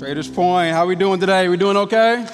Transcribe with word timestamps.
Traders 0.00 0.28
Point, 0.28 0.72
how 0.72 0.86
we 0.86 0.96
doing 0.96 1.20
today? 1.20 1.46
We 1.50 1.58
doing 1.58 1.76
okay? 1.76 2.26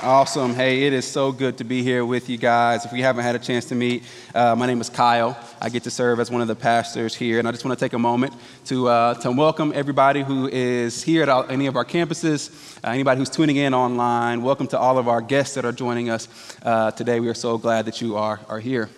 Awesome. 0.00 0.54
Hey, 0.54 0.86
it 0.86 0.92
is 0.92 1.04
so 1.10 1.32
good 1.32 1.58
to 1.58 1.64
be 1.64 1.82
here 1.82 2.06
with 2.06 2.30
you 2.30 2.38
guys. 2.38 2.84
If 2.84 2.92
we 2.92 3.00
haven't 3.00 3.24
had 3.24 3.34
a 3.34 3.40
chance 3.40 3.64
to 3.64 3.74
meet, 3.74 4.04
uh, 4.32 4.54
my 4.54 4.68
name 4.68 4.80
is 4.80 4.88
Kyle. 4.88 5.36
I 5.60 5.70
get 5.70 5.82
to 5.82 5.90
serve 5.90 6.20
as 6.20 6.30
one 6.30 6.40
of 6.40 6.46
the 6.46 6.54
pastors 6.54 7.16
here, 7.16 7.40
and 7.40 7.48
I 7.48 7.50
just 7.50 7.64
want 7.64 7.76
to 7.76 7.84
take 7.84 7.94
a 7.94 7.98
moment 7.98 8.32
to, 8.66 8.86
uh, 8.86 9.14
to 9.14 9.32
welcome 9.32 9.72
everybody 9.74 10.22
who 10.22 10.46
is 10.46 11.02
here 11.02 11.24
at 11.24 11.50
any 11.50 11.66
of 11.66 11.74
our 11.74 11.84
campuses, 11.84 12.78
uh, 12.84 12.90
anybody 12.90 13.18
who's 13.18 13.28
tuning 13.28 13.56
in 13.56 13.74
online. 13.74 14.40
Welcome 14.40 14.68
to 14.68 14.78
all 14.78 14.98
of 14.98 15.08
our 15.08 15.20
guests 15.20 15.56
that 15.56 15.64
are 15.64 15.72
joining 15.72 16.10
us 16.10 16.28
uh, 16.62 16.92
today. 16.92 17.18
We 17.18 17.28
are 17.28 17.34
so 17.34 17.58
glad 17.58 17.86
that 17.86 18.00
you 18.00 18.16
are, 18.16 18.38
are 18.48 18.60
here. 18.60 18.88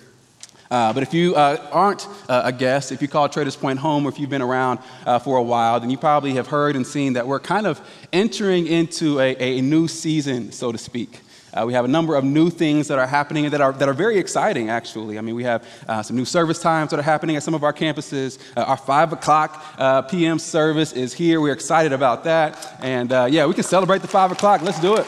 Uh, 0.72 0.90
but 0.90 1.02
if 1.02 1.12
you 1.12 1.34
uh, 1.34 1.68
aren't 1.70 2.08
uh, 2.30 2.40
a 2.46 2.52
guest, 2.52 2.92
if 2.92 3.02
you 3.02 3.06
call 3.06 3.28
Traders 3.28 3.56
Point 3.56 3.78
home, 3.78 4.06
or 4.06 4.08
if 4.08 4.18
you've 4.18 4.30
been 4.30 4.40
around 4.40 4.78
uh, 5.04 5.18
for 5.18 5.36
a 5.36 5.42
while, 5.42 5.78
then 5.78 5.90
you 5.90 5.98
probably 5.98 6.32
have 6.32 6.46
heard 6.46 6.76
and 6.76 6.86
seen 6.86 7.12
that 7.12 7.26
we're 7.26 7.40
kind 7.40 7.66
of 7.66 7.78
entering 8.10 8.66
into 8.66 9.20
a, 9.20 9.36
a 9.36 9.60
new 9.60 9.86
season, 9.86 10.50
so 10.50 10.72
to 10.72 10.78
speak. 10.78 11.20
Uh, 11.52 11.64
we 11.66 11.74
have 11.74 11.84
a 11.84 11.88
number 11.88 12.14
of 12.16 12.24
new 12.24 12.48
things 12.48 12.88
that 12.88 12.98
are 12.98 13.06
happening 13.06 13.50
that 13.50 13.60
are, 13.60 13.74
that 13.74 13.86
are 13.86 13.92
very 13.92 14.16
exciting, 14.16 14.70
actually. 14.70 15.18
I 15.18 15.20
mean, 15.20 15.34
we 15.34 15.44
have 15.44 15.68
uh, 15.86 16.02
some 16.02 16.16
new 16.16 16.24
service 16.24 16.58
times 16.58 16.90
that 16.92 16.98
are 16.98 17.02
happening 17.02 17.36
at 17.36 17.42
some 17.42 17.52
of 17.52 17.64
our 17.64 17.74
campuses. 17.74 18.38
our 18.56 18.78
5 18.78 19.12
o'clock 19.12 20.08
p.m. 20.08 20.38
service 20.38 20.94
is 20.94 21.12
here. 21.12 21.42
We're 21.42 21.52
excited 21.52 21.92
about 21.92 22.24
that. 22.24 22.78
And 22.80 23.10
yeah, 23.30 23.44
we 23.44 23.52
can 23.52 23.64
celebrate 23.64 24.00
the 24.00 24.08
5 24.08 24.32
o'clock. 24.32 24.62
Let's 24.62 24.80
do 24.80 24.96
it. 24.96 25.06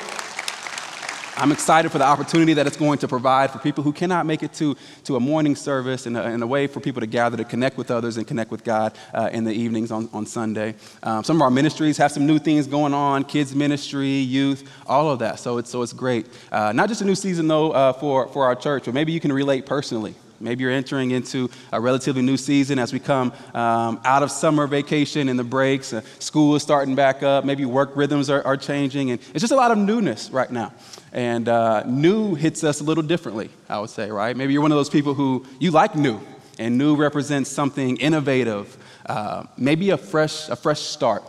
I'm 1.36 1.50
excited 1.50 1.90
for 1.90 1.98
the 1.98 2.04
opportunity 2.04 2.54
that 2.54 2.66
it's 2.66 2.76
going 2.76 2.98
to 2.98 3.08
provide 3.08 3.50
for 3.50 3.58
people 3.58 3.82
who 3.82 3.92
cannot 3.92 4.24
make 4.24 4.44
it 4.44 4.52
to, 4.54 4.76
to 5.04 5.16
a 5.16 5.20
morning 5.20 5.56
service 5.56 6.06
and 6.06 6.16
a, 6.16 6.22
and 6.22 6.40
a 6.42 6.46
way 6.46 6.68
for 6.68 6.78
people 6.78 7.00
to 7.00 7.08
gather 7.08 7.36
to 7.36 7.44
connect 7.44 7.76
with 7.76 7.90
others 7.90 8.16
and 8.16 8.26
connect 8.26 8.52
with 8.52 8.62
God 8.62 8.96
uh, 9.12 9.30
in 9.32 9.42
the 9.42 9.52
evenings 9.52 9.90
on, 9.90 10.08
on 10.12 10.26
Sunday. 10.26 10.76
Um, 11.02 11.24
some 11.24 11.36
of 11.36 11.42
our 11.42 11.50
ministries 11.50 11.96
have 11.96 12.12
some 12.12 12.24
new 12.24 12.38
things 12.38 12.68
going 12.68 12.94
on 12.94 13.24
kids' 13.24 13.52
ministry, 13.52 14.08
youth, 14.08 14.70
all 14.86 15.10
of 15.10 15.18
that. 15.18 15.40
So 15.40 15.58
it's, 15.58 15.70
so 15.70 15.82
it's 15.82 15.92
great. 15.92 16.28
Uh, 16.52 16.72
not 16.72 16.88
just 16.88 17.02
a 17.02 17.04
new 17.04 17.16
season, 17.16 17.48
though, 17.48 17.72
uh, 17.72 17.92
for, 17.94 18.28
for 18.28 18.44
our 18.44 18.54
church, 18.54 18.84
but 18.84 18.94
maybe 18.94 19.10
you 19.10 19.20
can 19.20 19.32
relate 19.32 19.66
personally. 19.66 20.14
Maybe 20.40 20.62
you're 20.62 20.72
entering 20.72 21.12
into 21.12 21.50
a 21.72 21.80
relatively 21.80 22.22
new 22.22 22.36
season 22.36 22.78
as 22.78 22.92
we 22.92 22.98
come 22.98 23.32
um, 23.54 24.00
out 24.04 24.22
of 24.22 24.30
summer 24.30 24.66
vacation 24.66 25.28
and 25.28 25.38
the 25.38 25.44
breaks. 25.44 25.92
Uh, 25.92 26.02
school 26.18 26.54
is 26.56 26.62
starting 26.62 26.94
back 26.94 27.22
up. 27.22 27.44
Maybe 27.44 27.64
work 27.64 27.92
rhythms 27.94 28.30
are, 28.30 28.44
are, 28.44 28.56
changing. 28.56 29.10
And 29.10 29.20
it's 29.32 29.40
just 29.40 29.52
a 29.52 29.56
lot 29.56 29.70
of 29.70 29.78
newness 29.78 30.30
right 30.30 30.50
now. 30.50 30.72
And 31.12 31.48
uh, 31.48 31.84
new 31.84 32.34
hits 32.34 32.64
us 32.64 32.80
a 32.80 32.84
little 32.84 33.02
differently, 33.02 33.50
I 33.68 33.78
would 33.78 33.90
say, 33.90 34.10
right? 34.10 34.36
Maybe 34.36 34.52
you're 34.52 34.62
one 34.62 34.72
of 34.72 34.78
those 34.78 34.90
people 34.90 35.14
who 35.14 35.46
you 35.58 35.70
like 35.70 35.94
new, 35.94 36.20
and 36.58 36.78
new 36.78 36.96
represents 36.96 37.50
something 37.50 37.96
innovative, 37.98 38.76
uh, 39.06 39.44
maybe 39.56 39.90
a 39.90 39.96
fresh, 39.96 40.48
a 40.48 40.56
fresh 40.56 40.80
start. 40.80 41.22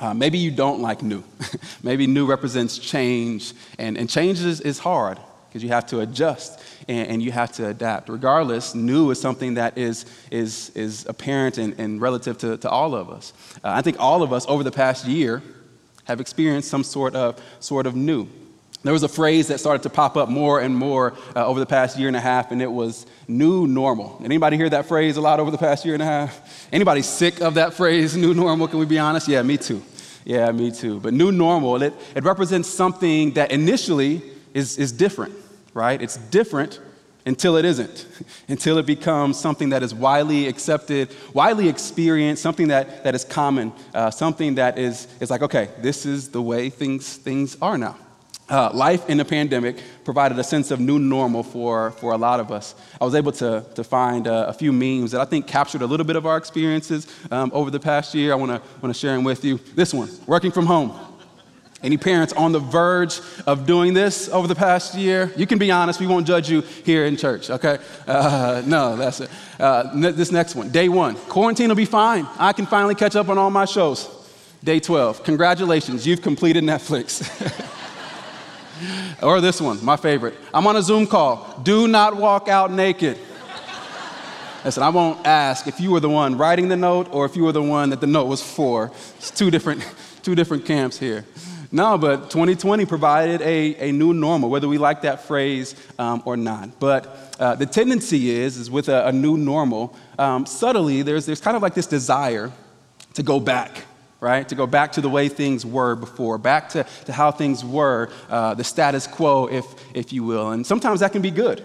Uh, 0.00 0.14
maybe 0.14 0.38
you 0.38 0.52
don't 0.52 0.80
like 0.80 1.02
new. 1.02 1.24
maybe 1.82 2.06
new 2.06 2.26
represents 2.26 2.78
change, 2.78 3.52
and, 3.78 3.98
and 3.98 4.08
change 4.08 4.40
is, 4.40 4.60
is 4.60 4.78
hard 4.78 5.18
because 5.48 5.62
you 5.62 5.70
have 5.70 5.86
to 5.86 6.00
adjust 6.00 6.60
and, 6.88 7.08
and, 7.08 7.22
you 7.22 7.32
have 7.32 7.52
to 7.52 7.68
adapt. 7.68 8.08
Regardless, 8.08 8.74
new 8.74 9.10
is 9.10 9.20
something 9.20 9.54
that 9.54 9.78
is, 9.78 10.04
is, 10.30 10.70
is 10.70 11.06
apparent 11.06 11.58
and, 11.58 11.78
and 11.78 12.00
relative 12.00 12.38
to, 12.38 12.56
to 12.58 12.68
all 12.68 12.94
of 12.94 13.10
us. 13.10 13.32
Uh, 13.64 13.70
I 13.70 13.82
think 13.82 13.96
all 13.98 14.22
of 14.22 14.32
us 14.32 14.46
over 14.46 14.62
the 14.62 14.70
past 14.70 15.06
year 15.06 15.42
have 16.04 16.20
experienced 16.20 16.68
some 16.68 16.84
sort 16.84 17.14
of, 17.14 17.40
sort 17.60 17.86
of 17.86 17.94
new. 17.94 18.28
There 18.84 18.92
was 18.92 19.02
a 19.02 19.08
phrase 19.08 19.48
that 19.48 19.58
started 19.58 19.82
to 19.82 19.90
pop 19.90 20.16
up 20.16 20.28
more 20.28 20.60
and 20.60 20.74
more 20.74 21.14
uh, 21.34 21.44
over 21.44 21.58
the 21.58 21.66
past 21.66 21.98
year 21.98 22.06
and 22.06 22.16
a 22.16 22.20
half, 22.20 22.52
and 22.52 22.62
it 22.62 22.70
was 22.70 23.06
new 23.26 23.66
normal. 23.66 24.20
Anybody 24.24 24.56
hear 24.56 24.70
that 24.70 24.86
phrase 24.86 25.16
a 25.16 25.20
lot 25.20 25.40
over 25.40 25.50
the 25.50 25.58
past 25.58 25.84
year 25.84 25.94
and 25.94 26.02
a 26.02 26.06
half? 26.06 26.68
Anybody 26.72 27.02
sick 27.02 27.40
of 27.40 27.54
that 27.54 27.74
phrase, 27.74 28.16
new 28.16 28.34
normal? 28.34 28.68
Can 28.68 28.78
we 28.78 28.86
be 28.86 28.98
honest? 28.98 29.26
Yeah, 29.26 29.42
me 29.42 29.56
too. 29.56 29.82
Yeah, 30.24 30.52
me 30.52 30.70
too. 30.70 31.00
But 31.00 31.12
new 31.12 31.32
normal, 31.32 31.82
it, 31.82 31.92
it 32.14 32.22
represents 32.22 32.68
something 32.68 33.32
that 33.32 33.50
initially 33.50 34.22
is, 34.54 34.78
is 34.78 34.92
different, 34.92 35.34
right? 35.74 36.00
It's 36.00 36.16
different 36.16 36.80
until 37.26 37.56
it 37.56 37.64
isn't, 37.64 38.06
until 38.48 38.78
it 38.78 38.86
becomes 38.86 39.38
something 39.38 39.68
that 39.70 39.82
is 39.82 39.94
widely 39.94 40.46
accepted, 40.48 41.14
widely 41.34 41.68
experienced, 41.68 42.42
something 42.42 42.68
that, 42.68 43.04
that 43.04 43.14
is 43.14 43.24
common, 43.24 43.72
uh, 43.94 44.10
something 44.10 44.54
that 44.56 44.78
is, 44.78 45.06
is 45.20 45.30
like, 45.30 45.42
okay, 45.42 45.68
this 45.78 46.06
is 46.06 46.30
the 46.30 46.42
way 46.42 46.70
things, 46.70 47.16
things 47.16 47.56
are 47.60 47.78
now. 47.78 47.96
Uh, 48.50 48.70
life 48.72 49.10
in 49.10 49.18
the 49.18 49.24
pandemic 49.26 49.76
provided 50.04 50.38
a 50.38 50.44
sense 50.44 50.70
of 50.70 50.80
new 50.80 50.98
normal 50.98 51.42
for, 51.42 51.90
for 51.92 52.12
a 52.12 52.16
lot 52.16 52.40
of 52.40 52.50
us. 52.50 52.74
I 52.98 53.04
was 53.04 53.14
able 53.14 53.32
to, 53.32 53.62
to 53.74 53.84
find 53.84 54.26
uh, 54.26 54.46
a 54.48 54.54
few 54.54 54.72
memes 54.72 55.10
that 55.10 55.20
I 55.20 55.26
think 55.26 55.46
captured 55.46 55.82
a 55.82 55.86
little 55.86 56.06
bit 56.06 56.16
of 56.16 56.24
our 56.24 56.38
experiences 56.38 57.06
um, 57.30 57.50
over 57.52 57.70
the 57.70 57.78
past 57.78 58.14
year. 58.14 58.32
I 58.32 58.36
want 58.36 58.62
to 58.82 58.94
share 58.94 59.14
them 59.14 59.24
with 59.24 59.44
you. 59.44 59.58
This 59.74 59.92
one, 59.92 60.08
working 60.26 60.50
from 60.50 60.64
home. 60.64 61.07
Any 61.82 61.96
parents 61.96 62.32
on 62.32 62.52
the 62.52 62.58
verge 62.58 63.20
of 63.46 63.66
doing 63.66 63.94
this 63.94 64.28
over 64.28 64.48
the 64.48 64.54
past 64.54 64.94
year? 64.94 65.32
You 65.36 65.46
can 65.46 65.58
be 65.58 65.70
honest. 65.70 66.00
We 66.00 66.08
won't 66.08 66.26
judge 66.26 66.50
you 66.50 66.62
here 66.62 67.04
in 67.04 67.16
church. 67.16 67.50
Okay? 67.50 67.78
Uh, 68.06 68.62
no, 68.66 68.96
that's 68.96 69.20
it. 69.20 69.30
Uh, 69.60 70.10
this 70.10 70.32
next 70.32 70.54
one, 70.56 70.70
day 70.70 70.88
one. 70.88 71.14
Quarantine 71.14 71.68
will 71.68 71.76
be 71.76 71.84
fine. 71.84 72.26
I 72.36 72.52
can 72.52 72.66
finally 72.66 72.94
catch 72.94 73.14
up 73.14 73.28
on 73.28 73.38
all 73.38 73.50
my 73.50 73.64
shows. 73.64 74.08
Day 74.64 74.80
12. 74.80 75.22
Congratulations, 75.22 76.04
you've 76.06 76.22
completed 76.22 76.64
Netflix. 76.64 77.24
Or 79.22 79.40
this 79.40 79.60
one, 79.60 79.84
my 79.84 79.96
favorite. 79.96 80.34
I'm 80.54 80.66
on 80.66 80.76
a 80.76 80.82
Zoom 80.82 81.06
call. 81.06 81.60
Do 81.62 81.88
not 81.88 82.16
walk 82.16 82.48
out 82.48 82.70
naked. 82.70 83.18
Listen, 84.64 84.82
I 84.82 84.88
won't 84.90 85.26
ask 85.26 85.66
if 85.66 85.80
you 85.80 85.90
were 85.90 86.00
the 86.00 86.08
one 86.08 86.36
writing 86.36 86.68
the 86.68 86.76
note 86.76 87.08
or 87.12 87.24
if 87.24 87.36
you 87.36 87.44
were 87.44 87.52
the 87.52 87.62
one 87.62 87.90
that 87.90 88.00
the 88.00 88.06
note 88.06 88.26
was 88.26 88.42
for. 88.42 88.92
It's 89.16 89.30
two 89.30 89.50
different, 89.50 89.84
two 90.22 90.34
different 90.34 90.64
camps 90.64 90.98
here. 90.98 91.24
No, 91.70 91.98
but 91.98 92.30
2020 92.30 92.86
provided 92.86 93.42
a, 93.42 93.88
a 93.88 93.92
new 93.92 94.14
normal, 94.14 94.48
whether 94.48 94.68
we 94.68 94.78
like 94.78 95.02
that 95.02 95.24
phrase 95.24 95.74
um, 95.98 96.22
or 96.24 96.36
not. 96.36 96.80
But 96.80 97.34
uh, 97.38 97.56
the 97.56 97.66
tendency 97.66 98.30
is, 98.30 98.56
is 98.56 98.70
with 98.70 98.88
a, 98.88 99.08
a 99.08 99.12
new 99.12 99.36
normal, 99.36 99.94
um, 100.18 100.46
subtly, 100.46 101.02
there's, 101.02 101.26
there's 101.26 101.40
kind 101.40 101.56
of 101.56 101.62
like 101.62 101.74
this 101.74 101.86
desire 101.86 102.50
to 103.14 103.22
go 103.22 103.38
back 103.38 103.84
right? 104.20 104.48
To 104.48 104.54
go 104.54 104.66
back 104.66 104.92
to 104.92 105.00
the 105.00 105.08
way 105.08 105.28
things 105.28 105.64
were 105.64 105.94
before, 105.94 106.38
back 106.38 106.70
to, 106.70 106.84
to 107.04 107.12
how 107.12 107.30
things 107.30 107.64
were, 107.64 108.10
uh, 108.28 108.54
the 108.54 108.64
status 108.64 109.06
quo, 109.06 109.46
if, 109.46 109.64
if 109.94 110.12
you 110.12 110.24
will. 110.24 110.50
And 110.50 110.66
sometimes 110.66 111.00
that 111.00 111.12
can 111.12 111.22
be 111.22 111.30
good. 111.30 111.64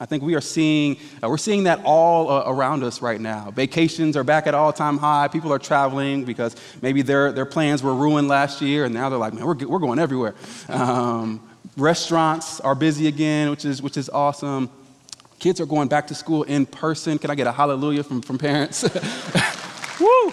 I 0.00 0.06
think 0.06 0.22
we 0.22 0.36
are 0.36 0.40
seeing, 0.40 0.96
uh, 1.22 1.28
we're 1.28 1.38
seeing 1.38 1.64
that 1.64 1.80
all 1.84 2.30
uh, 2.30 2.44
around 2.46 2.84
us 2.84 3.02
right 3.02 3.20
now. 3.20 3.50
Vacations 3.50 4.16
are 4.16 4.22
back 4.22 4.46
at 4.46 4.54
all 4.54 4.72
time 4.72 4.96
high. 4.96 5.26
People 5.26 5.52
are 5.52 5.58
traveling 5.58 6.24
because 6.24 6.54
maybe 6.82 7.02
their, 7.02 7.32
their 7.32 7.46
plans 7.46 7.82
were 7.82 7.94
ruined 7.94 8.28
last 8.28 8.62
year 8.62 8.84
and 8.84 8.94
now 8.94 9.08
they're 9.08 9.18
like, 9.18 9.32
man, 9.32 9.44
we're, 9.44 9.56
we're 9.66 9.80
going 9.80 9.98
everywhere. 9.98 10.34
Um, 10.68 11.40
restaurants 11.76 12.60
are 12.60 12.76
busy 12.76 13.08
again, 13.08 13.50
which 13.50 13.64
is, 13.64 13.82
which 13.82 13.96
is 13.96 14.08
awesome. 14.08 14.70
Kids 15.40 15.60
are 15.60 15.66
going 15.66 15.88
back 15.88 16.06
to 16.08 16.14
school 16.14 16.44
in 16.44 16.64
person. 16.64 17.18
Can 17.18 17.30
I 17.30 17.34
get 17.34 17.46
a 17.48 17.52
hallelujah 17.52 18.04
from, 18.04 18.22
from 18.22 18.38
parents? 18.38 18.82
Woo! 20.00 20.32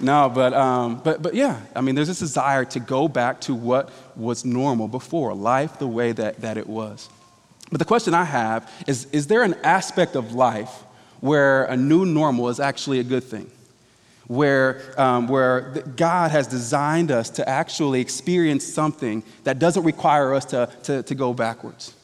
No, 0.00 0.30
but, 0.32 0.54
um, 0.54 1.00
but, 1.02 1.22
but 1.22 1.34
yeah, 1.34 1.60
I 1.74 1.80
mean, 1.80 1.94
there's 1.94 2.08
this 2.08 2.20
desire 2.20 2.64
to 2.66 2.80
go 2.80 3.08
back 3.08 3.40
to 3.42 3.54
what 3.54 3.90
was 4.16 4.44
normal 4.44 4.88
before, 4.88 5.34
life 5.34 5.78
the 5.78 5.88
way 5.88 6.12
that, 6.12 6.40
that 6.40 6.56
it 6.56 6.66
was. 6.66 7.10
But 7.70 7.78
the 7.78 7.84
question 7.84 8.14
I 8.14 8.24
have 8.24 8.70
is 8.86 9.06
Is 9.12 9.26
there 9.26 9.42
an 9.42 9.54
aspect 9.62 10.16
of 10.16 10.34
life 10.34 10.84
where 11.20 11.64
a 11.64 11.76
new 11.76 12.04
normal 12.04 12.48
is 12.48 12.60
actually 12.60 13.00
a 13.00 13.04
good 13.04 13.24
thing? 13.24 13.50
Where, 14.26 14.82
um, 15.00 15.26
where 15.26 15.82
God 15.96 16.30
has 16.30 16.46
designed 16.46 17.10
us 17.10 17.30
to 17.30 17.48
actually 17.48 18.00
experience 18.02 18.64
something 18.64 19.22
that 19.44 19.58
doesn't 19.58 19.84
require 19.84 20.34
us 20.34 20.44
to, 20.46 20.68
to, 20.84 21.02
to 21.02 21.14
go 21.14 21.32
backwards? 21.32 21.94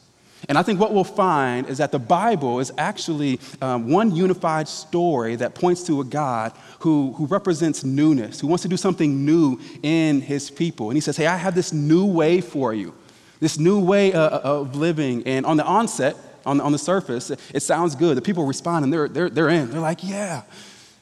And 0.48 0.58
I 0.58 0.62
think 0.62 0.80
what 0.80 0.92
we'll 0.92 1.04
find 1.04 1.68
is 1.68 1.78
that 1.78 1.92
the 1.92 1.98
Bible 1.98 2.60
is 2.60 2.72
actually 2.76 3.40
um, 3.62 3.90
one 3.90 4.14
unified 4.14 4.68
story 4.68 5.36
that 5.36 5.54
points 5.54 5.84
to 5.84 6.00
a 6.00 6.04
God 6.04 6.52
who, 6.80 7.12
who 7.12 7.26
represents 7.26 7.84
newness, 7.84 8.40
who 8.40 8.46
wants 8.46 8.62
to 8.62 8.68
do 8.68 8.76
something 8.76 9.24
new 9.24 9.58
in 9.82 10.20
his 10.20 10.50
people. 10.50 10.90
And 10.90 10.96
he 10.96 11.00
says, 11.00 11.16
Hey, 11.16 11.26
I 11.26 11.36
have 11.36 11.54
this 11.54 11.72
new 11.72 12.04
way 12.04 12.40
for 12.40 12.74
you, 12.74 12.94
this 13.40 13.58
new 13.58 13.80
way 13.80 14.12
uh, 14.12 14.20
uh 14.20 14.40
of 14.42 14.76
living. 14.76 15.26
And 15.26 15.46
on 15.46 15.56
the 15.56 15.64
onset, 15.64 16.16
on 16.46 16.58
the, 16.58 16.64
on 16.64 16.72
the 16.72 16.78
surface, 16.78 17.30
it 17.30 17.62
sounds 17.62 17.94
good. 17.94 18.16
The 18.16 18.22
people 18.22 18.44
respond 18.44 18.84
and 18.84 18.92
they're, 18.92 19.08
they're, 19.08 19.30
they're 19.30 19.48
in. 19.48 19.70
They're 19.70 19.80
like, 19.80 20.02
Yeah. 20.02 20.42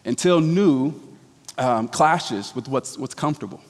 Until 0.05 0.41
new 0.41 0.95
um, 1.59 1.87
clashes 1.87 2.55
with 2.55 2.67
what's, 2.67 2.99
what's 2.99 3.15
comfortable 3.15 3.61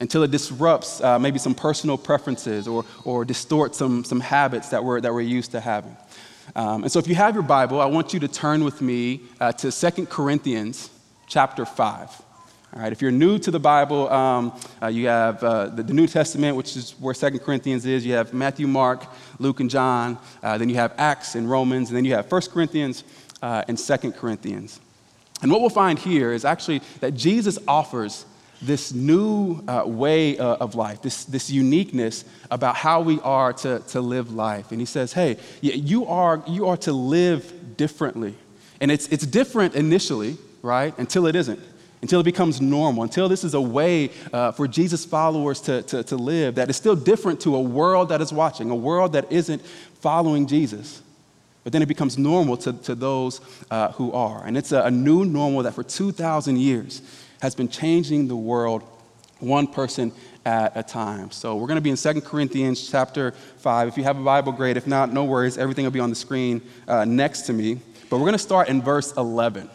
until 0.00 0.22
it 0.22 0.30
disrupts 0.30 1.00
uh, 1.02 1.18
maybe 1.18 1.38
some 1.38 1.54
personal 1.54 1.98
preferences 1.98 2.66
or, 2.66 2.84
or 3.04 3.24
distorts 3.24 3.78
some, 3.78 4.02
some 4.02 4.20
habits 4.20 4.70
that 4.70 4.82
we're, 4.82 5.00
that 5.00 5.12
we're 5.12 5.20
used 5.20 5.52
to 5.52 5.60
having. 5.60 5.96
Um, 6.56 6.82
and 6.82 6.90
so 6.90 6.98
if 6.98 7.06
you 7.06 7.14
have 7.14 7.34
your 7.34 7.42
Bible, 7.42 7.80
I 7.80 7.86
want 7.86 8.12
you 8.12 8.20
to 8.20 8.28
turn 8.28 8.64
with 8.64 8.80
me 8.80 9.20
uh, 9.40 9.52
to 9.52 9.70
2 9.70 10.06
Corinthians 10.06 10.90
chapter 11.26 11.64
5. 11.64 12.22
All 12.72 12.80
right, 12.80 12.92
if 12.92 13.02
you're 13.02 13.10
new 13.10 13.36
to 13.40 13.50
the 13.50 13.58
Bible, 13.58 14.08
um, 14.10 14.52
uh, 14.80 14.86
you 14.86 15.08
have 15.08 15.42
uh, 15.42 15.66
the, 15.66 15.82
the, 15.82 15.92
New 15.92 16.06
Testament, 16.06 16.56
which 16.56 16.76
is 16.76 16.92
where 17.00 17.12
2 17.12 17.40
Corinthians 17.40 17.84
is. 17.84 18.06
You 18.06 18.12
have 18.12 18.32
Matthew, 18.32 18.68
Mark, 18.68 19.06
Luke, 19.40 19.58
and 19.58 19.68
John. 19.68 20.16
Uh, 20.40 20.56
then 20.56 20.68
you 20.68 20.76
have 20.76 20.94
Acts 20.96 21.34
and 21.34 21.50
Romans. 21.50 21.88
And 21.88 21.96
then 21.96 22.04
you 22.04 22.14
have 22.14 22.30
1 22.30 22.42
Corinthians 22.42 23.02
uh, 23.42 23.64
and 23.66 23.76
2 23.76 24.12
Corinthians. 24.12 24.78
And 25.42 25.50
what 25.50 25.60
we'll 25.62 25.70
find 25.70 25.98
here 25.98 26.32
is 26.32 26.44
actually 26.44 26.80
that 27.00 27.14
Jesus 27.14 27.58
offers 27.66 28.24
this 28.62 28.92
new 28.92 29.64
uh, 29.66 29.82
way 29.84 30.38
uh, 30.38 30.54
of 30.56 30.76
life, 30.76 31.02
this, 31.02 31.24
this 31.24 31.50
uniqueness 31.50 32.24
about 32.52 32.76
how 32.76 33.00
we 33.00 33.18
are 33.22 33.52
to, 33.52 33.80
to 33.88 34.00
live 34.00 34.32
life. 34.32 34.70
And 34.70 34.78
he 34.78 34.86
says, 34.86 35.12
hey, 35.12 35.38
you 35.60 36.06
are, 36.06 36.40
you 36.46 36.68
are 36.68 36.76
to 36.76 36.92
live 36.92 37.76
differently. 37.76 38.36
And 38.80 38.92
it's, 38.92 39.08
it's 39.08 39.26
different 39.26 39.74
initially, 39.74 40.36
right? 40.62 40.96
Until 40.98 41.26
it 41.26 41.34
isn't, 41.34 41.58
until 42.02 42.20
it 42.20 42.24
becomes 42.24 42.60
normal, 42.60 43.02
until 43.02 43.28
this 43.28 43.44
is 43.44 43.54
a 43.54 43.60
way 43.60 44.10
uh, 44.32 44.52
for 44.52 44.66
Jesus' 44.66 45.04
followers 45.04 45.60
to, 45.62 45.82
to, 45.82 46.02
to 46.04 46.16
live 46.16 46.54
that 46.54 46.70
is 46.70 46.76
still 46.76 46.96
different 46.96 47.40
to 47.40 47.54
a 47.56 47.60
world 47.60 48.08
that 48.08 48.20
is 48.20 48.32
watching, 48.32 48.70
a 48.70 48.76
world 48.76 49.12
that 49.12 49.30
isn't 49.30 49.62
following 50.00 50.46
Jesus. 50.46 51.02
But 51.62 51.72
then 51.74 51.82
it 51.82 51.88
becomes 51.88 52.16
normal 52.16 52.56
to, 52.58 52.72
to 52.72 52.94
those 52.94 53.40
uh, 53.70 53.92
who 53.92 54.12
are. 54.12 54.46
And 54.46 54.56
it's 54.56 54.72
a, 54.72 54.82
a 54.82 54.90
new 54.90 55.24
normal 55.26 55.62
that 55.64 55.74
for 55.74 55.82
2,000 55.82 56.56
years 56.56 57.02
has 57.42 57.54
been 57.54 57.68
changing 57.68 58.28
the 58.28 58.36
world 58.36 58.82
one 59.40 59.66
person 59.66 60.12
at 60.46 60.72
a 60.74 60.82
time. 60.82 61.30
So 61.30 61.56
we're 61.56 61.66
going 61.66 61.76
to 61.76 61.82
be 61.82 61.90
in 61.90 61.96
2 61.96 62.20
Corinthians 62.22 62.90
chapter 62.90 63.32
5. 63.58 63.88
If 63.88 63.98
you 63.98 64.04
have 64.04 64.18
a 64.18 64.24
Bible, 64.24 64.52
great. 64.52 64.76
If 64.76 64.86
not, 64.86 65.12
no 65.12 65.24
worries. 65.24 65.58
Everything 65.58 65.84
will 65.84 65.92
be 65.92 66.00
on 66.00 66.10
the 66.10 66.16
screen 66.16 66.62
uh, 66.88 67.04
next 67.04 67.42
to 67.42 67.52
me. 67.52 67.78
But 68.08 68.16
we're 68.16 68.26
going 68.26 68.32
to 68.32 68.38
start 68.38 68.68
in 68.68 68.80
verse 68.80 69.12
11. 69.16 69.68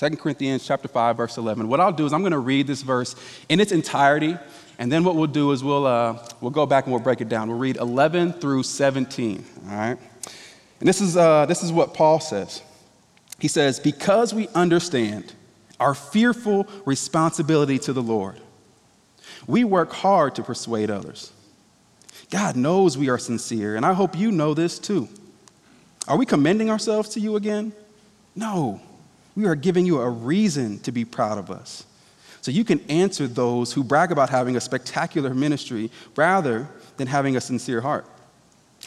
2 0.00 0.16
Corinthians 0.16 0.66
chapter 0.66 0.88
5, 0.88 1.14
verse 1.14 1.36
11. 1.36 1.68
What 1.68 1.78
I'll 1.78 1.92
do 1.92 2.06
is 2.06 2.14
I'm 2.14 2.22
going 2.22 2.32
to 2.32 2.38
read 2.38 2.66
this 2.66 2.80
verse 2.80 3.14
in 3.50 3.60
its 3.60 3.70
entirety, 3.70 4.34
and 4.78 4.90
then 4.90 5.04
what 5.04 5.14
we'll 5.14 5.26
do 5.26 5.52
is 5.52 5.62
we'll, 5.62 5.86
uh, 5.86 6.26
we'll 6.40 6.50
go 6.50 6.64
back 6.64 6.86
and 6.86 6.94
we'll 6.94 7.02
break 7.02 7.20
it 7.20 7.28
down. 7.28 7.48
We'll 7.48 7.58
read 7.58 7.76
11 7.76 8.32
through 8.32 8.62
17, 8.62 9.44
all 9.68 9.76
right? 9.76 9.98
And 10.78 10.88
this 10.88 11.02
is, 11.02 11.18
uh, 11.18 11.44
this 11.44 11.62
is 11.62 11.70
what 11.70 11.92
Paul 11.92 12.18
says. 12.18 12.62
He 13.38 13.46
says, 13.46 13.78
Because 13.78 14.32
we 14.32 14.48
understand 14.54 15.34
our 15.78 15.94
fearful 15.94 16.66
responsibility 16.86 17.78
to 17.80 17.92
the 17.92 18.02
Lord, 18.02 18.40
we 19.46 19.64
work 19.64 19.92
hard 19.92 20.34
to 20.36 20.42
persuade 20.42 20.90
others. 20.90 21.30
God 22.30 22.56
knows 22.56 22.96
we 22.96 23.10
are 23.10 23.18
sincere, 23.18 23.76
and 23.76 23.84
I 23.84 23.92
hope 23.92 24.16
you 24.16 24.32
know 24.32 24.54
this 24.54 24.78
too. 24.78 25.10
Are 26.08 26.16
we 26.16 26.24
commending 26.24 26.70
ourselves 26.70 27.10
to 27.10 27.20
you 27.20 27.36
again? 27.36 27.74
No. 28.34 28.80
We 29.36 29.46
are 29.46 29.54
giving 29.54 29.86
you 29.86 30.00
a 30.00 30.08
reason 30.08 30.78
to 30.80 30.92
be 30.92 31.04
proud 31.04 31.38
of 31.38 31.50
us. 31.50 31.84
So 32.42 32.50
you 32.50 32.64
can 32.64 32.80
answer 32.90 33.26
those 33.26 33.72
who 33.72 33.84
brag 33.84 34.12
about 34.12 34.30
having 34.30 34.56
a 34.56 34.60
spectacular 34.60 35.34
ministry 35.34 35.90
rather 36.16 36.68
than 36.96 37.06
having 37.06 37.36
a 37.36 37.40
sincere 37.40 37.80
heart. 37.80 38.06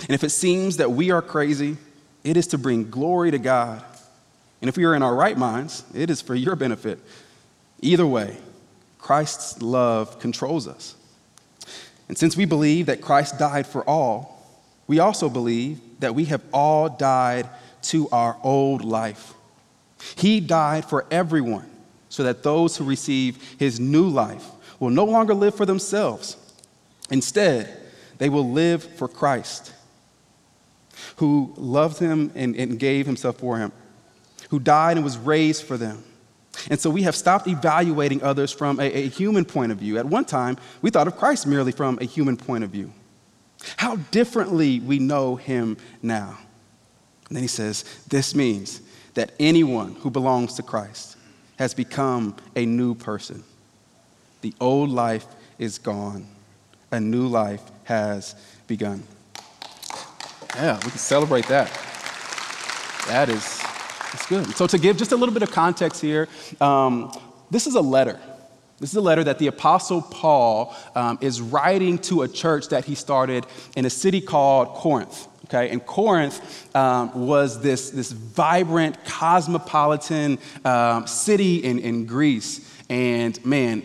And 0.02 0.12
if 0.12 0.24
it 0.24 0.32
seems 0.32 0.78
that 0.78 0.92
we 0.92 1.12
are 1.12 1.22
crazy, 1.22 1.78
it 2.24 2.36
is 2.36 2.48
to 2.48 2.58
bring 2.58 2.90
glory 2.90 3.32
to 3.32 3.38
God. 3.38 3.84
And 4.62 4.70
if 4.70 4.78
we 4.78 4.86
are 4.86 4.96
in 4.96 5.04
our 5.04 5.14
right 5.14 5.38
minds, 5.38 5.84
it 5.94 6.10
is 6.10 6.22
for 6.22 6.36
your 6.36 6.56
benefit. 6.56 7.00
Either 7.82 8.08
way, 8.08 8.38
Christ's 8.98 9.62
love 9.62 10.20
controls 10.20 10.68
us. 10.68 10.96
And 12.08 12.18
since 12.18 12.36
we 12.36 12.46
believe 12.46 12.88
that 12.88 13.02
Christ 13.02 13.38
died 13.38 13.68
for 13.68 13.88
all, 13.88 14.48
we 14.88 15.00
also 15.00 15.30
believe 15.30 15.80
that 16.00 16.16
we 16.16 16.26
have 16.26 16.42
all 16.54 16.90
died 16.90 17.50
to 17.84 18.10
our 18.10 18.38
old 18.44 18.84
life. 18.84 19.34
He 20.16 20.40
died 20.40 20.86
for 20.86 21.06
everyone 21.10 21.70
so 22.10 22.24
that 22.24 22.44
those 22.44 22.78
who 22.78 22.86
receive 22.86 23.56
his 23.58 23.80
new 23.80 24.08
life 24.08 24.46
will 24.80 24.90
no 24.90 25.06
longer 25.06 25.34
live 25.34 25.56
for 25.56 25.66
themselves. 25.66 26.38
Instead, 27.10 27.76
they 28.18 28.30
will 28.30 28.50
live 28.50 28.84
for 28.84 29.08
Christ 29.08 29.74
who 31.18 31.54
loved 31.58 32.00
him 32.00 32.32
and, 32.36 32.56
and 32.56 32.80
gave 32.80 33.06
himself 33.06 33.38
for 33.38 33.58
him, 33.58 33.72
who 34.50 34.60
died 34.60 34.98
and 34.98 35.04
was 35.04 35.18
raised 35.18 35.64
for 35.64 35.78
them. 35.78 36.04
And 36.70 36.80
so 36.80 36.90
we 36.90 37.04
have 37.04 37.16
stopped 37.16 37.48
evaluating 37.48 38.24
others 38.24 38.52
from 38.52 38.80
a, 38.80 38.84
a, 38.84 39.08
human 39.10 39.44
point 39.44 39.72
of 39.72 39.80
view. 39.80 39.98
At 39.98 40.06
one 40.06 40.24
time, 40.24 40.58
we 40.82 40.92
thought 40.92 41.08
of 41.08 41.18
Christ 41.18 41.48
merely 41.48 41.72
from 41.72 41.98
a 42.00 42.06
human 42.06 42.38
point 42.38 42.64
of 42.64 42.70
view. 42.70 42.94
How 43.78 43.96
differently 44.12 44.80
we 44.80 45.00
know 45.00 45.36
him 45.36 45.78
now. 46.02 46.38
And 47.28 47.36
then 47.36 47.44
he 47.44 47.48
says, 47.48 47.84
This 48.08 48.36
means 48.36 48.82
that 49.14 49.32
anyone 49.40 49.96
who 49.96 50.10
belongs 50.10 50.56
to 50.56 50.64
Christ 50.64 51.18
has 51.58 51.74
become 51.74 52.36
a 52.56 52.66
new 52.66 52.96
person. 52.96 53.44
The 54.42 54.54
old 54.60 54.90
life 54.90 55.26
is 55.58 55.78
gone, 55.78 56.28
a 56.92 57.00
new 57.00 57.28
life 57.28 57.62
has 57.86 58.36
begun. 58.68 59.04
Yeah, 60.56 60.76
we 60.84 60.92
can 60.92 61.00
celebrate 61.00 61.48
that. 61.48 61.72
That 63.08 63.30
is, 63.30 63.60
that's 64.12 64.26
good. 64.28 64.48
So, 64.56 64.68
to 64.68 64.78
give 64.78 64.98
just 64.98 65.12
a 65.12 65.16
little 65.16 65.34
bit 65.34 65.44
of 65.44 65.52
context 65.52 66.02
here, 66.02 66.28
um, 66.62 67.12
this 67.50 67.68
is 67.68 67.76
a 67.76 67.82
letter. 67.82 68.20
This 68.80 68.90
is 68.90 68.96
a 68.96 69.02
letter 69.02 69.24
that 69.24 69.40
the 69.40 69.48
Apostle 69.48 70.02
Paul 70.02 70.76
um, 70.96 71.18
is 71.22 71.42
writing 71.42 71.98
to 72.00 72.24
a 72.24 72.28
church 72.28 72.70
that 72.70 72.86
he 72.86 72.96
started 72.96 73.46
in 73.76 73.86
a 73.86 73.90
city 73.90 74.20
called 74.20 74.70
Corinth. 74.76 75.28
Okay, 75.54 75.70
and 75.70 75.86
Corinth 75.86 76.76
um, 76.76 77.28
was 77.28 77.62
this, 77.62 77.92
this 77.92 78.12
vibrant, 78.12 79.04
cosmopolitan 79.06 80.40
um, 80.66 81.06
city 81.06 81.58
in, 81.58 81.78
in 81.78 82.08
Greece. 82.08 82.70
And 82.90 83.44
man, 83.46 83.84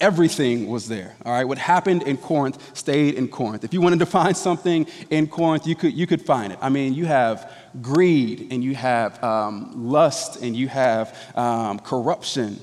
Everything 0.00 0.68
was 0.68 0.86
there. 0.86 1.16
All 1.24 1.32
right, 1.32 1.42
what 1.42 1.58
happened 1.58 2.04
in 2.04 2.18
Corinth 2.18 2.76
stayed 2.76 3.14
in 3.14 3.26
Corinth. 3.26 3.64
If 3.64 3.74
you 3.74 3.80
wanted 3.80 3.98
to 3.98 4.06
find 4.20 4.36
something 4.36 4.86
in 5.10 5.26
Corinth, 5.26 5.66
you 5.66 5.74
could 5.74 5.92
you 5.92 6.06
could 6.06 6.22
find 6.22 6.52
it. 6.52 6.58
I 6.62 6.68
mean, 6.68 6.94
you 6.94 7.06
have 7.06 7.52
greed 7.82 8.52
and 8.52 8.62
you 8.62 8.76
have 8.76 9.20
um, 9.24 9.72
lust 9.88 10.40
and 10.40 10.54
you 10.54 10.68
have 10.68 11.18
um, 11.34 11.80
corruption. 11.80 12.60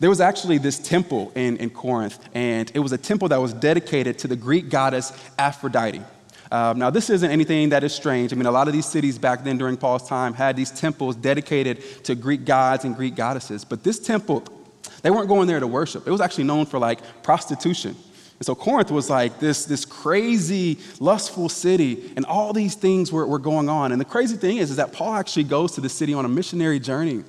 There 0.00 0.10
was 0.10 0.20
actually 0.20 0.58
this 0.58 0.78
temple 0.78 1.32
in, 1.34 1.56
in 1.56 1.70
Corinth, 1.70 2.18
and 2.34 2.70
it 2.74 2.80
was 2.80 2.92
a 2.92 2.98
temple 2.98 3.28
that 3.28 3.40
was 3.40 3.54
dedicated 3.54 4.18
to 4.18 4.28
the 4.28 4.36
Greek 4.36 4.68
goddess 4.68 5.14
Aphrodite. 5.38 6.02
Um, 6.50 6.78
now, 6.78 6.90
this 6.90 7.10
isn't 7.10 7.30
anything 7.30 7.70
that 7.70 7.82
is 7.84 7.94
strange. 7.94 8.32
I 8.32 8.36
mean, 8.36 8.46
a 8.46 8.50
lot 8.50 8.68
of 8.68 8.74
these 8.74 8.86
cities 8.86 9.18
back 9.18 9.44
then 9.44 9.58
during 9.58 9.76
Paul's 9.76 10.08
time 10.08 10.34
had 10.34 10.56
these 10.56 10.70
temples 10.70 11.16
dedicated 11.16 12.04
to 12.04 12.14
Greek 12.14 12.44
gods 12.44 12.84
and 12.84 12.94
Greek 12.94 13.16
goddesses. 13.16 13.64
But 13.64 13.82
this 13.82 13.98
temple 13.98 14.44
they 15.02 15.10
weren't 15.10 15.28
going 15.28 15.46
there 15.46 15.60
to 15.60 15.66
worship. 15.66 16.06
It 16.06 16.10
was 16.10 16.20
actually 16.20 16.44
known 16.44 16.66
for 16.66 16.78
like 16.78 17.00
prostitution. 17.22 17.94
And 18.38 18.44
so 18.44 18.54
Corinth 18.54 18.90
was 18.90 19.08
like 19.08 19.38
this, 19.38 19.64
this 19.64 19.84
crazy, 19.84 20.78
lustful 21.00 21.48
city, 21.48 22.12
and 22.16 22.26
all 22.26 22.52
these 22.52 22.74
things 22.74 23.10
were, 23.10 23.26
were 23.26 23.38
going 23.38 23.68
on. 23.68 23.92
And 23.92 24.00
the 24.00 24.04
crazy 24.04 24.36
thing 24.36 24.58
is, 24.58 24.70
is 24.70 24.76
that 24.76 24.92
Paul 24.92 25.14
actually 25.14 25.44
goes 25.44 25.72
to 25.72 25.80
the 25.80 25.88
city 25.88 26.12
on 26.12 26.24
a 26.24 26.28
missionary 26.28 26.78
journey. 26.78 27.24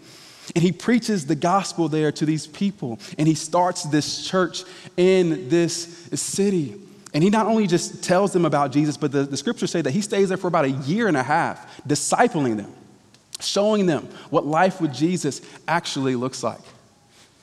And 0.56 0.64
he 0.64 0.72
preaches 0.72 1.26
the 1.26 1.36
gospel 1.36 1.88
there 1.88 2.12
to 2.14 2.26
these 2.26 2.48
people. 2.48 3.00
And 3.18 3.28
he 3.28 3.36
starts 3.36 3.84
this 3.84 4.28
church 4.28 4.64
in 4.98 5.48
this 5.50 6.10
city. 6.14 6.82
And 7.14 7.24
he 7.24 7.30
not 7.30 7.46
only 7.48 7.68
just 7.68 8.04
tells 8.04 8.34
them 8.34 8.46
about 8.46 8.72
Jesus, 8.72 8.98
but 8.98 9.12
the, 9.12 9.24
the 9.24 9.38
scriptures 9.38 9.72
say 9.72 9.82
that 9.82 9.92
he 9.92 10.02
stays 10.02 10.30
there 10.30 10.38
for 10.38 10.48
about 10.48 10.66
a 10.66 10.72
year 10.72 11.08
and 11.08 11.16
a 11.16 11.24
half, 11.24 11.82
discipling 11.88 12.58
them, 12.58 12.74
showing 13.40 13.86
them 13.86 14.10
what 14.30 14.46
life 14.46 14.82
with 14.82 14.94
Jesus 14.94 15.42
actually 15.68 16.16
looks 16.16 16.44
like. 16.44 16.60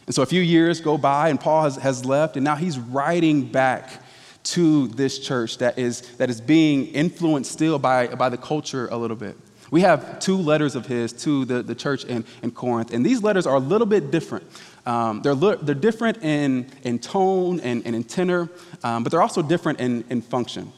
And 0.06 0.14
so 0.14 0.23
a 0.23 0.26
few 0.26 0.42
years 0.42 0.80
go 0.80 0.99
by, 0.99 1.30
and 1.30 1.40
Paul 1.40 1.64
has, 1.64 1.76
has 1.76 2.04
left, 2.04 2.37
and 2.37 2.44
now 2.44 2.56
he's 2.56 2.78
writing 2.78 3.47
back 3.47 4.02
to 4.44 4.88
this 4.88 5.18
church 5.18 5.59
that 5.59 5.78
is, 5.78 6.02
that 6.16 6.28
is 6.28 6.40
being 6.40 6.88
influenced 6.88 7.50
still 7.50 7.78
by, 7.78 8.09
by 8.09 8.28
the 8.28 8.37
culture 8.37 8.88
a 8.88 8.97
little 8.97 9.16
bit. 9.16 9.37
We 9.71 9.80
have 9.80 10.21
two 10.21 10.37
letters 10.37 10.76
of 10.76 10.87
his 10.87 11.12
to 11.25 11.47
the, 11.47 11.62
the 11.62 11.75
church 11.75 12.04
in, 12.04 12.25
in 12.42 12.50
Corinth, 12.50 12.92
and 12.92 13.04
these 13.04 13.23
letters 13.23 13.47
are 13.47 13.56
a 13.56 13.61
little 13.61 13.87
bit 13.87 14.11
different. 14.11 14.44
Um, 14.87 15.23
they're, 15.23 15.35
they're 15.35 15.75
different 15.75 16.23
in, 16.23 16.67
in 16.83 16.99
tone 16.99 17.61
and, 17.61 17.85
and 17.87 17.97
in 17.97 18.05
tenor, 18.05 18.50
um, 18.83 19.03
but 19.03 19.11
they're 19.11 19.23
also 19.23 19.43
different 19.43 19.81
in, 19.81 20.05
in 20.11 20.21
function. 20.21 20.73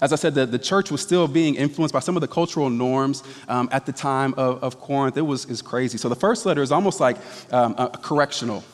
As 0.00 0.12
I 0.12 0.16
said, 0.16 0.34
the, 0.34 0.46
the 0.46 0.58
church 0.58 0.90
was 0.90 1.00
still 1.00 1.28
being 1.28 1.54
influenced 1.54 1.92
by 1.92 2.00
some 2.00 2.16
of 2.16 2.20
the 2.20 2.28
cultural 2.28 2.70
norms 2.70 3.22
um, 3.48 3.68
at 3.70 3.86
the 3.86 3.92
time 3.92 4.34
of, 4.36 4.62
of 4.62 4.80
Corinth. 4.80 5.16
It 5.16 5.22
was, 5.22 5.46
is 5.46 5.62
crazy. 5.62 5.98
So 5.98 6.08
the 6.08 6.16
first 6.16 6.46
letter 6.46 6.62
is 6.62 6.72
almost 6.72 7.00
like 7.00 7.16
um, 7.52 7.74
a, 7.78 7.90
a 7.94 7.98
correctional. 7.98 8.64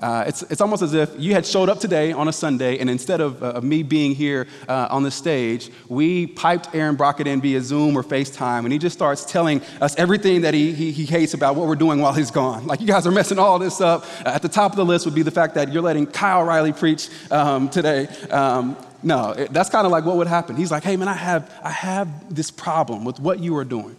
Uh, 0.00 0.24
it's, 0.26 0.42
it's 0.42 0.60
almost 0.60 0.82
as 0.82 0.94
if 0.94 1.10
you 1.18 1.34
had 1.34 1.44
showed 1.44 1.68
up 1.68 1.78
today 1.80 2.12
on 2.12 2.28
a 2.28 2.32
Sunday, 2.32 2.78
and 2.78 2.88
instead 2.88 3.20
of, 3.20 3.42
uh, 3.42 3.60
me 3.60 3.82
being 3.82 4.14
here 4.14 4.46
uh, 4.68 4.88
on 4.90 5.02
the 5.02 5.10
stage, 5.10 5.70
we 5.88 6.26
piped 6.26 6.74
Aaron 6.74 6.96
Brockett 6.96 7.26
in 7.26 7.40
via 7.40 7.60
Zoom 7.60 7.96
or 7.96 8.02
FaceTime, 8.02 8.64
and 8.64 8.72
he 8.72 8.78
just 8.78 8.96
starts 8.96 9.24
telling 9.24 9.60
us 9.80 9.96
everything 9.96 10.42
that 10.42 10.54
he, 10.54 10.72
he, 10.72 10.92
he 10.92 11.04
hates 11.04 11.34
about 11.34 11.56
what 11.56 11.66
we're 11.66 11.74
doing 11.74 12.00
while 12.00 12.12
he's 12.12 12.30
gone. 12.30 12.66
Like, 12.66 12.80
you 12.80 12.86
guys 12.86 13.06
are 13.06 13.10
messing 13.10 13.38
all 13.38 13.58
this 13.58 13.80
up. 13.80 14.04
Uh, 14.24 14.30
at 14.30 14.42
the 14.42 14.48
top 14.48 14.72
of 14.72 14.76
the 14.76 14.84
list 14.84 15.04
would 15.04 15.14
be 15.14 15.22
the 15.22 15.30
fact 15.30 15.54
that 15.54 15.72
you're 15.72 15.82
letting 15.82 16.06
Kyle 16.06 16.44
Riley 16.44 16.72
preach 16.72 17.08
um, 17.30 17.68
today. 17.68 18.06
Um, 18.30 18.76
no, 19.02 19.30
it, 19.30 19.52
that's 19.52 19.70
kind 19.70 19.86
of 19.86 19.92
like 19.92 20.04
what 20.04 20.16
would 20.16 20.26
happen. 20.26 20.56
He's 20.56 20.70
like, 20.70 20.82
hey, 20.82 20.96
man, 20.96 21.08
I 21.08 21.14
have, 21.14 21.52
I 21.62 21.70
have 21.70 22.34
this 22.34 22.50
problem 22.50 23.04
with 23.04 23.20
what 23.20 23.38
you 23.40 23.56
are 23.56 23.64
doing. 23.64 23.96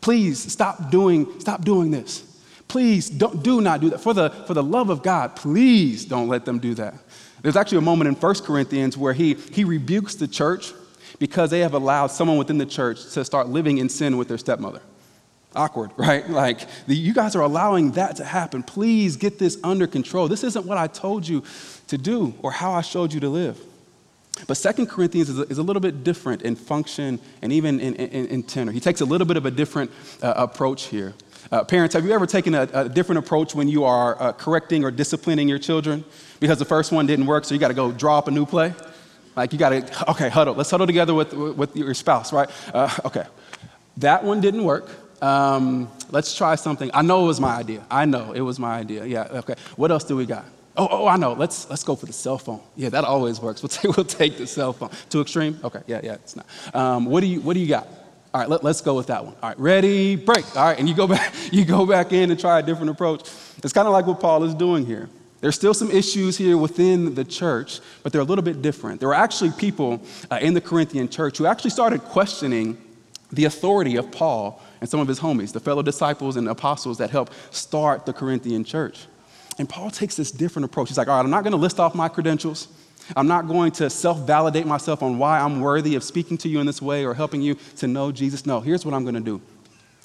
Please 0.00 0.52
stop 0.52 0.90
doing, 0.90 1.40
stop 1.40 1.64
doing 1.64 1.90
this. 1.90 2.24
Please 2.72 3.10
don't, 3.10 3.42
do 3.42 3.60
not 3.60 3.82
do 3.82 3.90
that. 3.90 4.00
For 4.00 4.14
the, 4.14 4.30
for 4.30 4.54
the 4.54 4.62
love 4.62 4.88
of 4.88 5.02
God, 5.02 5.36
please 5.36 6.06
don't 6.06 6.28
let 6.28 6.46
them 6.46 6.58
do 6.58 6.72
that. 6.76 6.94
There's 7.42 7.54
actually 7.54 7.76
a 7.76 7.82
moment 7.82 8.08
in 8.08 8.14
1 8.14 8.34
Corinthians 8.36 8.96
where 8.96 9.12
he, 9.12 9.34
he 9.34 9.64
rebukes 9.64 10.14
the 10.14 10.26
church 10.26 10.72
because 11.18 11.50
they 11.50 11.60
have 11.60 11.74
allowed 11.74 12.06
someone 12.06 12.38
within 12.38 12.56
the 12.56 12.64
church 12.64 13.12
to 13.12 13.26
start 13.26 13.50
living 13.50 13.76
in 13.76 13.90
sin 13.90 14.16
with 14.16 14.28
their 14.28 14.38
stepmother. 14.38 14.80
Awkward, 15.54 15.90
right? 15.98 16.26
Like, 16.30 16.66
the, 16.86 16.96
you 16.96 17.12
guys 17.12 17.36
are 17.36 17.42
allowing 17.42 17.90
that 17.90 18.16
to 18.16 18.24
happen. 18.24 18.62
Please 18.62 19.18
get 19.18 19.38
this 19.38 19.58
under 19.62 19.86
control. 19.86 20.26
This 20.26 20.42
isn't 20.42 20.64
what 20.64 20.78
I 20.78 20.86
told 20.86 21.28
you 21.28 21.44
to 21.88 21.98
do 21.98 22.32
or 22.40 22.52
how 22.52 22.72
I 22.72 22.80
showed 22.80 23.12
you 23.12 23.20
to 23.20 23.28
live. 23.28 23.60
But 24.46 24.56
Second 24.56 24.86
Corinthians 24.86 25.28
is 25.28 25.38
a, 25.38 25.42
is 25.42 25.58
a, 25.58 25.62
little 25.62 25.80
bit 25.80 26.04
different 26.04 26.40
in 26.40 26.56
function 26.56 27.20
and 27.42 27.52
even 27.52 27.80
in, 27.80 27.96
in, 27.96 28.28
in 28.28 28.42
tenor. 28.42 28.72
He 28.72 28.80
takes 28.80 29.02
a 29.02 29.04
little 29.04 29.26
bit 29.26 29.36
of 29.36 29.44
a 29.44 29.50
different 29.50 29.90
uh, 30.22 30.32
approach 30.34 30.84
here. 30.84 31.12
Uh, 31.52 31.62
parents, 31.62 31.94
have 31.94 32.06
you 32.06 32.12
ever 32.12 32.24
taken 32.24 32.54
a, 32.54 32.62
a 32.72 32.88
different 32.88 33.18
approach 33.18 33.54
when 33.54 33.68
you 33.68 33.84
are 33.84 34.20
uh, 34.20 34.32
correcting 34.32 34.84
or 34.84 34.90
disciplining 34.90 35.46
your 35.46 35.58
children? 35.58 36.02
Because 36.40 36.58
the 36.58 36.64
first 36.64 36.90
one 36.90 37.06
didn't 37.06 37.26
work, 37.26 37.44
so 37.44 37.52
you 37.52 37.60
got 37.60 37.68
to 37.68 37.74
go 37.74 37.92
draw 37.92 38.16
up 38.16 38.26
a 38.26 38.30
new 38.30 38.46
play? 38.46 38.72
Like 39.36 39.52
you 39.52 39.58
got 39.58 39.68
to, 39.68 40.10
okay, 40.12 40.30
huddle. 40.30 40.54
Let's 40.54 40.70
huddle 40.70 40.86
together 40.86 41.12
with, 41.12 41.34
with 41.34 41.76
your 41.76 41.92
spouse, 41.92 42.32
right? 42.32 42.48
Uh, 42.72 42.88
okay. 43.04 43.26
That 43.98 44.24
one 44.24 44.40
didn't 44.40 44.64
work. 44.64 44.88
Um, 45.20 45.90
let's 46.10 46.34
try 46.34 46.54
something. 46.54 46.90
I 46.94 47.02
know 47.02 47.24
it 47.24 47.26
was 47.26 47.38
my 47.38 47.54
idea. 47.54 47.84
I 47.90 48.06
know 48.06 48.32
it 48.32 48.40
was 48.40 48.58
my 48.58 48.78
idea. 48.78 49.04
Yeah, 49.04 49.28
okay. 49.30 49.54
What 49.76 49.90
else 49.90 50.04
do 50.04 50.16
we 50.16 50.24
got? 50.24 50.46
Oh, 50.74 50.88
oh, 50.90 51.06
I 51.06 51.18
know. 51.18 51.34
Let's, 51.34 51.68
let's 51.68 51.84
go 51.84 51.94
for 51.94 52.06
the 52.06 52.14
cell 52.14 52.38
phone. 52.38 52.60
Yeah, 52.76 52.88
that 52.88 53.04
always 53.04 53.40
works. 53.40 53.62
We'll 53.62 53.68
take, 53.68 53.96
we'll 53.96 54.06
take 54.06 54.38
the 54.38 54.46
cell 54.46 54.72
phone. 54.72 54.88
Too 55.10 55.20
extreme? 55.20 55.60
Okay, 55.62 55.82
yeah, 55.86 56.00
yeah, 56.02 56.14
it's 56.14 56.34
not. 56.34 56.46
Um, 56.74 57.04
what, 57.04 57.20
do 57.20 57.26
you, 57.26 57.42
what 57.42 57.52
do 57.52 57.60
you 57.60 57.68
got? 57.68 57.86
All 58.34 58.40
right, 58.40 58.48
let, 58.48 58.64
us 58.64 58.80
go 58.80 58.94
with 58.94 59.08
that 59.08 59.24
one. 59.24 59.34
All 59.42 59.50
right, 59.50 59.58
ready, 59.58 60.16
break. 60.16 60.44
All 60.56 60.64
right, 60.64 60.78
and 60.78 60.88
you 60.88 60.94
go 60.94 61.06
back, 61.16 61.34
you 61.52 61.64
go 61.64 61.84
back 61.84 62.12
in 62.12 62.30
and 62.30 62.40
try 62.40 62.58
a 62.60 62.62
different 62.62 62.90
approach. 62.90 63.28
It's 63.62 63.72
kind 63.72 63.86
of 63.86 63.92
like 63.92 64.06
what 64.06 64.20
Paul 64.20 64.44
is 64.44 64.54
doing 64.54 64.86
here. 64.86 65.08
There's 65.40 65.56
still 65.56 65.74
some 65.74 65.90
issues 65.90 66.38
here 66.38 66.56
within 66.56 67.14
the 67.14 67.24
church, 67.24 67.80
but 68.02 68.12
they're 68.12 68.20
a 68.20 68.24
little 68.24 68.44
bit 68.44 68.62
different. 68.62 69.00
There 69.00 69.08
were 69.08 69.14
actually 69.14 69.50
people 69.50 70.00
uh, 70.30 70.38
in 70.40 70.54
the 70.54 70.60
Corinthian 70.60 71.08
church 71.08 71.38
who 71.38 71.46
actually 71.46 71.70
started 71.70 72.02
questioning 72.02 72.78
the 73.32 73.46
authority 73.46 73.96
of 73.96 74.10
Paul 74.12 74.62
and 74.80 74.88
some 74.88 75.00
of 75.00 75.08
his 75.08 75.18
homies, 75.18 75.52
the 75.52 75.60
fellow 75.60 75.82
disciples 75.82 76.36
and 76.36 76.48
apostles 76.48 76.98
that 76.98 77.10
helped 77.10 77.32
start 77.54 78.06
the 78.06 78.12
Corinthian 78.12 78.62
church. 78.62 79.06
And 79.58 79.68
Paul 79.68 79.90
takes 79.90 80.16
this 80.16 80.30
different 80.30 80.64
approach. 80.64 80.88
He's 80.88 80.98
like, 80.98 81.08
all 81.08 81.16
right, 81.16 81.24
I'm 81.24 81.30
not 81.30 81.42
going 81.42 81.52
to 81.52 81.58
list 81.58 81.80
off 81.80 81.94
my 81.94 82.08
credentials. 82.08 82.68
I'm 83.16 83.26
not 83.26 83.48
going 83.48 83.72
to 83.72 83.90
self 83.90 84.20
validate 84.20 84.66
myself 84.66 85.02
on 85.02 85.18
why 85.18 85.40
I'm 85.40 85.60
worthy 85.60 85.94
of 85.94 86.04
speaking 86.04 86.38
to 86.38 86.48
you 86.48 86.60
in 86.60 86.66
this 86.66 86.80
way 86.80 87.04
or 87.04 87.14
helping 87.14 87.42
you 87.42 87.56
to 87.76 87.86
know 87.86 88.12
Jesus. 88.12 88.46
No, 88.46 88.60
here's 88.60 88.84
what 88.84 88.94
I'm 88.94 89.02
going 89.02 89.14
to 89.14 89.20
do 89.20 89.40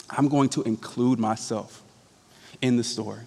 I'm 0.09 0.27
going 0.27 0.49
to 0.49 0.63
include 0.63 1.19
myself 1.19 1.83
in 2.61 2.77
the 2.77 2.83
story. 2.83 3.21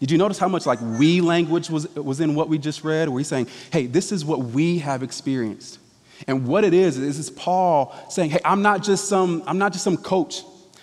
Did 0.00 0.10
you 0.10 0.18
notice 0.18 0.38
how 0.38 0.48
much 0.48 0.64
like 0.64 0.80
we 0.80 1.20
language 1.20 1.68
was, 1.68 1.86
was 1.94 2.20
in 2.20 2.34
what 2.34 2.48
we 2.48 2.58
just 2.58 2.82
read? 2.82 3.08
Where 3.08 3.18
he's 3.18 3.28
saying, 3.28 3.48
hey, 3.70 3.86
this 3.86 4.10
is 4.10 4.24
what 4.24 4.38
we 4.38 4.78
have 4.78 5.02
experienced. 5.02 5.78
And 6.26 6.46
what 6.46 6.64
it 6.64 6.72
is, 6.72 6.98
is 6.98 7.30
Paul 7.30 7.94
saying, 8.08 8.30
hey, 8.30 8.40
I'm 8.44 8.62
not 8.62 8.82
just 8.82 9.08
some, 9.08 9.42
I'm 9.46 9.58
not 9.58 9.72
just 9.72 9.84
some 9.84 9.96
coach 9.96 10.42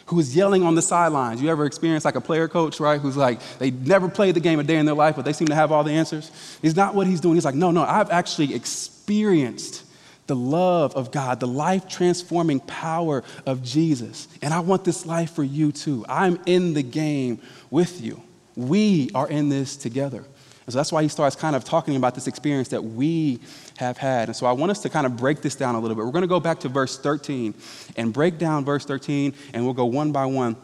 who 0.10 0.20
is 0.20 0.36
yelling 0.36 0.64
on 0.64 0.74
the 0.74 0.82
sidelines. 0.82 1.40
You 1.40 1.50
ever 1.50 1.66
experienced 1.66 2.04
like 2.04 2.16
a 2.16 2.22
player 2.22 2.48
coach, 2.48 2.80
right? 2.80 3.00
Who's 3.00 3.16
like, 3.16 3.40
they 3.60 3.70
never 3.70 4.10
played 4.10 4.36
the 4.36 4.40
game 4.40 4.60
a 4.60 4.64
day 4.64 4.78
in 4.78 4.88
their 4.88 4.96
life, 4.96 5.16
but 5.16 5.24
they 5.24 5.34
seem 5.34 5.48
to 5.50 5.56
have 5.56 5.72
all 5.72 5.84
the 5.84 5.92
answers. 5.92 6.32
He's 6.64 6.76
not 6.76 6.96
what 6.96 7.06
he's 7.06 7.22
doing. 7.22 7.36
He's 7.36 7.46
like, 7.46 7.54
no, 7.54 7.70
no, 7.70 7.84
I've 7.84 8.10
actually 8.10 8.56
experienced 8.56 9.84
the 10.26 10.36
love 10.36 10.96
of 10.96 11.12
God, 11.12 11.40
the 11.40 11.48
life 11.48 11.88
transforming 11.88 12.60
power 12.60 13.24
of 13.46 13.62
Jesus. 13.62 14.28
And 14.42 14.52
I 14.52 14.62
want 14.62 14.84
this 14.84 15.06
life 15.06 15.32
for 15.32 15.44
you 15.44 15.72
too. 15.72 16.04
I'm 16.10 16.40
in 16.48 16.74
the 16.74 16.84
game 16.84 17.40
with 17.70 18.02
you. 18.02 18.20
We 18.56 19.12
are 19.14 19.30
in 19.30 19.50
this 19.50 19.78
together. 19.78 20.26
And 20.70 20.74
so 20.74 20.78
that's 20.78 20.92
why 20.92 21.02
he 21.02 21.10
starts 21.10 21.36
kind 21.36 21.56
of 21.56 21.64
talking 21.64 21.96
about 21.96 22.14
this 22.14 22.28
experience 22.28 22.68
that 22.68 22.84
we 22.84 23.40
have 23.78 23.98
had. 23.98 24.30
And 24.30 24.36
so 24.36 24.46
I 24.46 24.52
want 24.52 24.70
us 24.70 24.80
to 24.84 24.90
kind 24.90 25.08
of 25.08 25.18
break 25.18 25.42
this 25.42 25.56
down 25.56 25.74
a 25.74 25.80
little 25.80 25.96
bit. 25.96 26.06
We're 26.06 26.12
going 26.12 26.22
to 26.22 26.28
go 26.28 26.40
back 26.40 26.60
to 26.60 26.70
verse 26.70 26.96
13 27.00 27.56
and 27.98 28.14
break 28.14 28.38
down 28.38 28.66
verse 28.66 28.86
13, 28.86 29.34
and 29.56 29.66
we'll 29.66 29.74
go 29.74 29.86
one 29.86 30.12
by 30.12 30.28
one 30.28 30.56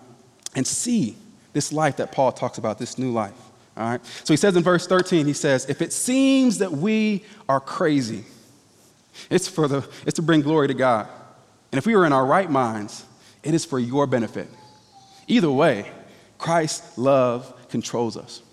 and 0.54 0.68
see 0.68 1.18
this 1.54 1.74
life 1.74 1.98
that 1.98 2.12
Paul 2.12 2.32
talks 2.32 2.60
about, 2.60 2.78
this 2.78 3.00
new 3.00 3.12
life. 3.12 3.34
All 3.76 3.90
right? 3.90 4.06
So 4.06 4.32
he 4.32 4.38
says 4.38 4.56
in 4.56 4.62
verse 4.62 4.86
13, 4.86 5.26
he 5.26 5.34
says, 5.34 5.66
If 5.68 5.82
it 5.82 5.92
seems 5.92 6.60
that 6.60 6.72
we 6.72 7.24
are 7.50 7.60
crazy, 7.60 8.26
it's, 9.32 9.48
for 9.48 9.68
the, 9.68 9.90
it's 10.06 10.18
to 10.18 10.22
bring 10.22 10.42
glory 10.42 10.68
to 10.68 10.76
God. 10.76 11.08
And 11.72 11.80
if 11.80 11.88
we 11.88 11.96
are 11.96 12.06
in 12.06 12.14
our 12.14 12.28
right 12.28 12.52
minds, 12.52 13.06
it 13.42 13.56
is 13.56 13.66
for 13.66 13.80
your 13.80 14.06
benefit. 14.06 14.50
Either 15.28 15.50
way, 15.50 15.92
Christ's 16.38 16.96
love 16.96 17.52
controls 17.70 18.18
us. 18.18 18.44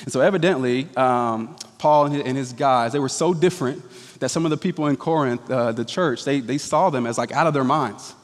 And 0.00 0.12
so, 0.12 0.20
evidently, 0.20 0.88
um, 0.96 1.56
Paul 1.78 2.06
and 2.06 2.36
his 2.36 2.52
guys, 2.52 2.92
they 2.92 2.98
were 2.98 3.08
so 3.08 3.34
different 3.34 3.82
that 4.20 4.28
some 4.28 4.44
of 4.44 4.50
the 4.50 4.56
people 4.56 4.86
in 4.86 4.96
Corinth, 4.96 5.50
uh, 5.50 5.72
the 5.72 5.84
church, 5.84 6.24
they, 6.24 6.40
they 6.40 6.58
saw 6.58 6.90
them 6.90 7.06
as 7.06 7.18
like 7.18 7.32
out 7.32 7.46
of 7.46 7.54
their 7.54 7.64
minds. 7.64 8.14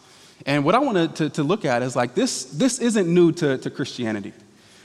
And 0.46 0.64
what 0.64 0.74
I 0.74 0.78
wanted 0.78 1.16
to, 1.16 1.30
to 1.30 1.42
look 1.42 1.64
at 1.64 1.82
is 1.82 1.96
like 1.96 2.14
this, 2.14 2.44
this 2.44 2.78
isn't 2.78 3.12
new 3.12 3.32
to, 3.32 3.58
to 3.58 3.70
Christianity. 3.70 4.32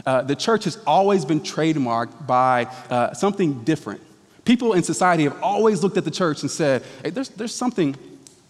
Uh, 0.05 0.23
the 0.23 0.35
church 0.35 0.63
has 0.65 0.77
always 0.85 1.23
been 1.23 1.39
trademarked 1.39 2.25
by 2.25 2.65
uh, 2.89 3.13
something 3.13 3.63
different. 3.63 4.01
People 4.43 4.73
in 4.73 4.83
society 4.83 5.23
have 5.23 5.41
always 5.41 5.83
looked 5.83 5.97
at 5.97 6.03
the 6.03 6.11
church 6.11 6.41
and 6.41 6.51
said, 6.51 6.83
hey, 7.03 7.11
there's, 7.11 7.29
there's 7.29 7.55
something, 7.55 7.95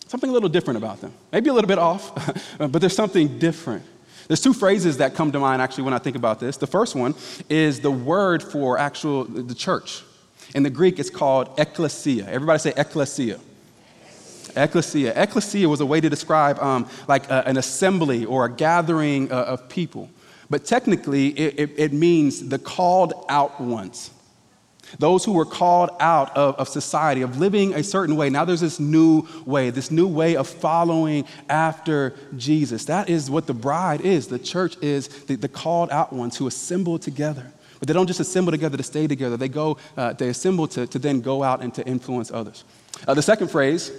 something 0.07 0.29
a 0.29 0.33
little 0.33 0.49
different 0.49 0.77
about 0.77 1.01
them. 1.01 1.13
Maybe 1.31 1.49
a 1.49 1.53
little 1.53 1.67
bit 1.67 1.77
off, 1.77 2.57
but 2.57 2.79
there's 2.79 2.95
something 2.95 3.39
different. 3.39 3.83
There's 4.27 4.41
two 4.41 4.53
phrases 4.53 4.97
that 4.97 5.15
come 5.15 5.31
to 5.31 5.39
mind 5.39 5.61
actually 5.61 5.83
when 5.83 5.93
I 5.93 5.99
think 5.99 6.15
about 6.15 6.39
this. 6.39 6.57
The 6.57 6.67
first 6.67 6.95
one 6.95 7.15
is 7.49 7.81
the 7.81 7.91
word 7.91 8.41
for 8.41 8.77
actual 8.77 9.25
the 9.25 9.55
church. 9.55 10.03
In 10.55 10.63
the 10.63 10.69
Greek, 10.69 10.99
it's 10.99 11.09
called 11.09 11.55
ekklesia. 11.57 12.27
Everybody 12.27 12.59
say 12.59 12.71
ekklesia. 12.71 13.39
Ecclesia. 14.55 15.13
Ecclesia 15.15 15.67
was 15.67 15.81
a 15.81 15.85
way 15.85 15.99
to 15.99 16.09
describe 16.09 16.59
um, 16.59 16.87
like 17.07 17.29
a, 17.29 17.47
an 17.47 17.57
assembly 17.57 18.25
or 18.25 18.45
a 18.45 18.51
gathering 18.51 19.31
uh, 19.31 19.43
of 19.43 19.67
people. 19.67 20.09
But 20.49 20.65
technically, 20.65 21.29
it, 21.29 21.59
it, 21.59 21.73
it 21.77 21.93
means 21.93 22.49
the 22.49 22.59
called 22.59 23.13
out 23.29 23.59
ones. 23.59 24.11
Those 24.99 25.25
who 25.25 25.33
were 25.33 25.45
called 25.45 25.89
out 25.99 26.35
of, 26.37 26.55
of 26.55 26.69
society, 26.69 27.21
of 27.21 27.39
living 27.39 27.73
a 27.73 27.83
certain 27.83 28.15
way. 28.15 28.29
Now 28.29 28.45
there's 28.45 28.61
this 28.61 28.79
new 28.79 29.27
way, 29.45 29.69
this 29.69 29.89
new 29.89 30.07
way 30.07 30.35
of 30.35 30.47
following 30.47 31.25
after 31.49 32.13
Jesus. 32.37 32.85
That 32.85 33.09
is 33.09 33.29
what 33.29 33.47
the 33.47 33.53
bride 33.53 34.01
is. 34.01 34.27
The 34.27 34.39
church 34.39 34.77
is 34.81 35.07
the, 35.07 35.35
the 35.35 35.47
called 35.47 35.89
out 35.91 36.13
ones 36.13 36.37
who 36.37 36.47
assemble 36.47 36.99
together. 36.99 37.51
But 37.79 37.87
they 37.87 37.93
don't 37.93 38.07
just 38.07 38.19
assemble 38.19 38.51
together 38.51 38.77
to 38.77 38.83
stay 38.83 39.07
together, 39.07 39.35
they 39.35 39.49
go, 39.49 39.77
uh, 39.97 40.13
they 40.13 40.29
assemble 40.29 40.67
to, 40.69 40.87
to 40.87 40.99
then 40.99 41.19
go 41.19 41.43
out 41.43 41.61
and 41.61 41.73
to 41.73 41.85
influence 41.85 42.31
others. 42.31 42.63
Uh, 43.07 43.13
the 43.13 43.21
second 43.21 43.49
phrase 43.49 43.91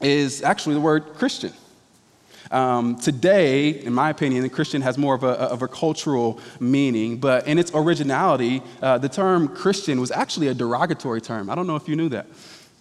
is 0.00 0.42
actually 0.42 0.74
the 0.74 0.80
word 0.80 1.04
Christian. 1.14 1.52
Um, 2.50 2.96
today, 2.96 3.68
in 3.68 3.94
my 3.94 4.10
opinion, 4.10 4.42
the 4.42 4.48
Christian 4.48 4.82
has 4.82 4.98
more 4.98 5.14
of 5.14 5.22
a, 5.22 5.32
of 5.32 5.62
a 5.62 5.68
cultural 5.68 6.40
meaning, 6.58 7.18
but 7.18 7.46
in 7.46 7.58
its 7.58 7.70
originality, 7.74 8.62
uh, 8.82 8.98
the 8.98 9.08
term 9.08 9.48
Christian 9.48 10.00
was 10.00 10.10
actually 10.10 10.48
a 10.48 10.54
derogatory 10.54 11.20
term. 11.20 11.48
I 11.48 11.54
don't 11.54 11.68
know 11.68 11.76
if 11.76 11.88
you 11.88 11.94
knew 11.94 12.08
that. 12.08 12.26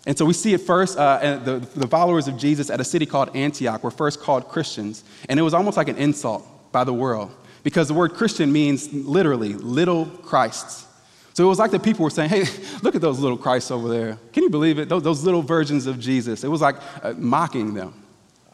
And 0.08 0.18
so 0.18 0.26
we 0.26 0.34
see 0.34 0.54
it 0.54 0.62
first, 0.62 0.98
uh, 0.98 1.38
the, 1.38 1.60
the 1.76 1.88
followers 1.88 2.28
of 2.28 2.38
Jesus 2.38 2.70
at 2.70 2.80
a 2.80 2.84
city 2.84 3.06
called 3.06 3.36
Antioch 3.36 3.84
were 3.84 3.92
first 3.92 4.20
called 4.22 4.48
Christians, 4.48 5.04
and 5.28 5.40
it 5.40 5.44
was 5.44 5.54
almost 5.54 5.78
like 5.78 5.88
an 5.88 5.98
insult 5.98 6.48
by 6.72 6.84
the 6.84 6.94
world 6.94 7.32
because 7.64 7.88
the 7.88 7.94
word 7.94 8.14
Christian 8.14 8.52
means 8.52 8.92
literally 8.92 9.54
little 9.54 10.06
Christs. 10.06 10.88
So 11.34 11.46
it 11.46 11.48
was 11.48 11.60
like 11.60 11.72
the 11.72 11.80
people 11.80 12.04
were 12.04 12.10
saying, 12.10 12.30
hey, 12.30 12.46
look 12.82 12.96
at 12.96 13.02
those 13.02 13.20
little 13.20 13.38
Christs 13.38 13.72
over 13.72 13.88
there. 13.88 14.18
Can 14.34 14.44
you 14.44 14.50
believe 14.50 14.80
it? 14.80 14.90
Those, 14.90 15.04
those 15.04 15.24
little 15.24 15.42
versions 15.42 15.86
of 15.86 16.00
Jesus. 16.00 16.44
It 16.44 16.48
was 16.48 16.62
like 16.62 16.78
uh, 17.04 17.14
mocking 17.18 17.74
them. 17.74 17.94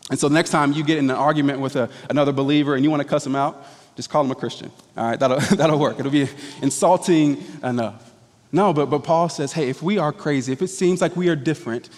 And 0.10 0.20
so 0.20 0.28
next 0.28 0.52
time 0.52 0.74
you 0.74 0.84
get 0.84 0.98
in 0.98 1.10
an 1.10 1.16
argument 1.16 1.60
with 1.60 1.76
a, 1.76 1.90
another 2.10 2.32
believer 2.32 2.76
and 2.76 2.84
you 2.84 2.92
want 2.92 3.02
to 3.02 3.08
cuss 3.08 3.24
them 3.24 3.36
out, 3.36 3.66
just 3.96 4.10
call 4.10 4.24
them 4.24 4.32
a 4.32 4.36
Christian. 4.36 4.72
All 4.96 5.08
right, 5.08 5.20
that'll, 5.20 5.40
that'll 5.56 5.80
work. 5.80 6.00
It'll 6.00 6.12
be 6.12 6.28
insulting 6.62 7.44
enough. 7.64 8.12
No, 8.52 8.74
but, 8.74 8.88
but 8.88 9.04
Paul 9.04 9.30
says, 9.30 9.54
hey, 9.54 9.70
if 9.70 9.82
we 9.82 9.98
are 9.98 10.14
crazy, 10.14 10.54
if 10.54 10.62
it 10.62 10.68
seems 10.68 11.02
like 11.02 11.16
we 11.16 11.30
are 11.30 11.36
different, 11.36 11.90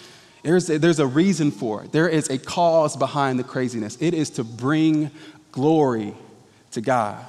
there's 0.42 0.70
a, 0.70 0.78
there's 0.78 0.98
a 0.98 1.06
reason 1.06 1.50
for 1.50 1.84
it. 1.84 1.92
There 1.92 2.08
is 2.08 2.30
a 2.30 2.38
cause 2.38 2.96
behind 2.96 3.38
the 3.38 3.44
craziness. 3.44 3.98
It 4.00 4.14
is 4.14 4.30
to 4.30 4.44
bring 4.44 5.10
glory 5.52 6.14
to 6.72 6.80
God. 6.80 7.24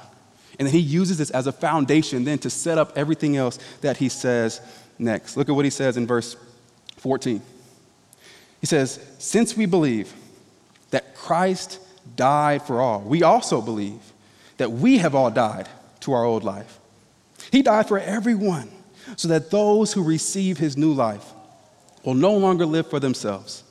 And 0.58 0.66
then 0.66 0.72
he 0.74 0.80
uses 0.80 1.18
this 1.18 1.30
as 1.30 1.46
a 1.46 1.52
foundation 1.52 2.24
then 2.24 2.38
to 2.38 2.50
set 2.50 2.78
up 2.78 2.92
everything 2.96 3.36
else 3.36 3.58
that 3.80 3.96
he 3.96 4.08
says 4.08 4.60
next. 4.98 5.36
Look 5.36 5.48
at 5.48 5.54
what 5.54 5.64
he 5.64 5.70
says 5.70 5.96
in 5.96 6.06
verse 6.06 6.36
14. 6.98 7.40
He 8.60 8.66
says, 8.66 9.00
Since 9.18 9.56
we 9.56 9.66
believe 9.66 10.12
that 10.90 11.14
Christ 11.14 11.78
died 12.16 12.62
for 12.62 12.80
all, 12.80 13.00
we 13.00 13.22
also 13.22 13.60
believe 13.60 14.00
that 14.56 14.72
we 14.72 14.98
have 14.98 15.14
all 15.14 15.30
died 15.30 15.68
to 16.00 16.12
our 16.12 16.24
old 16.24 16.44
life. 16.44 16.78
He 17.50 17.62
died 17.62 17.88
for 17.88 17.98
everyone 17.98 18.70
so 19.16 19.28
that 19.28 19.50
those 19.50 19.92
who 19.92 20.02
receive 20.02 20.58
his 20.58 20.76
new 20.76 20.92
life 20.92 21.24
will 22.04 22.14
no 22.14 22.34
longer 22.34 22.66
live 22.66 22.88
for 22.88 23.00
themselves. 23.00 23.64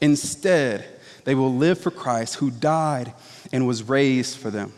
Instead, 0.00 0.84
they 1.24 1.34
will 1.34 1.54
live 1.54 1.78
for 1.78 1.90
Christ 1.90 2.36
who 2.36 2.50
died 2.50 3.12
and 3.52 3.66
was 3.66 3.82
raised 3.82 4.38
for 4.38 4.50
them. 4.50 4.72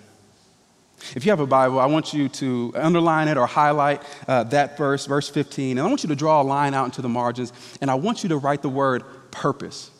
If 1.14 1.26
you 1.26 1.32
have 1.32 1.40
a 1.40 1.46
Bible, 1.46 1.80
I 1.80 1.86
want 1.86 2.14
you 2.14 2.28
to 2.28 2.72
underline 2.76 3.28
it 3.28 3.36
or 3.36 3.46
highlight 3.46 4.02
uh, 4.28 4.44
that 4.44 4.78
verse, 4.78 5.06
verse 5.06 5.28
15, 5.28 5.78
and 5.78 5.86
I 5.86 5.88
want 5.88 6.04
you 6.04 6.08
to 6.08 6.16
draw 6.16 6.40
a 6.40 6.44
line 6.44 6.74
out 6.74 6.84
into 6.84 7.02
the 7.02 7.08
margins, 7.08 7.52
and 7.80 7.90
I 7.90 7.94
want 7.94 8.22
you 8.22 8.28
to 8.30 8.36
write 8.36 8.62
the 8.62 8.68
word 8.68 9.02
purpose. 9.30 9.90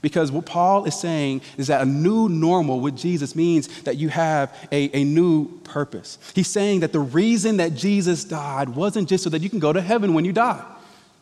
Because 0.00 0.32
what 0.32 0.46
Paul 0.46 0.84
is 0.84 0.98
saying 0.98 1.42
is 1.56 1.66
that 1.66 1.82
a 1.82 1.84
new 1.84 2.28
normal 2.28 2.80
with 2.80 2.96
Jesus 2.96 3.36
means 3.36 3.82
that 3.82 3.96
you 3.96 4.08
have 4.08 4.56
a, 4.72 4.96
a 4.96 5.04
new 5.04 5.60
purpose. 5.60 6.18
He's 6.34 6.48
saying 6.48 6.80
that 6.80 6.92
the 6.92 7.00
reason 7.00 7.58
that 7.58 7.74
Jesus 7.74 8.24
died 8.24 8.70
wasn't 8.70 9.08
just 9.08 9.24
so 9.24 9.30
that 9.30 9.42
you 9.42 9.50
can 9.50 9.58
go 9.58 9.72
to 9.72 9.80
heaven 9.80 10.14
when 10.14 10.24
you 10.24 10.32
die. 10.32 10.64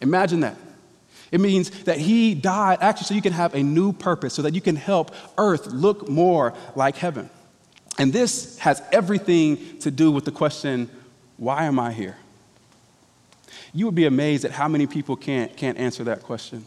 Imagine 0.01 0.41
that. 0.41 0.57
It 1.33 1.41
means 1.41 1.71
that 1.85 1.99
he 1.99 2.35
died 2.35 2.79
actually 2.81 3.07
so 3.07 3.15
you 3.15 3.23
can 3.23 3.33
have 3.33 3.55
a 3.55 3.63
new 3.63 3.93
purpose, 3.93 4.35
so 4.35 4.43
that 4.43 4.55
you 4.55 4.61
can 4.61 4.77
help 4.77 5.15
earth 5.39 5.67
look 5.67 6.09
more 6.09 6.55
like 6.75 6.97
heaven. 6.97 7.31
And 7.99 8.13
this 8.13 8.59
has 8.59 8.83
everything 8.93 9.79
to 9.81 9.91
do 9.91 10.11
with 10.11 10.25
the 10.25 10.33
question 10.33 10.91
why 11.37 11.65
am 11.65 11.79
I 11.79 11.93
here? 11.93 12.19
You 13.73 13.87
would 13.87 13.95
be 13.95 14.05
amazed 14.05 14.45
at 14.45 14.51
how 14.51 14.69
many 14.69 14.87
people 14.87 15.17
can't, 15.17 15.57
can't 15.57 15.79
answer 15.79 16.05
that 16.05 16.23
question. 16.23 16.67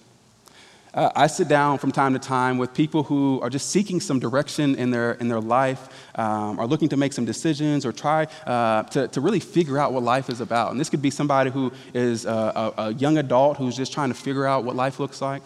Uh, 0.94 1.10
I 1.16 1.26
sit 1.26 1.48
down 1.48 1.80
from 1.80 1.92
time 1.92 2.14
to 2.14 2.20
time 2.20 2.60
with 2.60 2.74
people 2.74 3.02
who 3.02 3.40
are 3.42 3.50
just 3.50 3.72
seeking 3.72 4.00
some 4.00 4.20
direction 4.20 4.76
in 4.76 4.92
their, 4.92 5.14
in 5.14 5.28
their 5.28 5.40
life, 5.40 5.90
um, 6.16 6.60
are 6.60 6.68
looking 6.68 6.88
to 6.90 6.98
make 6.98 7.14
some 7.14 7.26
decisions, 7.26 7.84
or 7.84 7.92
try 7.92 8.28
uh, 8.46 8.84
to, 8.84 9.08
to 9.08 9.20
really 9.20 9.40
figure 9.40 9.80
out 9.80 9.92
what 9.92 10.04
life 10.04 10.30
is 10.30 10.40
about. 10.40 10.70
And 10.70 10.80
this 10.80 10.92
could 10.92 11.02
be 11.02 11.10
somebody 11.10 11.50
who 11.50 11.72
is 11.96 12.26
a, 12.26 12.74
a, 12.78 12.82
a, 12.84 12.94
young 12.94 13.18
adult 13.18 13.58
who's 13.58 13.76
just 13.76 13.92
trying 13.92 14.10
to 14.10 14.16
figure 14.16 14.46
out 14.46 14.66
what 14.66 14.76
life 14.76 15.00
looks 15.00 15.20
like. 15.20 15.42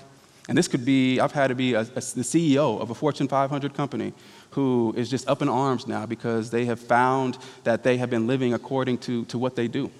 And 0.49 0.57
this 0.57 0.67
could 0.67 0.83
be, 0.83 1.19
I've 1.19 1.31
had 1.31 1.47
to 1.47 1.55
be 1.55 1.75
a, 1.75 1.83
the 1.83 2.01
CEO 2.01 2.81
of 2.81 2.89
a 2.89 2.95
Fortune 2.95 3.29
500 3.29 3.73
company 3.73 4.13
who 4.51 4.93
is 4.97 5.09
just 5.09 5.29
up 5.29 5.41
in 5.41 5.47
arms 5.47 5.87
now 5.87 6.05
because 6.05 6.49
they 6.49 6.65
have 6.65 6.79
found 6.79 7.37
that 7.63 7.83
they 7.83 7.97
have 7.97 8.09
been 8.09 8.27
living 8.27 8.53
according 8.53 8.97
to, 8.99 9.23
to 9.25 9.37
what 9.37 9.55
they 9.55 9.69
do. 9.69 9.91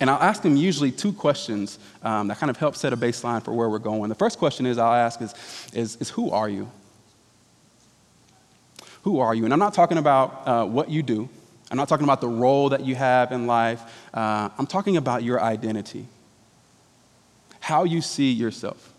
And 0.00 0.10
I'll 0.10 0.22
ask 0.22 0.42
them 0.42 0.56
usually 0.56 0.90
two 0.90 1.12
questions 1.12 1.78
um, 2.02 2.28
that 2.28 2.38
kind 2.38 2.50
of 2.50 2.56
help 2.56 2.76
set 2.76 2.92
a 2.92 2.96
baseline 2.96 3.42
for 3.42 3.52
where 3.52 3.68
we're 3.68 3.78
going. 3.78 4.08
The 4.08 4.14
first 4.14 4.38
question 4.38 4.66
is 4.66 4.78
I'll 4.78 4.92
ask 4.92 5.20
is, 5.20 5.34
is, 5.72 5.96
is 5.96 6.10
who 6.10 6.30
are 6.30 6.48
you? 6.48 6.70
Who 9.02 9.20
are 9.20 9.34
you? 9.34 9.44
And 9.44 9.52
I'm 9.52 9.58
not 9.58 9.74
talking 9.74 9.98
about 9.98 10.42
uh, 10.46 10.64
what 10.64 10.88
you 10.90 11.02
do. 11.02 11.28
I'm 11.70 11.76
not 11.76 11.88
talking 11.88 12.04
about 12.04 12.20
the 12.20 12.28
role 12.28 12.70
that 12.70 12.84
you 12.84 12.94
have 12.94 13.32
in 13.32 13.46
life. 13.46 13.82
Uh, 14.12 14.48
I'm 14.58 14.66
talking 14.66 14.96
about 14.96 15.22
your 15.22 15.42
identity, 15.42 16.06
how 17.60 17.84
you 17.84 18.00
see 18.00 18.32
yourself. 18.32 18.92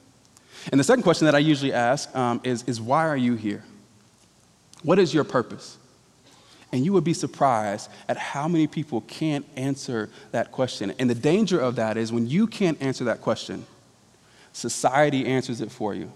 And 0.71 0.79
the 0.79 0.83
second 0.83 1.03
question 1.03 1.25
that 1.25 1.35
I 1.35 1.39
usually 1.39 1.73
ask 1.73 2.13
um, 2.15 2.41
is, 2.43 2.63
is 2.63 2.81
why 2.81 3.07
are 3.07 3.17
you 3.17 3.35
here? 3.35 3.63
What 4.83 4.99
is 4.99 5.13
your 5.13 5.23
purpose? 5.23 5.77
And 6.75 6.83
you 6.83 6.91
would 6.91 7.05
be 7.05 7.13
surprised 7.13 7.89
at 8.09 8.17
how 8.17 8.49
many 8.49 8.67
people 8.67 8.99
can't 8.99 9.45
answer 9.55 10.09
that 10.33 10.51
question. 10.51 10.93
And 10.99 11.09
the 11.09 11.15
danger 11.15 11.57
of 11.57 11.77
that 11.77 11.95
is 11.95 12.11
when 12.11 12.27
you 12.27 12.47
can't 12.47 12.81
answer 12.81 13.05
that 13.05 13.21
question, 13.21 13.65
society 14.51 15.25
answers 15.25 15.61
it 15.61 15.71
for 15.71 15.93
you. 15.93 16.11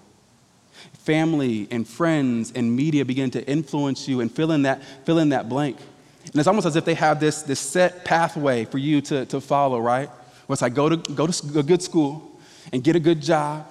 Family 0.96 1.70
and 1.72 1.88
friends 1.88 2.52
and 2.54 2.76
media 2.76 3.06
begin 3.06 3.32
to 3.32 3.48
influence 3.48 4.06
you 4.06 4.20
and 4.20 4.30
fill 4.30 4.52
in 4.52 4.64
that, 4.64 4.84
fill 5.06 5.20
in 5.20 5.30
that 5.30 5.48
blank. 5.48 5.78
And 6.26 6.36
it's 6.36 6.48
almost 6.48 6.68
as 6.68 6.76
if 6.76 6.84
they 6.84 6.96
have 6.96 7.22
this, 7.22 7.42
this 7.42 7.62
set 7.62 8.04
pathway 8.04 8.66
for 8.66 8.80
you 8.80 9.00
to, 9.04 9.26
to 9.28 9.40
follow, 9.40 9.80
right? 9.80 10.10
Where 10.48 10.56
it's 10.56 10.62
like 10.62 10.74
go 10.74 10.90
to, 10.90 10.98
go 11.14 11.26
to 11.26 11.58
a 11.58 11.64
good 11.64 11.82
school 11.82 12.38
and 12.74 12.84
get 12.84 12.98
a 12.98 13.00
good 13.00 13.22
job, 13.22 13.66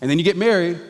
and 0.00 0.10
then 0.10 0.18
you 0.18 0.24
get 0.24 0.38
married, 0.38 0.80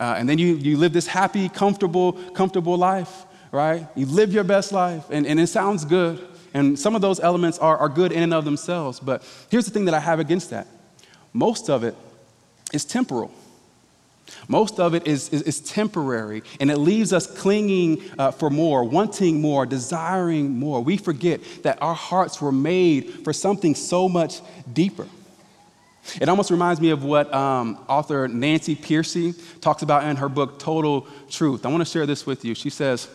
uh, 0.00 0.16
and 0.18 0.28
then 0.28 0.38
you, 0.38 0.56
you 0.56 0.76
live 0.76 0.92
this 0.92 1.06
happy, 1.06 1.48
comfortable, 1.48 2.14
comfortable 2.32 2.76
life 2.76 3.26
right? 3.52 3.86
You 3.94 4.06
live 4.06 4.32
your 4.32 4.44
best 4.44 4.72
life, 4.72 5.04
and, 5.10 5.26
and 5.26 5.38
it 5.40 5.48
sounds 5.48 5.84
good. 5.84 6.26
And 6.54 6.78
some 6.78 6.94
of 6.94 7.02
those 7.02 7.20
elements 7.20 7.58
are, 7.58 7.76
are 7.76 7.88
good 7.88 8.12
in 8.12 8.22
and 8.22 8.34
of 8.34 8.44
themselves. 8.44 9.00
But 9.00 9.22
here's 9.50 9.66
the 9.66 9.70
thing 9.70 9.84
that 9.84 9.94
I 9.94 10.00
have 10.00 10.18
against 10.20 10.50
that 10.50 10.66
most 11.32 11.68
of 11.68 11.84
it 11.84 11.94
is 12.72 12.84
temporal. 12.84 13.30
Most 14.46 14.78
of 14.78 14.94
it 14.94 15.06
is, 15.06 15.30
is, 15.30 15.42
is 15.42 15.60
temporary, 15.60 16.42
and 16.60 16.70
it 16.70 16.76
leaves 16.76 17.12
us 17.12 17.26
clinging 17.26 18.02
uh, 18.18 18.30
for 18.30 18.50
more, 18.50 18.84
wanting 18.84 19.40
more, 19.40 19.64
desiring 19.64 20.58
more. 20.58 20.82
We 20.82 20.96
forget 20.96 21.40
that 21.62 21.80
our 21.80 21.94
hearts 21.94 22.40
were 22.40 22.52
made 22.52 23.24
for 23.24 23.32
something 23.32 23.74
so 23.74 24.08
much 24.08 24.40
deeper. 24.70 25.06
It 26.20 26.28
almost 26.28 26.50
reminds 26.50 26.80
me 26.80 26.90
of 26.90 27.04
what 27.04 27.32
um, 27.34 27.78
author 27.88 28.28
Nancy 28.28 28.74
Pearcey 28.74 29.34
talks 29.60 29.82
about 29.82 30.04
in 30.04 30.16
her 30.16 30.28
book, 30.28 30.58
Total 30.58 31.06
Truth. 31.30 31.66
I 31.66 31.68
want 31.68 31.80
to 31.80 31.90
share 31.90 32.06
this 32.06 32.26
with 32.26 32.44
you. 32.44 32.54
She 32.54 32.70
says, 32.70 33.08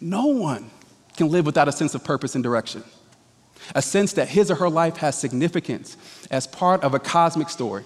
no 0.00 0.26
one 0.26 0.70
can 1.16 1.28
live 1.28 1.46
without 1.46 1.68
a 1.68 1.72
sense 1.72 1.94
of 1.94 2.04
purpose 2.04 2.34
and 2.34 2.44
direction, 2.44 2.84
a 3.74 3.82
sense 3.82 4.12
that 4.14 4.28
his 4.28 4.50
or 4.50 4.56
her 4.56 4.68
life 4.68 4.98
has 4.98 5.18
significance 5.18 5.96
as 6.30 6.46
part 6.46 6.82
of 6.82 6.94
a 6.94 6.98
cosmic 6.98 7.48
story. 7.48 7.84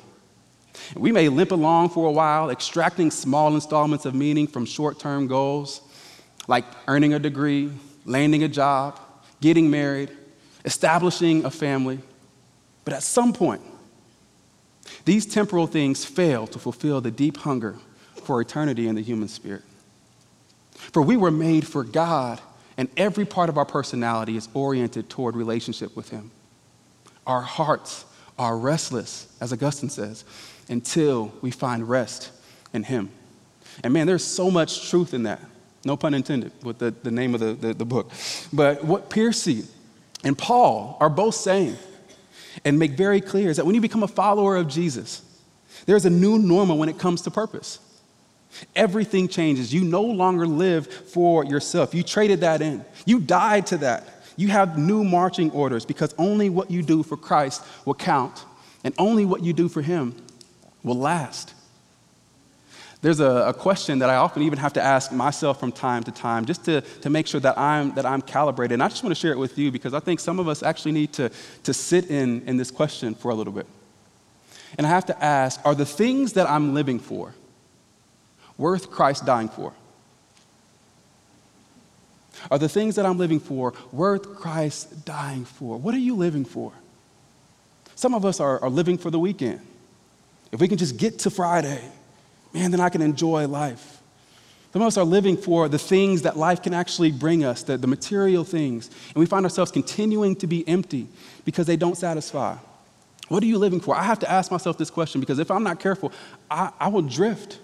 We 0.96 1.12
may 1.12 1.28
limp 1.28 1.52
along 1.52 1.90
for 1.90 2.08
a 2.08 2.12
while, 2.12 2.50
extracting 2.50 3.10
small 3.10 3.54
installments 3.54 4.04
of 4.04 4.14
meaning 4.14 4.46
from 4.46 4.66
short 4.66 4.98
term 4.98 5.26
goals, 5.26 5.80
like 6.48 6.64
earning 6.88 7.14
a 7.14 7.18
degree, 7.18 7.70
landing 8.04 8.42
a 8.42 8.48
job, 8.48 8.98
getting 9.40 9.70
married, 9.70 10.10
establishing 10.64 11.44
a 11.44 11.50
family. 11.50 12.00
But 12.84 12.94
at 12.94 13.02
some 13.02 13.32
point, 13.32 13.62
these 15.04 15.26
temporal 15.26 15.66
things 15.66 16.04
fail 16.04 16.46
to 16.48 16.58
fulfill 16.58 17.00
the 17.00 17.10
deep 17.10 17.38
hunger 17.38 17.76
for 18.24 18.40
eternity 18.40 18.88
in 18.88 18.94
the 18.94 19.02
human 19.02 19.28
spirit. 19.28 19.62
For 20.92 21.02
we 21.02 21.16
were 21.16 21.30
made 21.30 21.66
for 21.66 21.84
God, 21.84 22.40
and 22.76 22.88
every 22.96 23.24
part 23.24 23.48
of 23.48 23.58
our 23.58 23.64
personality 23.64 24.36
is 24.36 24.48
oriented 24.54 25.08
toward 25.08 25.36
relationship 25.36 25.94
with 25.96 26.08
Him. 26.10 26.30
Our 27.26 27.42
hearts 27.42 28.04
are 28.38 28.56
restless, 28.56 29.28
as 29.40 29.52
Augustine 29.52 29.90
says, 29.90 30.24
until 30.68 31.32
we 31.42 31.50
find 31.50 31.88
rest 31.88 32.32
in 32.72 32.82
Him. 32.82 33.10
And 33.84 33.92
man, 33.92 34.06
there's 34.06 34.24
so 34.24 34.50
much 34.50 34.88
truth 34.88 35.14
in 35.14 35.24
that. 35.24 35.40
No 35.84 35.96
pun 35.96 36.14
intended 36.14 36.52
with 36.64 36.78
the, 36.78 36.90
the 36.90 37.10
name 37.10 37.34
of 37.34 37.40
the, 37.40 37.52
the, 37.54 37.74
the 37.74 37.84
book. 37.84 38.10
But 38.52 38.84
what 38.84 39.10
Pearcey 39.10 39.66
and 40.24 40.36
Paul 40.36 40.96
are 41.00 41.08
both 41.08 41.34
saying 41.34 41.76
and 42.64 42.78
make 42.78 42.92
very 42.92 43.20
clear 43.20 43.50
is 43.50 43.56
that 43.56 43.66
when 43.66 43.74
you 43.74 43.80
become 43.80 44.02
a 44.02 44.08
follower 44.08 44.56
of 44.56 44.68
Jesus, 44.68 45.22
there's 45.86 46.04
a 46.04 46.10
new 46.10 46.38
normal 46.38 46.76
when 46.78 46.88
it 46.88 46.98
comes 46.98 47.22
to 47.22 47.30
purpose. 47.30 47.78
Everything 48.74 49.28
changes. 49.28 49.72
You 49.72 49.84
no 49.84 50.02
longer 50.02 50.46
live 50.46 50.86
for 50.86 51.44
yourself. 51.44 51.94
You 51.94 52.02
traded 52.02 52.40
that 52.40 52.62
in, 52.62 52.84
you 53.04 53.20
died 53.20 53.66
to 53.68 53.78
that. 53.78 54.06
You 54.36 54.48
have 54.48 54.78
new 54.78 55.04
marching 55.04 55.50
orders 55.50 55.84
because 55.84 56.14
only 56.16 56.48
what 56.48 56.70
you 56.70 56.82
do 56.82 57.02
for 57.02 57.16
Christ 57.16 57.62
will 57.84 57.94
count, 57.94 58.44
and 58.84 58.94
only 58.98 59.26
what 59.26 59.42
you 59.42 59.52
do 59.52 59.68
for 59.68 59.82
Him 59.82 60.14
will 60.82 60.96
last. 60.96 61.54
There's 63.02 63.20
a, 63.20 63.48
a, 63.48 63.54
question 63.54 64.00
that 64.00 64.10
I 64.10 64.16
often 64.16 64.42
even 64.42 64.58
have 64.58 64.74
to 64.74 64.82
ask 64.82 65.10
myself 65.10 65.58
from 65.58 65.72
time 65.72 66.02
to 66.04 66.12
time 66.12 66.44
just 66.44 66.66
to, 66.66 66.82
to 67.00 67.08
make 67.08 67.26
sure 67.26 67.40
that 67.40 67.56
I'm, 67.56 67.94
that 67.94 68.04
I'm 68.04 68.20
calibrated. 68.20 68.74
And 68.74 68.82
I 68.82 68.88
just 68.88 69.02
want 69.02 69.14
to 69.14 69.20
share 69.20 69.32
it 69.32 69.38
with 69.38 69.56
you 69.56 69.72
because 69.72 69.94
I 69.94 70.00
think 70.00 70.20
some 70.20 70.38
of 70.38 70.48
us 70.48 70.62
actually 70.62 70.92
need 70.92 71.14
to, 71.14 71.30
to 71.62 71.72
sit 71.72 72.10
in, 72.10 72.42
in 72.46 72.58
this 72.58 72.70
question 72.70 73.14
for 73.14 73.30
a 73.30 73.34
little 73.34 73.54
bit. 73.54 73.66
And 74.76 74.86
I 74.86 74.90
have 74.90 75.06
to 75.06 75.24
ask 75.24 75.60
are 75.64 75.74
the 75.74 75.86
things 75.86 76.34
that 76.34 76.48
I'm 76.48 76.74
living 76.74 76.98
for, 76.98 77.34
worth 78.60 78.90
Christ 78.90 79.24
dying 79.24 79.48
for? 79.48 79.72
Are 82.50 82.58
the 82.58 82.68
things 82.68 82.94
that 82.96 83.06
I'm 83.06 83.18
living 83.18 83.40
for 83.40 83.74
worth 83.90 84.36
Christ 84.36 85.04
dying 85.04 85.44
for? 85.44 85.78
What 85.78 85.94
are 85.94 85.98
you 85.98 86.14
living 86.14 86.44
for? 86.44 86.72
Some 87.96 88.14
of 88.14 88.24
us 88.24 88.38
are, 88.38 88.62
are 88.62 88.70
living 88.70 88.98
for 88.98 89.10
the 89.10 89.18
weekend. 89.18 89.60
If 90.52 90.60
we 90.60 90.68
can 90.68 90.78
just 90.78 90.96
get 90.96 91.20
to 91.20 91.30
Friday, 91.30 91.82
man, 92.52 92.70
then 92.70 92.80
I 92.80 92.88
can 92.88 93.02
enjoy 93.02 93.46
life. 93.46 94.00
Some 94.72 94.82
of 94.82 94.88
us 94.88 94.96
are 94.96 95.04
living 95.04 95.36
for 95.36 95.68
the 95.68 95.78
things 95.78 96.22
that 96.22 96.36
life 96.36 96.62
can 96.62 96.74
actually 96.74 97.10
bring 97.10 97.44
us, 97.44 97.62
the, 97.62 97.76
the 97.76 97.86
material 97.86 98.44
things, 98.44 98.88
and 99.08 99.16
we 99.16 99.26
find 99.26 99.44
ourselves 99.44 99.72
continuing 99.72 100.36
to 100.36 100.46
be 100.46 100.66
empty 100.68 101.08
because 101.44 101.66
they 101.66 101.76
don't 101.76 101.96
satisfy. 101.96 102.56
What 103.28 103.42
are 103.42 103.46
you 103.46 103.58
living 103.58 103.80
for? 103.80 103.96
I 103.96 104.02
have 104.02 104.18
to 104.20 104.30
ask 104.30 104.50
myself 104.50 104.78
this 104.78 104.90
question 104.90 105.20
because 105.20 105.38
if 105.38 105.50
I'm 105.50 105.62
not 105.62 105.80
careful, 105.80 106.12
I, 106.50 106.72
I 106.78 106.88
will 106.88 107.02
drift. 107.02 107.58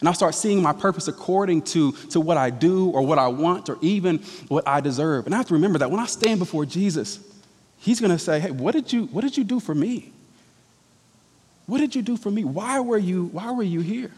And 0.00 0.08
I'll 0.08 0.14
start 0.14 0.34
seeing 0.34 0.62
my 0.62 0.72
purpose 0.72 1.08
according 1.08 1.62
to, 1.62 1.92
to 2.10 2.20
what 2.20 2.36
I 2.36 2.50
do 2.50 2.90
or 2.90 3.02
what 3.02 3.18
I 3.18 3.28
want 3.28 3.68
or 3.68 3.78
even 3.80 4.18
what 4.48 4.66
I 4.68 4.80
deserve. 4.80 5.26
And 5.26 5.34
I 5.34 5.38
have 5.38 5.48
to 5.48 5.54
remember 5.54 5.78
that 5.78 5.90
when 5.90 6.00
I 6.00 6.06
stand 6.06 6.38
before 6.38 6.66
Jesus, 6.66 7.20
He's 7.78 8.00
going 8.00 8.12
to 8.12 8.18
say, 8.18 8.40
Hey, 8.40 8.50
what 8.50 8.72
did, 8.72 8.92
you, 8.92 9.04
what 9.06 9.22
did 9.22 9.36
you 9.36 9.44
do 9.44 9.60
for 9.60 9.74
me? 9.74 10.12
What 11.66 11.78
did 11.78 11.94
you 11.94 12.02
do 12.02 12.16
for 12.16 12.30
me? 12.30 12.44
Why 12.44 12.80
were 12.80 12.98
you, 12.98 13.26
why 13.26 13.52
were 13.52 13.62
you 13.62 13.80
here? 13.80 14.12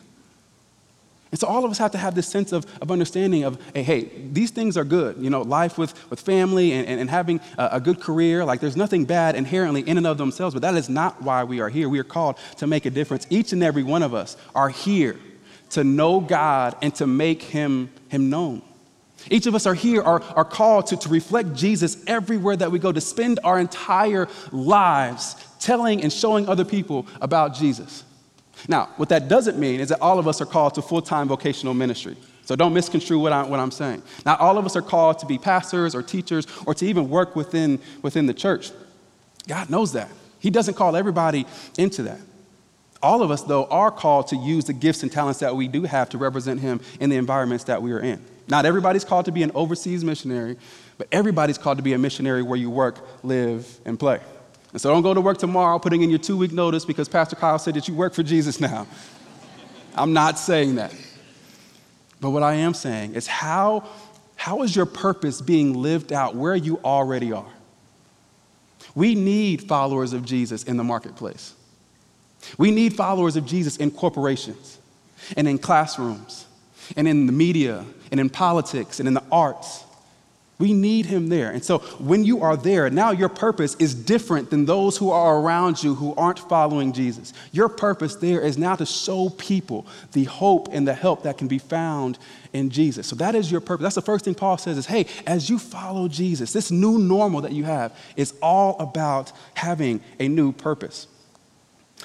And 1.30 1.38
so 1.38 1.46
all 1.46 1.64
of 1.64 1.70
us 1.70 1.76
have 1.78 1.90
to 1.90 1.98
have 1.98 2.14
this 2.14 2.26
sense 2.26 2.52
of, 2.52 2.64
of 2.80 2.90
understanding 2.90 3.44
of, 3.44 3.60
hey, 3.74 3.82
hey, 3.82 4.10
these 4.32 4.50
things 4.50 4.78
are 4.78 4.84
good. 4.84 5.18
You 5.18 5.28
know, 5.28 5.42
life 5.42 5.76
with, 5.76 5.92
with 6.08 6.20
family 6.20 6.72
and, 6.72 6.88
and, 6.88 7.00
and 7.00 7.10
having 7.10 7.40
a, 7.58 7.68
a, 7.72 7.80
good 7.80 8.00
career, 8.00 8.44
like 8.46 8.60
there's 8.60 8.76
nothing 8.76 9.04
bad 9.04 9.34
inherently 9.34 9.82
in 9.82 9.98
and 9.98 10.06
of 10.06 10.16
themselves, 10.16 10.54
but 10.54 10.62
that 10.62 10.74
is 10.74 10.88
not 10.88 11.20
why 11.20 11.44
we 11.44 11.60
are 11.60 11.68
here. 11.68 11.88
We 11.90 11.98
are 11.98 12.04
called 12.04 12.38
to 12.56 12.66
make 12.66 12.86
a 12.86 12.90
difference. 12.90 13.26
Each 13.28 13.52
and 13.52 13.62
every 13.62 13.82
one 13.82 14.02
of 14.02 14.14
us 14.14 14.38
are 14.54 14.70
here 14.70 15.18
to 15.70 15.84
know 15.84 16.20
God 16.20 16.76
and 16.82 16.94
to 16.96 17.06
make 17.06 17.42
him, 17.42 17.90
him 18.08 18.30
known. 18.30 18.62
Each 19.30 19.46
of 19.46 19.54
us 19.54 19.66
are 19.66 19.74
here, 19.74 20.02
are, 20.02 20.22
are 20.36 20.44
called 20.44 20.86
to, 20.88 20.96
to 20.96 21.08
reflect 21.08 21.54
Jesus 21.54 22.02
everywhere 22.06 22.56
that 22.56 22.70
we 22.70 22.78
go, 22.78 22.92
to 22.92 23.00
spend 23.00 23.40
our 23.44 23.58
entire 23.58 24.28
lives 24.52 25.36
telling 25.60 26.02
and 26.02 26.12
showing 26.12 26.48
other 26.48 26.64
people 26.64 27.06
about 27.20 27.54
Jesus. 27.54 28.04
Now, 28.68 28.88
what 28.96 29.08
that 29.10 29.28
doesn't 29.28 29.58
mean 29.58 29.80
is 29.80 29.90
that 29.90 30.00
all 30.00 30.18
of 30.18 30.26
us 30.26 30.40
are 30.40 30.46
called 30.46 30.74
to 30.74 30.82
full 30.82 31.02
time 31.02 31.28
vocational 31.28 31.74
ministry. 31.74 32.16
So 32.44 32.56
don't 32.56 32.72
misconstrue 32.72 33.18
what, 33.18 33.32
I, 33.32 33.42
what 33.42 33.60
I'm 33.60 33.70
saying. 33.70 34.02
Not 34.24 34.40
all 34.40 34.56
of 34.56 34.64
us 34.64 34.74
are 34.74 34.82
called 34.82 35.18
to 35.18 35.26
be 35.26 35.36
pastors 35.36 35.94
or 35.94 36.02
teachers 36.02 36.46
or 36.64 36.74
to 36.74 36.86
even 36.86 37.10
work 37.10 37.36
within, 37.36 37.78
within 38.00 38.26
the 38.26 38.32
church. 38.32 38.70
God 39.46 39.68
knows 39.68 39.92
that. 39.92 40.08
He 40.40 40.50
doesn't 40.50 40.74
call 40.74 40.96
everybody 40.96 41.46
into 41.76 42.04
that. 42.04 42.20
All 43.02 43.22
of 43.22 43.30
us, 43.30 43.42
though, 43.42 43.66
are 43.66 43.90
called 43.90 44.28
to 44.28 44.36
use 44.36 44.64
the 44.64 44.72
gifts 44.72 45.02
and 45.02 45.12
talents 45.12 45.40
that 45.40 45.54
we 45.54 45.68
do 45.68 45.84
have 45.84 46.08
to 46.10 46.18
represent 46.18 46.60
Him 46.60 46.80
in 46.98 47.10
the 47.10 47.16
environments 47.16 47.64
that 47.64 47.80
we 47.80 47.92
are 47.92 48.00
in. 48.00 48.24
Not 48.48 48.66
everybody's 48.66 49.04
called 49.04 49.26
to 49.26 49.32
be 49.32 49.42
an 49.42 49.52
overseas 49.54 50.02
missionary, 50.04 50.56
but 50.96 51.06
everybody's 51.12 51.58
called 51.58 51.78
to 51.78 51.84
be 51.84 51.92
a 51.92 51.98
missionary 51.98 52.42
where 52.42 52.58
you 52.58 52.70
work, 52.70 52.98
live, 53.22 53.80
and 53.84 53.98
play. 53.98 54.20
And 54.72 54.80
so 54.80 54.90
don't 54.90 55.02
go 55.02 55.14
to 55.14 55.20
work 55.20 55.38
tomorrow 55.38 55.78
putting 55.78 56.02
in 56.02 56.10
your 56.10 56.18
two 56.18 56.36
week 56.36 56.52
notice 56.52 56.84
because 56.84 57.08
Pastor 57.08 57.36
Kyle 57.36 57.58
said 57.58 57.74
that 57.74 57.88
you 57.88 57.94
work 57.94 58.14
for 58.14 58.22
Jesus 58.22 58.60
now. 58.60 58.86
I'm 59.94 60.12
not 60.12 60.38
saying 60.38 60.76
that. 60.76 60.94
But 62.20 62.30
what 62.30 62.42
I 62.42 62.54
am 62.54 62.74
saying 62.74 63.14
is 63.14 63.26
how, 63.26 63.86
how 64.36 64.62
is 64.62 64.74
your 64.74 64.86
purpose 64.86 65.40
being 65.40 65.74
lived 65.74 66.12
out 66.12 66.34
where 66.34 66.56
you 66.56 66.78
already 66.84 67.32
are? 67.32 67.46
We 68.94 69.14
need 69.14 69.62
followers 69.62 70.12
of 70.12 70.24
Jesus 70.24 70.64
in 70.64 70.76
the 70.76 70.84
marketplace. 70.84 71.54
We 72.56 72.70
need 72.70 72.94
followers 72.94 73.36
of 73.36 73.46
Jesus 73.46 73.76
in 73.76 73.90
corporations 73.90 74.78
and 75.36 75.46
in 75.48 75.58
classrooms 75.58 76.46
and 76.96 77.06
in 77.06 77.26
the 77.26 77.32
media 77.32 77.84
and 78.10 78.20
in 78.20 78.30
politics 78.30 79.00
and 79.00 79.08
in 79.08 79.14
the 79.14 79.24
arts. 79.30 79.84
We 80.58 80.72
need 80.72 81.06
him 81.06 81.28
there. 81.28 81.52
And 81.52 81.64
so 81.64 81.78
when 81.98 82.24
you 82.24 82.42
are 82.42 82.56
there, 82.56 82.90
now 82.90 83.12
your 83.12 83.28
purpose 83.28 83.76
is 83.76 83.94
different 83.94 84.50
than 84.50 84.64
those 84.64 84.96
who 84.96 85.10
are 85.10 85.38
around 85.38 85.84
you 85.84 85.94
who 85.94 86.16
aren't 86.16 86.40
following 86.40 86.92
Jesus. 86.92 87.32
Your 87.52 87.68
purpose 87.68 88.16
there 88.16 88.40
is 88.40 88.58
now 88.58 88.74
to 88.74 88.84
show 88.84 89.28
people 89.28 89.86
the 90.12 90.24
hope 90.24 90.68
and 90.72 90.86
the 90.86 90.94
help 90.94 91.22
that 91.22 91.38
can 91.38 91.46
be 91.46 91.58
found 91.58 92.18
in 92.52 92.70
Jesus. 92.70 93.06
So 93.06 93.14
that 93.16 93.36
is 93.36 93.52
your 93.52 93.60
purpose. 93.60 93.84
That's 93.84 93.94
the 93.94 94.02
first 94.02 94.24
thing 94.24 94.34
Paul 94.34 94.58
says 94.58 94.78
is, 94.78 94.86
hey, 94.86 95.06
as 95.28 95.48
you 95.48 95.60
follow 95.60 96.08
Jesus, 96.08 96.52
this 96.52 96.72
new 96.72 96.98
normal 96.98 97.42
that 97.42 97.52
you 97.52 97.62
have 97.62 97.96
is 98.16 98.34
all 98.42 98.76
about 98.80 99.30
having 99.54 100.00
a 100.18 100.26
new 100.26 100.50
purpose. 100.50 101.06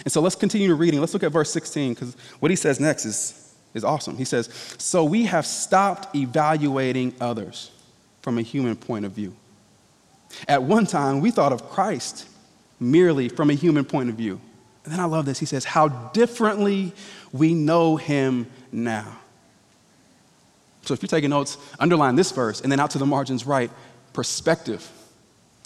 And 0.03 0.12
so 0.12 0.21
let's 0.21 0.36
continue 0.36 0.73
reading. 0.73 0.99
Let's 0.99 1.13
look 1.13 1.23
at 1.23 1.32
verse 1.32 1.51
16 1.51 1.93
because 1.93 2.15
what 2.39 2.51
he 2.51 2.56
says 2.56 2.79
next 2.79 3.06
is, 3.06 3.56
is 3.73 3.84
awesome. 3.84 4.17
He 4.17 4.25
says, 4.25 4.49
So 4.77 5.03
we 5.03 5.25
have 5.25 5.45
stopped 5.45 6.15
evaluating 6.15 7.13
others 7.21 7.71
from 8.21 8.38
a 8.38 8.41
human 8.41 8.75
point 8.75 9.06
of 9.06 9.12
view. 9.12 9.36
At 10.47 10.63
one 10.63 10.86
time, 10.86 11.21
we 11.21 11.32
thought 11.32 11.53
of 11.53 11.69
Christ 11.69 12.27
merely 12.79 13.29
from 13.29 13.49
a 13.49 13.53
human 13.53 13.86
point 13.86 14.10
of 14.10 14.15
view. 14.15 14.41
And 14.84 14.91
then 14.91 14.99
I 14.99 15.06
love 15.06 15.25
this. 15.25 15.39
He 15.39 15.45
says, 15.45 15.63
How 15.63 15.88
differently 15.88 16.93
we 17.32 17.53
know 17.53 17.95
him 17.97 18.47
now. 18.71 19.19
So 20.84 20.93
if 20.93 21.01
you're 21.01 21.08
taking 21.08 21.29
notes, 21.29 21.58
underline 21.79 22.15
this 22.15 22.32
verse 22.32 22.60
and 22.62 22.71
then 22.71 22.79
out 22.79 22.91
to 22.91 22.97
the 22.97 23.06
margins, 23.06 23.45
write 23.45 23.71
perspective. 24.12 24.89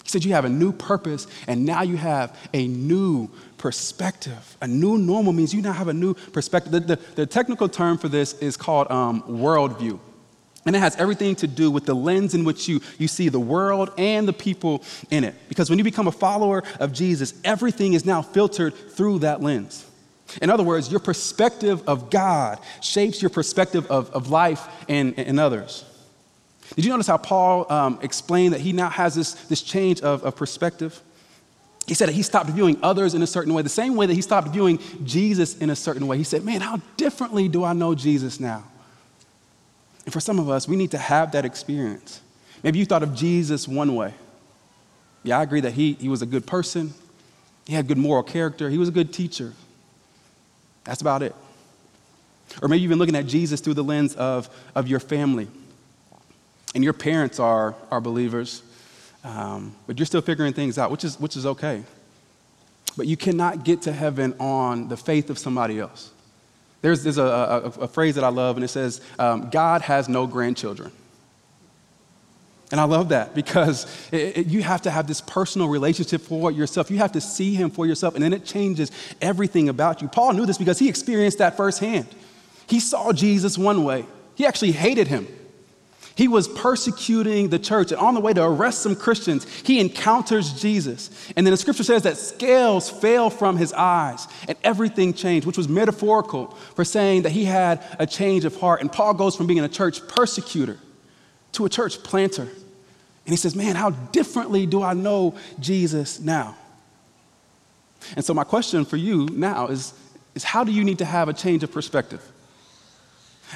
He 0.08 0.12
said 0.12 0.24
you 0.24 0.32
have 0.32 0.46
a 0.46 0.48
new 0.48 0.72
purpose 0.72 1.26
and 1.46 1.66
now 1.66 1.82
you 1.82 1.98
have 1.98 2.34
a 2.54 2.66
new 2.66 3.28
perspective. 3.58 4.56
A 4.62 4.66
new 4.66 4.96
normal 4.96 5.34
means 5.34 5.52
you 5.52 5.60
now 5.60 5.74
have 5.74 5.88
a 5.88 5.92
new 5.92 6.14
perspective. 6.14 6.72
The, 6.72 6.80
the, 6.80 6.96
the 7.14 7.26
technical 7.26 7.68
term 7.68 7.98
for 7.98 8.08
this 8.08 8.32
is 8.38 8.56
called 8.56 8.90
um, 8.90 9.22
worldview. 9.24 10.00
And 10.64 10.74
it 10.74 10.78
has 10.78 10.96
everything 10.96 11.34
to 11.36 11.46
do 11.46 11.70
with 11.70 11.84
the 11.84 11.94
lens 11.94 12.34
in 12.34 12.44
which 12.44 12.68
you, 12.68 12.80
you 12.96 13.06
see 13.06 13.28
the 13.28 13.38
world 13.38 13.90
and 13.98 14.26
the 14.26 14.32
people 14.32 14.82
in 15.10 15.24
it. 15.24 15.34
Because 15.50 15.68
when 15.68 15.78
you 15.78 15.84
become 15.84 16.06
a 16.06 16.12
follower 16.12 16.62
of 16.80 16.94
Jesus, 16.94 17.34
everything 17.44 17.92
is 17.92 18.06
now 18.06 18.22
filtered 18.22 18.74
through 18.74 19.18
that 19.18 19.42
lens. 19.42 19.84
In 20.40 20.48
other 20.48 20.64
words, 20.64 20.90
your 20.90 21.00
perspective 21.00 21.86
of 21.86 22.08
God 22.08 22.60
shapes 22.80 23.20
your 23.20 23.28
perspective 23.28 23.86
of, 23.90 24.08
of 24.12 24.30
life 24.30 24.66
and, 24.88 25.18
and 25.18 25.38
others. 25.38 25.84
Did 26.74 26.84
you 26.84 26.90
notice 26.90 27.06
how 27.06 27.16
Paul 27.16 27.70
um, 27.72 27.98
explained 28.02 28.54
that 28.54 28.60
he 28.60 28.72
now 28.72 28.90
has 28.90 29.14
this, 29.14 29.32
this 29.32 29.62
change 29.62 30.00
of, 30.00 30.22
of 30.24 30.36
perspective? 30.36 31.00
He 31.86 31.94
said 31.94 32.08
that 32.08 32.14
he 32.14 32.22
stopped 32.22 32.50
viewing 32.50 32.78
others 32.82 33.14
in 33.14 33.22
a 33.22 33.26
certain 33.26 33.54
way, 33.54 33.62
the 33.62 33.70
same 33.70 33.96
way 33.96 34.04
that 34.04 34.14
he 34.14 34.20
stopped 34.20 34.48
viewing 34.48 34.78
Jesus 35.04 35.56
in 35.56 35.70
a 35.70 35.76
certain 35.76 36.06
way. 36.06 36.18
He 36.18 36.24
said, 36.24 36.44
Man, 36.44 36.60
how 36.60 36.80
differently 36.98 37.48
do 37.48 37.64
I 37.64 37.72
know 37.72 37.94
Jesus 37.94 38.38
now? 38.38 38.64
And 40.04 40.12
for 40.12 40.20
some 40.20 40.38
of 40.38 40.50
us, 40.50 40.68
we 40.68 40.76
need 40.76 40.90
to 40.90 40.98
have 40.98 41.32
that 41.32 41.46
experience. 41.46 42.20
Maybe 42.62 42.78
you 42.78 42.84
thought 42.84 43.02
of 43.02 43.14
Jesus 43.14 43.66
one 43.66 43.94
way. 43.94 44.12
Yeah, 45.22 45.38
I 45.38 45.42
agree 45.42 45.60
that 45.60 45.72
he, 45.72 45.94
he 45.94 46.08
was 46.08 46.22
a 46.22 46.26
good 46.26 46.46
person, 46.46 46.92
he 47.66 47.74
had 47.74 47.86
good 47.88 47.98
moral 47.98 48.22
character, 48.22 48.68
he 48.68 48.78
was 48.78 48.88
a 48.88 48.92
good 48.92 49.12
teacher. 49.12 49.52
That's 50.84 51.00
about 51.00 51.22
it. 51.22 51.34
Or 52.62 52.68
maybe 52.68 52.80
you've 52.80 52.88
been 52.88 52.98
looking 52.98 53.16
at 53.16 53.26
Jesus 53.26 53.60
through 53.60 53.74
the 53.74 53.84
lens 53.84 54.14
of, 54.14 54.48
of 54.74 54.88
your 54.88 55.00
family. 55.00 55.48
And 56.74 56.84
your 56.84 56.92
parents 56.92 57.40
are, 57.40 57.74
are 57.90 58.00
believers, 58.00 58.62
um, 59.24 59.74
but 59.86 59.98
you're 59.98 60.06
still 60.06 60.20
figuring 60.20 60.52
things 60.52 60.78
out, 60.78 60.90
which 60.90 61.04
is, 61.04 61.18
which 61.18 61.36
is 61.36 61.46
okay. 61.46 61.82
But 62.96 63.06
you 63.06 63.16
cannot 63.16 63.64
get 63.64 63.82
to 63.82 63.92
heaven 63.92 64.34
on 64.38 64.88
the 64.88 64.96
faith 64.96 65.30
of 65.30 65.38
somebody 65.38 65.78
else. 65.78 66.10
There's, 66.82 67.02
there's 67.02 67.18
a, 67.18 67.22
a, 67.22 67.62
a 67.62 67.88
phrase 67.88 68.14
that 68.16 68.24
I 68.24 68.28
love, 68.28 68.56
and 68.56 68.64
it 68.64 68.68
says, 68.68 69.00
um, 69.18 69.50
God 69.50 69.82
has 69.82 70.08
no 70.08 70.26
grandchildren. 70.26 70.92
And 72.70 72.80
I 72.80 72.84
love 72.84 73.08
that 73.08 73.34
because 73.34 73.86
it, 74.12 74.38
it, 74.38 74.46
you 74.46 74.62
have 74.62 74.82
to 74.82 74.90
have 74.90 75.06
this 75.06 75.22
personal 75.22 75.68
relationship 75.68 76.20
for 76.20 76.50
yourself. 76.50 76.90
You 76.90 76.98
have 76.98 77.12
to 77.12 77.20
see 77.20 77.54
him 77.54 77.70
for 77.70 77.86
yourself, 77.86 78.14
and 78.14 78.22
then 78.22 78.34
it 78.34 78.44
changes 78.44 78.92
everything 79.22 79.70
about 79.70 80.02
you. 80.02 80.08
Paul 80.08 80.34
knew 80.34 80.44
this 80.44 80.58
because 80.58 80.78
he 80.78 80.88
experienced 80.88 81.38
that 81.38 81.56
firsthand. 81.56 82.06
He 82.68 82.78
saw 82.78 83.12
Jesus 83.12 83.56
one 83.56 83.84
way, 83.84 84.04
he 84.34 84.44
actually 84.44 84.72
hated 84.72 85.08
him. 85.08 85.26
He 86.18 86.26
was 86.26 86.48
persecuting 86.48 87.48
the 87.48 87.60
church, 87.60 87.92
and 87.92 88.00
on 88.00 88.14
the 88.14 88.20
way 88.20 88.32
to 88.32 88.42
arrest 88.42 88.82
some 88.82 88.96
Christians, 88.96 89.46
he 89.60 89.78
encounters 89.78 90.60
Jesus. 90.60 91.10
And 91.36 91.46
then 91.46 91.52
the 91.52 91.56
scripture 91.56 91.84
says 91.84 92.02
that 92.02 92.16
scales 92.16 92.90
fell 92.90 93.30
from 93.30 93.56
his 93.56 93.72
eyes, 93.72 94.26
and 94.48 94.58
everything 94.64 95.14
changed, 95.14 95.46
which 95.46 95.56
was 95.56 95.68
metaphorical 95.68 96.48
for 96.74 96.84
saying 96.84 97.22
that 97.22 97.30
he 97.30 97.44
had 97.44 97.84
a 98.00 98.06
change 98.06 98.44
of 98.44 98.56
heart. 98.56 98.80
And 98.80 98.90
Paul 98.90 99.14
goes 99.14 99.36
from 99.36 99.46
being 99.46 99.60
a 99.60 99.68
church 99.68 100.08
persecutor 100.08 100.78
to 101.52 101.66
a 101.66 101.68
church 101.68 102.02
planter. 102.02 102.42
And 102.42 102.50
he 103.32 103.36
says, 103.36 103.54
Man, 103.54 103.76
how 103.76 103.90
differently 103.90 104.66
do 104.66 104.82
I 104.82 104.94
know 104.94 105.36
Jesus 105.60 106.18
now? 106.18 106.56
And 108.16 108.24
so, 108.24 108.34
my 108.34 108.42
question 108.42 108.84
for 108.84 108.96
you 108.96 109.26
now 109.26 109.68
is, 109.68 109.94
is 110.34 110.42
how 110.42 110.64
do 110.64 110.72
you 110.72 110.82
need 110.82 110.98
to 110.98 111.04
have 111.04 111.28
a 111.28 111.32
change 111.32 111.62
of 111.62 111.70
perspective? 111.70 112.28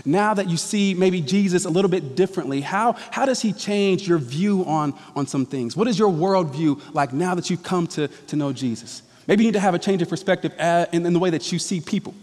Now 0.05 0.35
that 0.35 0.49
you 0.49 0.57
see 0.57 0.95
maybe 0.95 1.21
Jesus 1.21 1.65
a 1.65 1.71
little 1.71 1.91
bit 1.91 2.17
differently, 2.17 2.61
how, 2.61 2.95
how 3.11 3.27
does 3.27 3.43
he 3.43 3.53
change 3.53 4.09
your 4.09 4.19
view 4.19 4.65
on, 4.65 4.95
on 5.15 5.27
some 5.27 5.47
things? 5.47 5.77
What 5.77 5.89
is 5.89 5.99
your 5.99 6.11
worldview 6.11 6.95
like 6.95 7.13
now 7.13 7.35
that 7.35 7.51
you've 7.51 7.63
come 7.63 7.87
to, 7.89 8.09
to 8.09 8.37
know 8.37 8.53
Jesus? 8.53 9.03
Maybe 9.27 9.45
you 9.45 9.49
need 9.49 9.55
to 9.55 9.61
have 9.61 9.75
a 9.75 9.79
change 9.79 10.03
of 10.03 10.09
perspective 10.09 10.53
in, 10.93 11.07
in 11.07 11.13
the 11.13 11.19
way 11.19 11.31
that 11.31 11.53
you 11.53 11.59
see 11.59 11.81
people 11.81 12.15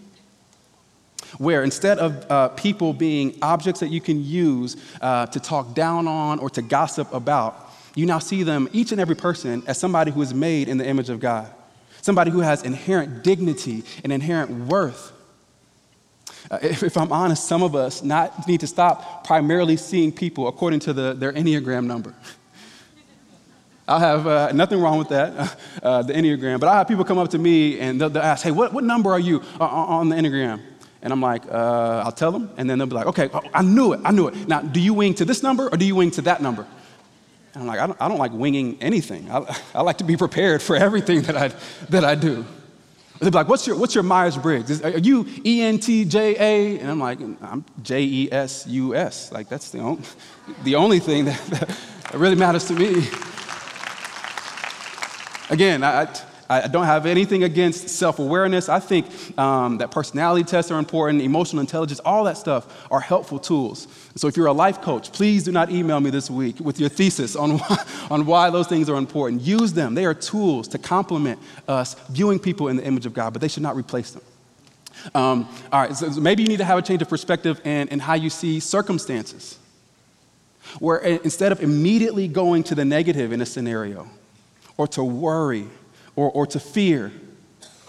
where 1.38 1.64
instead 1.64 2.00
of 2.00 2.30
uh, 2.32 2.50
people 2.50 2.92
being 2.92 3.38
objects 3.42 3.80
that 3.82 3.90
you 3.90 4.02
can 4.02 4.24
use 4.24 4.76
uh, 5.02 5.26
to 5.28 5.40
talk 5.40 5.76
down 5.76 6.08
on 6.08 6.40
or 6.40 6.50
to 6.50 6.62
gossip 6.62 7.14
about, 7.14 7.70
you 7.96 8.06
now 8.06 8.20
see 8.20 8.44
them, 8.44 8.68
each 8.74 8.92
and 8.92 9.00
every 9.00 9.16
person, 9.16 9.64
as 9.68 9.78
somebody 9.78 10.12
who 10.12 10.22
is 10.22 10.34
made 10.34 10.68
in 10.68 10.78
the 10.78 10.88
image 10.88 11.10
of 11.10 11.20
God, 11.20 11.50
somebody 12.02 12.32
who 12.32 12.40
has 12.40 12.64
inherent 12.64 13.24
dignity 13.24 13.84
and 14.04 14.12
inherent 14.12 14.52
worth. 14.68 15.12
Uh, 16.52 16.58
if, 16.62 16.82
if, 16.82 16.98
I'm 16.98 17.12
honest, 17.12 17.48
some 17.48 17.62
of 17.62 17.76
us 17.76 18.02
not 18.02 18.48
need 18.48 18.62
to 18.62 18.68
stop 18.68 19.24
primarily 19.24 19.78
seeing 19.78 20.12
people 20.12 20.48
according 20.48 20.80
to 20.82 20.94
the, 20.94 21.14
their 21.14 21.32
Enneagram 21.32 21.86
number. 21.86 22.14
I 23.88 24.00
have 24.00 24.28
uh, 24.28 24.52
nothing 24.52 24.80
wrong 24.80 24.98
with 24.98 25.10
that, 25.10 25.58
uh, 25.84 26.02
the 26.04 26.14
Enneagram, 26.14 26.60
but 26.60 26.70
I 26.70 26.78
have 26.78 26.88
people 26.88 27.04
come 27.04 27.18
up 27.18 27.30
to 27.32 27.38
me 27.38 27.80
and 27.80 28.00
they'll, 28.00 28.10
they'll 28.10 28.24
ask, 28.24 28.44
hey, 28.44 28.52
what, 28.52 28.74
what 28.74 28.84
number 28.84 29.12
are 29.12 29.20
you 29.20 29.44
uh, 29.60 29.66
on 29.66 30.10
the 30.10 30.16
Enneagram? 30.16 30.62
And 31.02 31.14
I'm 31.14 31.22
like, 31.22 31.46
uh, 31.46 32.04
I'll 32.06 32.12
tell 32.12 32.32
them. 32.32 32.52
And 32.58 32.70
then 32.70 32.78
they'll 32.78 32.88
be 32.88 32.96
like, 32.96 33.08
okay, 33.08 33.30
oh, 33.34 33.42
I 33.54 33.62
knew 33.62 33.94
it. 33.94 34.02
I 34.04 34.12
knew 34.12 34.28
it. 34.28 34.48
Now, 34.48 34.62
do 34.62 34.80
you 34.80 34.94
wing 34.94 35.14
to 35.16 35.26
this 35.26 35.42
number 35.42 35.70
or 35.70 35.78
do 35.78 35.86
you 35.86 35.96
wing 35.96 36.12
to 36.12 36.22
that 36.24 36.42
number? 36.42 36.68
And 37.54 37.64
I'm 37.64 37.68
like, 37.68 37.80
I 37.80 37.88
don't, 37.88 38.02
I 38.02 38.08
don't 38.08 38.18
like 38.18 38.34
winging 38.34 38.78
anything. 38.82 39.30
I, 39.32 39.60
I, 39.76 39.82
like 39.82 40.00
to 40.00 40.04
be 40.04 40.18
prepared 40.18 40.62
for 40.62 40.76
everything 40.76 41.22
that 41.24 41.38
I, 41.38 41.52
that 41.90 42.04
I 42.04 42.16
do. 42.16 42.46
They'll 43.20 43.32
be 43.32 43.36
like, 43.36 43.50
what's 43.50 43.68
your, 43.68 43.76
what's 43.76 43.94
your 43.94 44.04
Myers 44.04 44.38
Briggs? 44.38 44.82
Are 44.82 44.98
you 44.98 45.26
ENTJA? 45.26 46.80
And 46.80 46.90
I'm 46.90 47.00
like, 47.00 47.20
I'm 47.20 47.66
J 47.84 48.04
E 48.04 48.30
S 48.32 48.66
U 48.68 48.96
S. 48.96 49.32
Like, 49.32 49.50
that's 49.50 49.72
the 49.72 49.80
only, 49.80 50.04
the 50.64 50.76
only 50.76 51.00
thing 51.00 51.26
that, 51.26 51.40
that 51.50 52.14
really 52.14 52.36
matters 52.36 52.66
to 52.68 52.74
me. 52.74 53.10
Again, 55.50 55.84
I, 55.84 56.08
I 56.52 56.68
don't 56.68 56.86
have 56.86 57.06
anything 57.06 57.44
against 57.44 57.90
self 57.90 58.18
awareness. 58.18 58.70
I 58.70 58.80
think 58.80 59.06
um, 59.38 59.78
that 59.78 59.92
personality 59.92 60.44
tests 60.44 60.72
are 60.72 60.80
important, 60.80 61.22
emotional 61.22 61.60
intelligence, 61.60 62.00
all 62.00 62.24
that 62.24 62.38
stuff 62.38 62.88
are 62.90 63.00
helpful 63.00 63.38
tools. 63.38 63.88
So 64.16 64.28
if 64.28 64.36
you're 64.36 64.48
a 64.48 64.54
life 64.54 64.82
coach, 64.82 65.12
please 65.12 65.44
do 65.44 65.52
not 65.52 65.70
email 65.70 66.00
me 66.00 66.10
this 66.10 66.28
week 66.28 66.60
with 66.60 66.80
your 66.80 66.90
thesis 66.90 67.36
on 67.36 67.60
why, 67.60 67.86
on 68.10 68.26
why 68.26 68.50
those 68.50 68.68
things 68.68 68.90
are 68.90 68.98
important. 68.98 69.44
Use 69.44 69.74
them, 69.74 69.94
they 69.94 70.06
are 70.06 70.16
tools 70.16 70.68
to 70.70 70.80
complement 70.80 71.40
us 71.68 71.94
viewing 72.10 72.40
people 72.40 72.68
in 72.68 72.78
the 72.78 72.84
image 72.84 73.06
of 73.06 73.14
God, 73.14 73.32
but 73.32 73.42
they 73.42 73.48
should 73.48 73.64
not 73.64 73.76
replace 73.76 74.12
them. 74.12 74.24
Um, 75.14 75.48
all 75.72 75.82
right, 75.82 75.96
so 75.96 76.10
maybe 76.20 76.42
you 76.42 76.50
need 76.50 76.58
to 76.58 76.66
have 76.66 76.80
a 76.80 76.82
change 76.82 77.04
of 77.04 77.10
perspective 77.10 77.62
in, 77.64 77.88
in 77.90 78.00
how 78.00 78.16
you 78.16 78.32
see 78.32 78.60
circumstances. 78.60 79.60
Where 80.80 80.98
instead 80.98 81.52
of 81.52 81.62
immediately 81.62 82.28
going 82.28 82.64
to 82.64 82.76
the 82.76 82.86
negative 82.86 83.32
in 83.32 83.42
a 83.42 83.46
scenario, 83.46 84.08
or 84.78 84.88
to 84.88 85.04
worry, 85.04 85.68
or, 86.20 86.30
or 86.32 86.46
to 86.46 86.60
fear, 86.60 87.14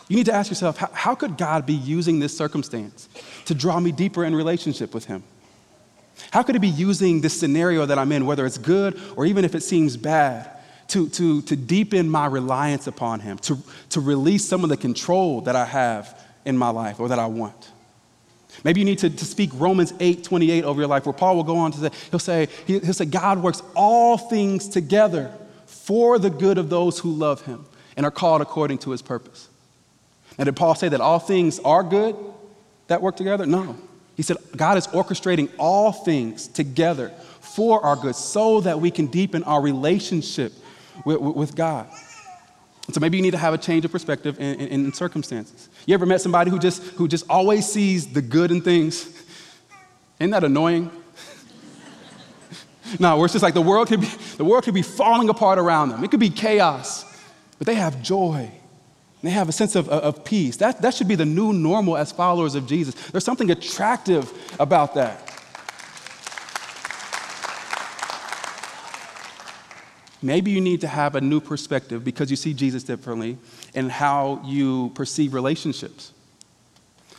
you 0.06 0.16
need 0.16 0.26
to 0.26 0.32
ask 0.32 0.50
yourself 0.50 0.76
how, 0.76 0.88
how 0.92 1.14
could 1.16 1.36
God 1.36 1.66
be 1.66 1.74
using 1.74 2.20
this 2.20 2.36
circumstance 2.36 3.08
to 3.46 3.54
draw 3.56 3.80
me 3.80 3.90
deeper 3.90 4.24
in 4.24 4.36
relationship 4.36 4.94
with 4.94 5.06
Him? 5.06 5.24
How 6.30 6.44
could 6.44 6.54
He 6.54 6.60
be 6.60 6.68
using 6.68 7.22
this 7.22 7.38
scenario 7.38 7.86
that 7.86 7.98
I'm 7.98 8.12
in, 8.12 8.26
whether 8.26 8.46
it's 8.46 8.58
good 8.58 9.00
or 9.16 9.26
even 9.26 9.44
if 9.44 9.56
it 9.56 9.62
seems 9.64 9.96
bad, 9.96 10.48
to, 10.88 11.08
to, 11.08 11.42
to 11.42 11.56
deepen 11.56 12.08
my 12.08 12.26
reliance 12.26 12.86
upon 12.86 13.18
Him, 13.18 13.38
to, 13.38 13.58
to 13.90 14.00
release 14.00 14.46
some 14.46 14.62
of 14.62 14.70
the 14.70 14.76
control 14.76 15.40
that 15.42 15.56
I 15.56 15.64
have 15.64 16.16
in 16.44 16.56
my 16.56 16.70
life 16.70 17.00
or 17.00 17.08
that 17.08 17.18
I 17.18 17.26
want? 17.26 17.70
Maybe 18.62 18.80
you 18.80 18.84
need 18.84 18.98
to, 19.00 19.10
to 19.10 19.24
speak 19.24 19.50
Romans 19.54 19.92
8 19.98 20.22
28 20.22 20.64
over 20.64 20.80
your 20.80 20.88
life, 20.88 21.04
where 21.04 21.12
Paul 21.12 21.34
will 21.34 21.44
go 21.44 21.56
on 21.56 21.72
to 21.72 21.78
say, 21.78 21.90
he'll 22.10 22.18
say, 22.20 22.48
he'll 22.66 22.94
say, 22.94 23.06
God 23.06 23.42
works 23.42 23.60
all 23.74 24.18
things 24.18 24.68
together 24.68 25.32
for 25.66 26.20
the 26.20 26.30
good 26.30 26.58
of 26.58 26.70
those 26.70 27.00
who 27.00 27.10
love 27.10 27.42
him 27.42 27.64
and 28.00 28.06
are 28.06 28.10
called 28.10 28.40
according 28.40 28.78
to 28.78 28.92
his 28.92 29.02
purpose. 29.02 29.46
And 30.38 30.46
did 30.46 30.56
Paul 30.56 30.74
say 30.74 30.88
that 30.88 31.02
all 31.02 31.18
things 31.18 31.58
are 31.58 31.82
good 31.82 32.16
that 32.86 33.02
work 33.02 33.14
together? 33.14 33.44
No. 33.44 33.76
He 34.16 34.22
said, 34.22 34.38
God 34.56 34.78
is 34.78 34.86
orchestrating 34.86 35.50
all 35.58 35.92
things 35.92 36.48
together 36.48 37.10
for 37.40 37.84
our 37.84 37.96
good 37.96 38.16
so 38.16 38.62
that 38.62 38.80
we 38.80 38.90
can 38.90 39.08
deepen 39.08 39.44
our 39.44 39.60
relationship 39.60 40.54
with, 41.04 41.20
with 41.20 41.54
God. 41.54 41.90
So 42.90 43.00
maybe 43.00 43.18
you 43.18 43.22
need 43.22 43.32
to 43.32 43.36
have 43.36 43.52
a 43.52 43.58
change 43.58 43.84
of 43.84 43.92
perspective 43.92 44.40
in, 44.40 44.58
in, 44.58 44.86
in, 44.86 44.92
circumstances. 44.94 45.68
You 45.84 45.92
ever 45.92 46.06
met 46.06 46.22
somebody 46.22 46.50
who 46.50 46.58
just, 46.58 46.82
who 46.82 47.06
just 47.06 47.28
always 47.28 47.70
sees 47.70 48.10
the 48.10 48.22
good 48.22 48.50
in 48.50 48.62
things? 48.62 49.14
Isn't 50.18 50.30
that 50.30 50.44
annoying? 50.44 50.90
no, 52.98 53.18
where 53.18 53.26
it's 53.26 53.34
just 53.34 53.42
like 53.42 53.52
the 53.52 53.60
world 53.60 53.88
could 53.88 54.00
be, 54.00 54.08
the 54.38 54.44
world 54.46 54.64
could 54.64 54.72
be 54.72 54.80
falling 54.80 55.28
apart 55.28 55.58
around 55.58 55.90
them. 55.90 56.02
It 56.02 56.10
could 56.10 56.18
be 56.18 56.30
chaos, 56.30 57.04
but 57.60 57.66
they 57.66 57.74
have 57.74 58.00
joy. 58.00 58.50
They 59.22 59.28
have 59.28 59.50
a 59.50 59.52
sense 59.52 59.76
of, 59.76 59.86
of 59.90 60.24
peace. 60.24 60.56
That, 60.56 60.80
that 60.80 60.94
should 60.94 61.08
be 61.08 61.14
the 61.14 61.26
new 61.26 61.52
normal 61.52 61.98
as 61.98 62.10
followers 62.10 62.54
of 62.54 62.66
Jesus. 62.66 62.94
There's 63.10 63.22
something 63.22 63.50
attractive 63.50 64.32
about 64.58 64.94
that. 64.94 65.26
Maybe 70.22 70.50
you 70.50 70.62
need 70.62 70.80
to 70.80 70.88
have 70.88 71.16
a 71.16 71.20
new 71.20 71.38
perspective 71.38 72.02
because 72.02 72.30
you 72.30 72.36
see 72.36 72.54
Jesus 72.54 72.82
differently 72.82 73.36
in 73.74 73.90
how 73.90 74.40
you 74.42 74.90
perceive 74.94 75.34
relationships. 75.34 76.12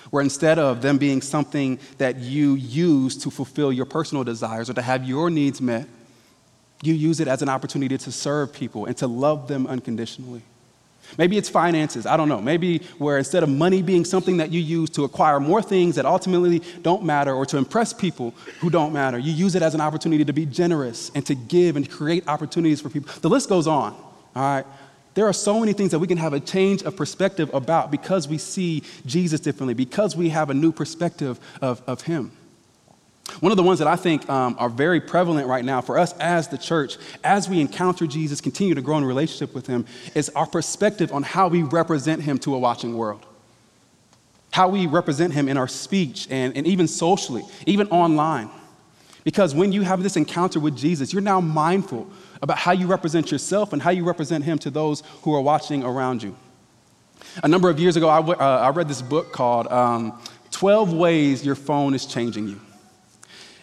Where 0.10 0.24
instead 0.24 0.58
of 0.58 0.82
them 0.82 0.98
being 0.98 1.22
something 1.22 1.78
that 2.00 2.18
you 2.18 2.56
use 2.56 3.16
to 3.18 3.30
fulfill 3.30 3.72
your 3.72 3.86
personal 3.86 4.24
desires 4.24 4.72
or 4.72 4.74
to 4.74 4.82
have 4.82 5.08
your 5.08 5.30
needs 5.30 5.62
met, 5.62 5.88
you 6.82 6.94
use 6.94 7.20
it 7.20 7.28
as 7.28 7.42
an 7.42 7.50
opportunity 7.50 7.98
to 7.98 8.12
serve 8.12 8.54
people 8.54 8.86
and 8.86 8.98
to 8.98 9.08
love 9.08 9.48
them 9.48 9.68
unconditionally. 9.68 10.42
Maybe 11.18 11.38
it's 11.38 11.50
finances, 11.50 12.06
I 12.06 12.16
don't 12.16 12.30
know. 12.30 12.42
Maybe 12.42 12.80
where 12.98 13.18
instead 13.18 13.44
of 13.44 13.50
money 13.50 13.82
being 13.82 14.06
something 14.06 14.38
that 14.38 14.52
you 14.52 14.62
use 14.62 14.90
to 14.92 15.04
acquire 15.04 15.40
more 15.40 15.62
things 15.62 15.96
that 15.96 16.06
ultimately 16.06 16.60
don't 16.82 17.04
matter 17.04 17.34
or 17.34 17.46
to 17.48 17.58
impress 17.58 17.92
people 17.92 18.32
who 18.60 18.70
don't 18.70 18.94
matter, 18.94 19.18
you 19.18 19.34
use 19.34 19.56
it 19.56 19.62
as 19.62 19.76
an 19.76 19.82
opportunity 19.82 20.24
to 20.24 20.34
be 20.34 20.46
generous 20.46 21.12
and 21.14 21.26
to 21.26 21.36
give 21.36 21.76
and 21.76 21.90
create 21.90 22.28
opportunities 22.28 22.80
for 22.80 22.90
people. 22.90 23.12
The 23.22 23.30
list 23.30 23.50
goes 23.50 23.68
on, 23.68 23.94
all 24.36 24.42
right? 24.42 24.66
There 25.14 25.28
are 25.28 25.34
so 25.34 25.60
many 25.60 25.74
things 25.74 25.92
that 25.92 26.00
we 26.00 26.08
can 26.08 26.18
have 26.18 26.32
a 26.32 26.40
change 26.40 26.84
of 26.84 26.96
perspective 26.96 27.54
about 27.54 27.92
because 27.92 28.30
we 28.30 28.38
see 28.38 28.84
Jesus 29.06 29.42
differently, 29.42 29.74
because 29.74 30.16
we 30.16 30.30
have 30.30 30.50
a 30.50 30.54
new 30.54 30.72
perspective 30.72 31.38
of, 31.62 31.82
of 31.86 32.02
Him. 32.04 32.32
One 33.40 33.52
of 33.52 33.58
the 33.58 33.64
ones 33.64 33.80
that 33.80 33.88
I 33.88 33.96
think 33.96 34.30
um, 34.30 34.56
are 34.60 34.70
very 34.70 35.00
prevalent 35.00 35.48
right 35.48 35.64
now 35.64 35.82
for 35.82 35.98
us 35.98 36.14
as 36.20 36.48
the 36.48 36.58
church, 36.58 36.98
as 37.24 37.48
we 37.48 37.60
encounter 37.60 38.06
Jesus, 38.06 38.42
continue 38.42 38.76
to 38.76 38.82
grow 38.82 38.98
in 38.98 39.06
relationship 39.06 39.54
with 39.56 39.68
Him, 39.68 39.86
is 40.16 40.30
our 40.30 40.46
perspective 40.46 41.12
on 41.12 41.24
how 41.24 41.48
we 41.48 41.64
represent 41.64 42.22
Him 42.22 42.38
to 42.40 42.56
a 42.56 42.60
watching 42.60 42.96
world. 42.96 43.26
How 44.52 44.68
we 44.68 44.86
represent 44.86 45.34
Him 45.34 45.48
in 45.48 45.58
our 45.58 45.68
speech 45.68 46.28
and, 46.30 46.56
and 46.58 46.68
even 46.68 46.88
socially, 46.88 47.44
even 47.66 47.88
online. 47.88 48.50
Because 49.24 49.54
when 49.54 49.72
you 49.72 49.84
have 49.84 50.04
this 50.04 50.18
encounter 50.18 50.60
with 50.60 50.76
Jesus, 50.76 51.14
you're 51.14 51.22
now 51.22 51.40
mindful 51.40 52.10
about 52.42 52.58
how 52.58 52.72
you 52.72 52.88
represent 52.88 53.32
yourself 53.32 53.72
and 53.72 53.82
how 53.82 53.92
you 53.92 54.04
represent 54.04 54.44
Him 54.44 54.58
to 54.60 54.70
those 54.70 55.04
who 55.22 55.34
are 55.34 55.42
watching 55.42 55.84
around 55.84 56.24
you. 56.24 56.36
A 57.44 57.48
number 57.48 57.70
of 57.70 57.80
years 57.80 57.96
ago, 57.96 58.10
I, 58.10 58.20
uh, 58.20 58.36
I 58.36 58.70
read 58.70 58.88
this 58.88 59.02
book 59.02 59.32
called 59.32 59.68
um, 59.68 60.20
12 60.52 60.94
Ways 60.94 61.46
Your 61.46 61.56
Phone 61.56 61.94
is 61.94 62.06
Changing 62.06 62.48
You. 62.48 62.60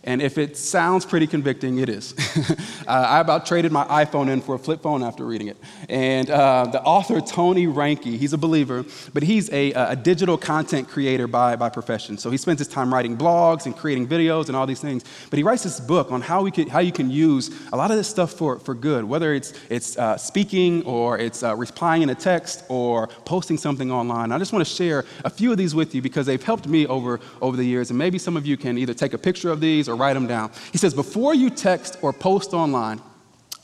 And 0.08 0.22
if 0.22 0.38
it 0.38 0.56
sounds 0.56 1.04
pretty 1.04 1.26
convicting, 1.26 1.80
it 1.80 1.90
is. 1.90 2.14
uh, 2.86 2.90
I 2.90 3.20
about 3.20 3.44
traded 3.44 3.72
my 3.72 3.84
iPhone 3.84 4.30
in 4.30 4.40
for 4.40 4.54
a 4.54 4.58
flip 4.58 4.80
phone 4.80 5.02
after 5.02 5.22
reading 5.26 5.48
it. 5.48 5.58
And 5.90 6.30
uh, 6.30 6.64
the 6.64 6.80
author, 6.80 7.20
Tony 7.20 7.66
Reinke, 7.66 8.16
he's 8.16 8.32
a 8.32 8.38
believer, 8.38 8.86
but 9.12 9.22
he's 9.22 9.52
a, 9.52 9.72
a, 9.72 9.96
digital 9.96 10.38
content 10.38 10.88
creator 10.88 11.26
by, 11.26 11.56
by 11.56 11.68
profession. 11.68 12.16
So 12.16 12.30
he 12.30 12.38
spends 12.38 12.58
his 12.58 12.68
time 12.68 12.94
writing 12.94 13.18
blogs 13.18 13.66
and 13.66 13.76
creating 13.76 14.08
videos 14.08 14.46
and 14.46 14.56
all 14.56 14.66
these 14.66 14.80
things. 14.80 15.04
But 15.28 15.36
he 15.36 15.42
writes 15.42 15.64
this 15.64 15.78
book 15.78 16.10
on 16.10 16.22
how, 16.22 16.40
we 16.40 16.52
can, 16.52 16.68
how 16.68 16.78
you 16.78 16.92
can 16.92 17.10
use 17.10 17.50
a 17.70 17.76
lot 17.76 17.90
of 17.90 17.98
this 17.98 18.08
stuff 18.08 18.32
for, 18.32 18.58
for 18.58 18.74
good, 18.74 19.04
whether 19.04 19.34
it's, 19.34 19.52
it's 19.68 19.98
uh, 19.98 20.16
speaking 20.16 20.84
or 20.84 21.18
it's 21.18 21.42
uh, 21.42 21.54
replying 21.54 22.00
in 22.00 22.08
a 22.08 22.14
text 22.14 22.64
or 22.70 23.08
posting 23.26 23.58
something 23.58 23.92
online. 23.92 24.32
I 24.32 24.38
just 24.38 24.54
want 24.54 24.66
to 24.66 24.72
share 24.72 25.04
a 25.26 25.28
few 25.28 25.52
of 25.52 25.58
these 25.58 25.74
with 25.74 25.94
you 25.94 26.00
because 26.00 26.24
they've 26.24 26.42
helped 26.42 26.66
me 26.66 26.86
over, 26.86 27.20
over 27.42 27.58
the 27.58 27.64
years. 27.64 27.90
And 27.90 27.98
maybe 27.98 28.16
some 28.16 28.38
of 28.38 28.46
you 28.46 28.56
can 28.56 28.78
either 28.78 28.94
take 28.94 29.12
a 29.12 29.18
picture 29.18 29.50
of 29.50 29.60
these 29.60 29.86
or 29.86 29.97
write 29.98 30.14
them 30.14 30.26
down. 30.26 30.50
He 30.72 30.78
says, 30.78 30.94
before 30.94 31.34
you 31.34 31.50
text 31.50 31.98
or 32.02 32.12
post 32.12 32.54
online, 32.54 33.00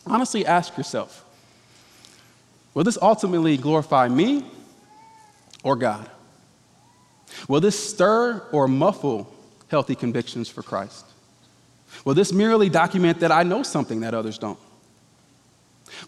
honestly 0.06 0.44
ask 0.44 0.76
yourself, 0.76 1.24
will 2.74 2.84
this 2.84 2.98
ultimately 3.00 3.56
glorify 3.56 4.08
me 4.08 4.44
or 5.62 5.76
God? 5.76 6.08
Will 7.48 7.60
this 7.60 7.92
stir 7.92 8.42
or 8.52 8.68
muffle 8.68 9.32
healthy 9.68 9.94
convictions 9.94 10.48
for 10.48 10.62
Christ? 10.62 11.06
Will 12.04 12.14
this 12.14 12.32
merely 12.32 12.68
document 12.68 13.20
that 13.20 13.32
I 13.32 13.42
know 13.42 13.62
something 13.62 14.00
that 14.00 14.14
others 14.14 14.38
don't? 14.38 14.58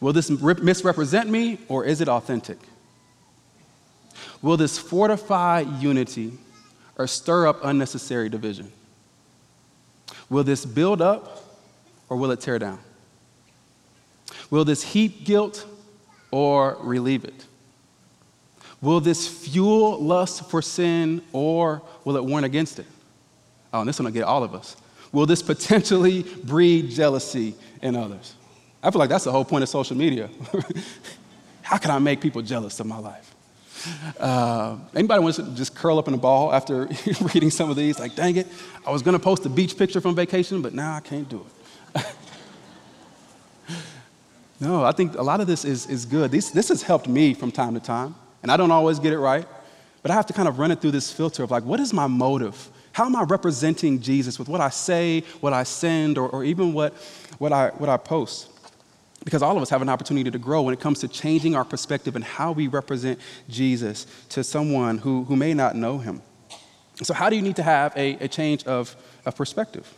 Will 0.00 0.12
this 0.12 0.30
misrepresent 0.30 1.30
me 1.30 1.58
or 1.68 1.84
is 1.84 2.00
it 2.00 2.08
authentic? 2.08 2.58
Will 4.42 4.56
this 4.56 4.78
fortify 4.78 5.60
unity 5.60 6.32
or 6.98 7.06
stir 7.06 7.46
up 7.46 7.64
unnecessary 7.64 8.28
division? 8.28 8.72
Will 10.28 10.44
this 10.44 10.64
build 10.64 11.00
up 11.00 11.44
or 12.08 12.16
will 12.16 12.30
it 12.30 12.40
tear 12.40 12.58
down? 12.58 12.78
Will 14.50 14.64
this 14.64 14.82
heap 14.82 15.24
guilt 15.24 15.66
or 16.30 16.76
relieve 16.80 17.24
it? 17.24 17.44
Will 18.80 19.00
this 19.00 19.26
fuel 19.26 20.02
lust 20.02 20.50
for 20.50 20.60
sin 20.62 21.22
or 21.32 21.82
will 22.04 22.16
it 22.16 22.24
warn 22.24 22.44
against 22.44 22.78
it? 22.78 22.86
Oh, 23.72 23.80
and 23.80 23.88
this 23.88 23.98
one 23.98 24.04
will 24.04 24.12
get 24.12 24.24
all 24.24 24.42
of 24.42 24.54
us. 24.54 24.76
Will 25.12 25.26
this 25.26 25.42
potentially 25.42 26.22
breed 26.22 26.90
jealousy 26.90 27.54
in 27.82 27.96
others? 27.96 28.34
I 28.82 28.90
feel 28.90 28.98
like 28.98 29.08
that's 29.08 29.24
the 29.24 29.32
whole 29.32 29.44
point 29.44 29.62
of 29.62 29.68
social 29.68 29.96
media. 29.96 30.28
How 31.62 31.78
can 31.78 31.90
I 31.90 31.98
make 31.98 32.20
people 32.20 32.42
jealous 32.42 32.78
of 32.78 32.86
my 32.86 32.98
life? 32.98 33.35
Uh, 34.18 34.76
anybody 34.94 35.22
wants 35.22 35.36
to 35.36 35.44
just 35.54 35.74
curl 35.74 35.98
up 35.98 36.08
in 36.08 36.14
a 36.14 36.18
ball 36.18 36.52
after 36.52 36.88
reading 37.34 37.50
some 37.50 37.70
of 37.70 37.76
these? 37.76 37.98
Like, 37.98 38.14
dang 38.14 38.36
it, 38.36 38.46
I 38.86 38.90
was 38.90 39.02
going 39.02 39.16
to 39.16 39.22
post 39.22 39.46
a 39.46 39.48
beach 39.48 39.76
picture 39.76 40.00
from 40.00 40.14
vacation, 40.14 40.62
but 40.62 40.74
now 40.74 40.94
I 40.94 41.00
can't 41.00 41.28
do 41.28 41.44
it. 41.94 42.06
no, 44.60 44.84
I 44.84 44.92
think 44.92 45.16
a 45.16 45.22
lot 45.22 45.40
of 45.40 45.46
this 45.46 45.64
is, 45.64 45.86
is 45.86 46.04
good. 46.04 46.30
This, 46.30 46.50
this 46.50 46.68
has 46.68 46.82
helped 46.82 47.08
me 47.08 47.34
from 47.34 47.50
time 47.52 47.74
to 47.74 47.80
time, 47.80 48.14
and 48.42 48.50
I 48.50 48.56
don't 48.56 48.70
always 48.70 48.98
get 48.98 49.12
it 49.12 49.18
right, 49.18 49.46
but 50.02 50.10
I 50.10 50.14
have 50.14 50.26
to 50.26 50.32
kind 50.32 50.48
of 50.48 50.58
run 50.58 50.70
it 50.70 50.80
through 50.80 50.92
this 50.92 51.12
filter 51.12 51.42
of 51.42 51.50
like, 51.50 51.64
what 51.64 51.80
is 51.80 51.92
my 51.92 52.06
motive? 52.06 52.70
How 52.92 53.04
am 53.04 53.14
I 53.14 53.24
representing 53.24 54.00
Jesus 54.00 54.38
with 54.38 54.48
what 54.48 54.60
I 54.60 54.70
say, 54.70 55.20
what 55.40 55.52
I 55.52 55.64
send, 55.64 56.16
or, 56.16 56.30
or 56.30 56.44
even 56.44 56.72
what, 56.72 56.94
what, 57.38 57.52
I, 57.52 57.68
what 57.70 57.90
I 57.90 57.98
post? 57.98 58.48
Because 59.26 59.42
all 59.42 59.56
of 59.56 59.62
us 59.62 59.70
have 59.70 59.82
an 59.82 59.88
opportunity 59.88 60.30
to 60.30 60.38
grow 60.38 60.62
when 60.62 60.72
it 60.72 60.78
comes 60.78 61.00
to 61.00 61.08
changing 61.08 61.56
our 61.56 61.64
perspective 61.64 62.14
and 62.14 62.24
how 62.24 62.52
we 62.52 62.68
represent 62.68 63.18
Jesus 63.50 64.06
to 64.28 64.44
someone 64.44 64.98
who, 64.98 65.24
who 65.24 65.34
may 65.34 65.52
not 65.52 65.74
know 65.74 65.98
him. 65.98 66.22
So, 67.02 67.12
how 67.12 67.28
do 67.28 67.34
you 67.34 67.42
need 67.42 67.56
to 67.56 67.64
have 67.64 67.92
a, 67.96 68.12
a 68.24 68.28
change 68.28 68.64
of, 68.64 68.94
of 69.26 69.34
perspective? 69.34 69.92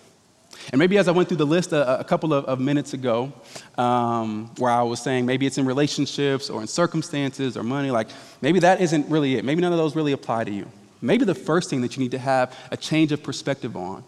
And 0.72 0.78
maybe 0.78 0.96
as 0.96 1.08
I 1.08 1.10
went 1.10 1.28
through 1.28 1.36
the 1.36 1.46
list 1.46 1.72
a, 1.72 2.00
a 2.00 2.04
couple 2.04 2.32
of, 2.32 2.46
of, 2.46 2.58
minutes 2.58 2.94
ago, 2.94 3.30
um, 3.76 4.50
where 4.56 4.72
I 4.72 4.82
was 4.82 5.02
saying 5.02 5.26
maybe 5.26 5.44
it's 5.44 5.58
in 5.58 5.66
relationships 5.66 6.48
or 6.48 6.62
in 6.62 6.66
circumstances 6.66 7.54
or 7.54 7.62
money, 7.62 7.90
like 7.90 8.08
maybe 8.40 8.60
that 8.60 8.80
isn't 8.80 9.10
really 9.10 9.36
it. 9.36 9.44
Maybe 9.44 9.60
none 9.60 9.72
of 9.72 9.78
those 9.78 9.94
really 9.94 10.12
apply 10.12 10.44
to 10.44 10.50
you. 10.50 10.66
Maybe 11.02 11.26
the 11.26 11.34
first 11.34 11.68
thing 11.68 11.82
that 11.82 11.96
you 11.96 12.02
need 12.02 12.12
to 12.12 12.18
have 12.18 12.56
a 12.70 12.78
change 12.78 13.12
of 13.12 13.22
perspective 13.22 13.76
on 13.76 14.02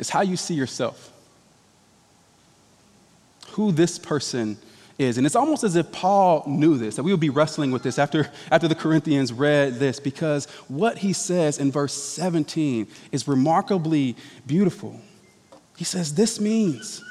is 0.00 0.10
how 0.10 0.22
you 0.22 0.36
see 0.36 0.54
yourself 0.54 1.09
who 3.52 3.72
this 3.72 3.98
person 3.98 4.56
is. 4.98 5.16
And 5.16 5.26
it's 5.26 5.36
almost 5.36 5.64
as 5.64 5.76
if 5.76 5.90
Paul 5.92 6.44
knew 6.46 6.76
this, 6.76 6.96
that 6.96 7.02
we 7.02 7.10
would 7.10 7.20
be 7.20 7.30
wrestling 7.30 7.70
with 7.70 7.82
this 7.82 7.98
after, 7.98 8.30
after 8.50 8.68
the 8.68 8.74
Corinthians 8.74 9.32
read 9.32 9.76
this, 9.76 9.98
because 9.98 10.46
what 10.68 10.98
he 10.98 11.12
says 11.12 11.58
in 11.58 11.72
verse 11.72 11.94
17 11.94 12.86
is 13.10 13.26
remarkably 13.26 14.16
beautiful. 14.46 15.00
He 15.76 15.84
says, 15.84 16.14
This 16.14 16.40
means 16.40 17.02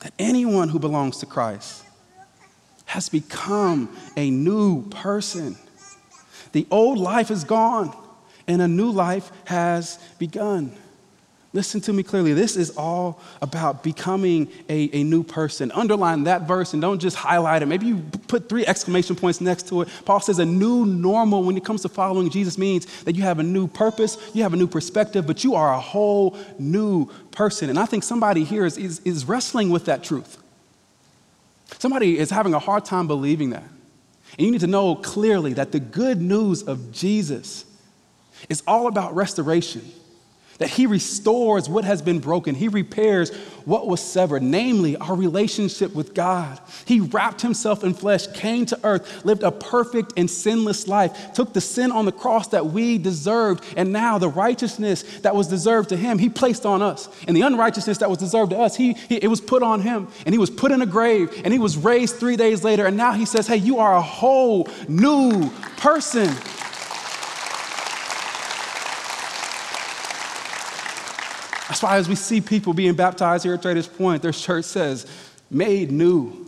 that 0.00 0.12
anyone 0.18 0.68
who 0.68 0.78
belongs 0.78 1.18
to 1.18 1.26
Christ 1.26 1.82
has 2.84 3.08
become 3.08 3.94
a 4.16 4.30
new 4.30 4.88
person. 4.90 5.56
The 6.52 6.66
old 6.70 6.98
life 6.98 7.30
is 7.30 7.44
gone, 7.44 7.96
and 8.46 8.62
a 8.62 8.68
new 8.68 8.90
life 8.90 9.32
has 9.46 9.98
begun. 10.18 10.72
Listen 11.52 11.80
to 11.82 11.92
me 11.92 12.02
clearly. 12.02 12.34
This 12.34 12.56
is 12.56 12.76
all 12.76 13.20
about 13.40 13.82
becoming 13.82 14.48
a, 14.68 14.90
a 14.92 15.04
new 15.04 15.22
person. 15.22 15.72
Underline 15.72 16.24
that 16.24 16.42
verse 16.42 16.72
and 16.72 16.82
don't 16.82 16.98
just 16.98 17.16
highlight 17.16 17.62
it. 17.62 17.66
Maybe 17.66 17.86
you 17.86 18.02
put 18.28 18.48
three 18.48 18.66
exclamation 18.66 19.16
points 19.16 19.40
next 19.40 19.68
to 19.68 19.82
it. 19.82 19.88
Paul 20.04 20.20
says 20.20 20.38
a 20.38 20.44
new 20.44 20.84
normal 20.84 21.44
when 21.44 21.56
it 21.56 21.64
comes 21.64 21.82
to 21.82 21.88
following 21.88 22.28
Jesus 22.30 22.58
means 22.58 22.84
that 23.04 23.14
you 23.14 23.22
have 23.22 23.38
a 23.38 23.42
new 23.42 23.68
purpose, 23.68 24.18
you 24.34 24.42
have 24.42 24.52
a 24.52 24.56
new 24.56 24.66
perspective, 24.66 25.26
but 25.26 25.44
you 25.44 25.54
are 25.54 25.72
a 25.72 25.80
whole 25.80 26.36
new 26.58 27.06
person. 27.30 27.70
And 27.70 27.78
I 27.78 27.86
think 27.86 28.02
somebody 28.02 28.44
here 28.44 28.66
is, 28.66 28.76
is, 28.76 29.00
is 29.00 29.24
wrestling 29.24 29.70
with 29.70 29.86
that 29.86 30.02
truth. 30.02 30.42
Somebody 31.78 32.18
is 32.18 32.30
having 32.30 32.54
a 32.54 32.58
hard 32.58 32.84
time 32.84 33.06
believing 33.06 33.50
that. 33.50 33.64
And 34.36 34.44
you 34.44 34.50
need 34.50 34.60
to 34.60 34.66
know 34.66 34.96
clearly 34.96 35.54
that 35.54 35.72
the 35.72 35.80
good 35.80 36.20
news 36.20 36.62
of 36.64 36.92
Jesus 36.92 37.64
is 38.48 38.62
all 38.66 38.88
about 38.88 39.14
restoration 39.14 39.90
that 40.58 40.68
he 40.68 40.86
restores 40.86 41.68
what 41.68 41.84
has 41.84 42.02
been 42.02 42.18
broken. 42.18 42.54
He 42.54 42.68
repairs 42.68 43.34
what 43.64 43.86
was 43.86 44.00
severed, 44.00 44.42
namely 44.42 44.96
our 44.96 45.14
relationship 45.14 45.94
with 45.94 46.14
God. 46.14 46.60
He 46.84 47.00
wrapped 47.00 47.42
himself 47.42 47.84
in 47.84 47.94
flesh, 47.94 48.26
came 48.28 48.64
to 48.66 48.78
earth, 48.84 49.24
lived 49.24 49.42
a 49.42 49.50
perfect 49.50 50.12
and 50.16 50.30
sinless 50.30 50.86
life, 50.86 51.32
took 51.34 51.52
the 51.52 51.60
sin 51.60 51.90
on 51.90 52.04
the 52.04 52.12
cross 52.12 52.48
that 52.48 52.66
we 52.66 52.96
deserved, 52.98 53.64
and 53.76 53.92
now 53.92 54.18
the 54.18 54.28
righteousness 54.28 55.02
that 55.20 55.34
was 55.34 55.48
deserved 55.48 55.88
to 55.90 55.96
him, 55.96 56.18
he 56.18 56.28
placed 56.28 56.64
on 56.64 56.80
us. 56.80 57.08
And 57.26 57.36
the 57.36 57.42
unrighteousness 57.42 57.98
that 57.98 58.08
was 58.08 58.18
deserved 58.18 58.50
to 58.50 58.58
us, 58.58 58.76
he, 58.76 58.92
he, 58.94 59.16
it 59.16 59.28
was 59.28 59.40
put 59.40 59.62
on 59.62 59.80
him. 59.80 60.08
And 60.24 60.34
he 60.34 60.38
was 60.38 60.50
put 60.50 60.72
in 60.72 60.82
a 60.82 60.86
grave, 60.86 61.42
and 61.44 61.52
he 61.52 61.58
was 61.58 61.76
raised 61.76 62.16
three 62.16 62.36
days 62.36 62.64
later. 62.64 62.86
And 62.86 62.96
now 62.96 63.12
he 63.12 63.24
says, 63.24 63.46
Hey, 63.46 63.56
you 63.56 63.78
are 63.78 63.96
a 63.96 64.02
whole 64.02 64.68
new 64.88 65.50
person. 65.76 66.34
That's 71.68 71.82
why, 71.82 71.96
as 71.96 72.08
we 72.08 72.14
see 72.14 72.40
people 72.40 72.72
being 72.74 72.94
baptized 72.94 73.44
here 73.44 73.54
at 73.54 73.62
Traders 73.62 73.88
Point, 73.88 74.22
their 74.22 74.32
church 74.32 74.64
says, 74.64 75.06
made 75.50 75.90
new. 75.90 76.46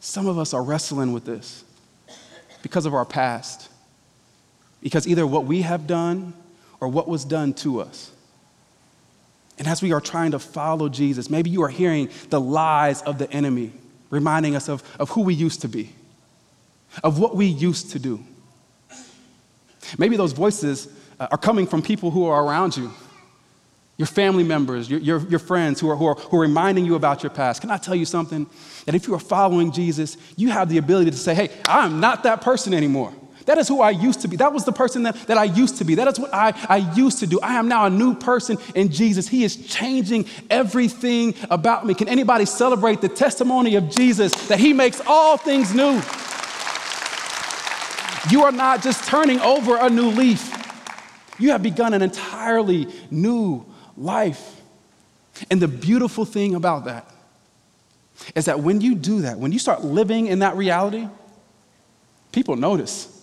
Some 0.00 0.26
of 0.26 0.38
us 0.38 0.54
are 0.54 0.62
wrestling 0.62 1.12
with 1.12 1.24
this 1.24 1.64
because 2.62 2.86
of 2.86 2.94
our 2.94 3.04
past, 3.04 3.68
because 4.82 5.06
either 5.06 5.26
what 5.26 5.44
we 5.44 5.62
have 5.62 5.86
done 5.86 6.32
or 6.80 6.88
what 6.88 7.08
was 7.08 7.24
done 7.24 7.52
to 7.54 7.80
us. 7.80 8.10
And 9.58 9.66
as 9.66 9.82
we 9.82 9.92
are 9.92 10.00
trying 10.00 10.30
to 10.30 10.38
follow 10.38 10.88
Jesus, 10.88 11.28
maybe 11.28 11.50
you 11.50 11.62
are 11.62 11.68
hearing 11.68 12.08
the 12.30 12.40
lies 12.40 13.02
of 13.02 13.18
the 13.18 13.30
enemy 13.32 13.72
reminding 14.10 14.56
us 14.56 14.68
of, 14.68 14.82
of 14.98 15.10
who 15.10 15.20
we 15.22 15.34
used 15.34 15.60
to 15.62 15.68
be, 15.68 15.92
of 17.02 17.18
what 17.18 17.36
we 17.36 17.44
used 17.44 17.90
to 17.90 17.98
do. 17.98 18.24
Maybe 19.98 20.16
those 20.16 20.32
voices 20.32 20.88
uh, 21.20 21.28
are 21.30 21.38
coming 21.38 21.66
from 21.66 21.82
people 21.82 22.10
who 22.10 22.24
are 22.24 22.42
around 22.42 22.76
you 22.76 22.92
your 23.98 24.06
family 24.06 24.44
members, 24.44 24.88
your, 24.88 25.00
your, 25.00 25.18
your 25.28 25.40
friends 25.40 25.80
who 25.80 25.90
are, 25.90 25.96
who, 25.96 26.06
are, 26.06 26.14
who 26.14 26.38
are 26.38 26.42
reminding 26.42 26.84
you 26.84 26.94
about 26.94 27.24
your 27.24 27.30
past. 27.30 27.60
Can 27.60 27.70
I 27.70 27.76
tell 27.76 27.96
you 27.96 28.04
something? 28.04 28.46
That 28.86 28.94
if 28.94 29.08
you 29.08 29.14
are 29.14 29.20
following 29.20 29.72
Jesus, 29.72 30.16
you 30.36 30.50
have 30.50 30.68
the 30.68 30.78
ability 30.78 31.10
to 31.10 31.16
say, 31.16 31.34
hey, 31.34 31.50
I'm 31.66 31.98
not 31.98 32.22
that 32.22 32.40
person 32.40 32.72
anymore. 32.72 33.12
That 33.46 33.58
is 33.58 33.66
who 33.66 33.80
I 33.80 33.90
used 33.90 34.20
to 34.20 34.28
be. 34.28 34.36
That 34.36 34.52
was 34.52 34.64
the 34.64 34.72
person 34.72 35.02
that, 35.02 35.16
that 35.26 35.36
I 35.36 35.44
used 35.44 35.78
to 35.78 35.84
be. 35.84 35.96
That 35.96 36.06
is 36.06 36.20
what 36.20 36.32
I, 36.32 36.52
I 36.68 36.76
used 36.94 37.18
to 37.20 37.26
do. 37.26 37.40
I 37.40 37.54
am 37.54 37.66
now 37.66 37.86
a 37.86 37.90
new 37.90 38.14
person 38.14 38.56
in 38.74 38.92
Jesus. 38.92 39.26
He 39.26 39.42
is 39.42 39.66
changing 39.66 40.26
everything 40.48 41.34
about 41.50 41.84
me. 41.84 41.94
Can 41.94 42.08
anybody 42.08 42.44
celebrate 42.44 43.00
the 43.00 43.08
testimony 43.08 43.74
of 43.74 43.90
Jesus 43.90 44.32
that 44.48 44.60
He 44.60 44.72
makes 44.72 45.00
all 45.06 45.38
things 45.38 45.74
new? 45.74 46.00
You 48.30 48.44
are 48.44 48.52
not 48.52 48.82
just 48.82 49.08
turning 49.08 49.40
over 49.40 49.76
a 49.78 49.90
new 49.90 50.10
leaf, 50.10 50.54
you 51.38 51.50
have 51.50 51.62
begun 51.62 51.94
an 51.94 52.02
entirely 52.02 52.86
new 53.10 53.64
life. 53.98 54.60
And 55.50 55.60
the 55.60 55.68
beautiful 55.68 56.24
thing 56.24 56.54
about 56.54 56.86
that 56.86 57.10
is 58.34 58.46
that 58.46 58.60
when 58.60 58.80
you 58.80 58.94
do 58.94 59.22
that, 59.22 59.38
when 59.38 59.52
you 59.52 59.58
start 59.58 59.84
living 59.84 60.26
in 60.26 60.40
that 60.40 60.56
reality, 60.56 61.08
people 62.32 62.56
notice. 62.56 63.14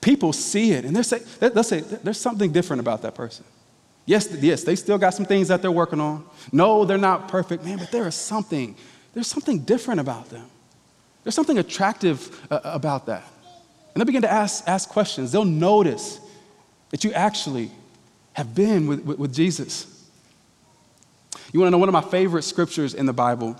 People 0.00 0.32
see 0.32 0.72
it, 0.72 0.84
and 0.84 0.94
they 0.94 1.02
say, 1.02 1.18
they'll 1.40 1.62
say, 1.64 1.80
there's 1.80 2.20
something 2.20 2.52
different 2.52 2.80
about 2.80 3.02
that 3.02 3.14
person. 3.14 3.44
Yes, 4.06 4.32
yes, 4.40 4.62
they 4.62 4.76
still 4.76 4.98
got 4.98 5.14
some 5.14 5.26
things 5.26 5.48
that 5.48 5.62
they're 5.62 5.70
working 5.70 6.00
on. 6.00 6.24
No, 6.52 6.84
they're 6.84 6.98
not 6.98 7.28
perfect, 7.28 7.64
man, 7.64 7.78
but 7.78 7.90
there 7.90 8.06
is 8.06 8.14
something, 8.14 8.76
there's 9.12 9.26
something 9.26 9.60
different 9.60 10.00
about 10.00 10.30
them. 10.30 10.46
There's 11.22 11.34
something 11.34 11.58
attractive 11.58 12.40
uh, 12.50 12.60
about 12.64 13.06
that. 13.06 13.24
And 13.94 14.00
they 14.00 14.04
begin 14.04 14.22
to 14.22 14.30
ask, 14.30 14.64
ask 14.66 14.88
questions. 14.88 15.32
They'll 15.32 15.44
notice 15.44 16.20
that 16.90 17.04
you 17.04 17.12
actually 17.12 17.70
have 18.40 18.54
been 18.54 18.86
with, 18.86 19.04
with, 19.04 19.18
with 19.18 19.34
Jesus. 19.34 20.08
You 21.52 21.60
want 21.60 21.68
to 21.68 21.70
know 21.72 21.78
one 21.78 21.90
of 21.90 21.92
my 21.92 22.00
favorite 22.00 22.42
scriptures 22.42 22.94
in 22.94 23.04
the 23.04 23.12
Bible? 23.12 23.54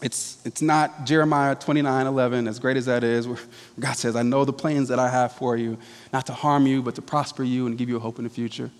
It's, 0.00 0.38
it's 0.46 0.62
not 0.62 1.04
Jeremiah 1.04 1.54
29 1.54 2.06
11, 2.06 2.48
as 2.48 2.58
great 2.58 2.78
as 2.78 2.86
that 2.86 3.04
is, 3.04 3.28
where 3.28 3.38
God 3.78 3.92
says, 3.92 4.16
I 4.16 4.22
know 4.22 4.46
the 4.46 4.52
plans 4.52 4.88
that 4.88 4.98
I 4.98 5.10
have 5.10 5.32
for 5.32 5.56
you, 5.58 5.76
not 6.10 6.24
to 6.26 6.32
harm 6.32 6.66
you, 6.66 6.82
but 6.82 6.94
to 6.94 7.02
prosper 7.02 7.42
you 7.44 7.66
and 7.66 7.76
give 7.76 7.90
you 7.90 7.96
a 7.96 8.00
hope 8.00 8.18
in 8.18 8.24
the 8.24 8.30
future. 8.30 8.70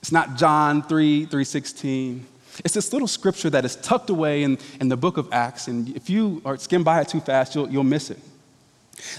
It's 0.00 0.12
not 0.12 0.36
John 0.36 0.82
3 0.82 1.26
3 1.26 1.44
16. 1.44 2.26
It's 2.64 2.74
this 2.74 2.92
little 2.92 3.08
scripture 3.08 3.50
that 3.50 3.64
is 3.64 3.74
tucked 3.74 4.10
away 4.10 4.44
in, 4.44 4.58
in 4.80 4.88
the 4.88 4.96
book 4.96 5.16
of 5.16 5.28
Acts, 5.32 5.66
and 5.66 5.88
if 5.96 6.08
you 6.08 6.40
skim 6.58 6.84
by 6.84 7.00
it 7.00 7.08
too 7.08 7.20
fast, 7.20 7.56
you'll, 7.56 7.68
you'll 7.68 7.82
miss 7.82 8.10
it. 8.10 8.20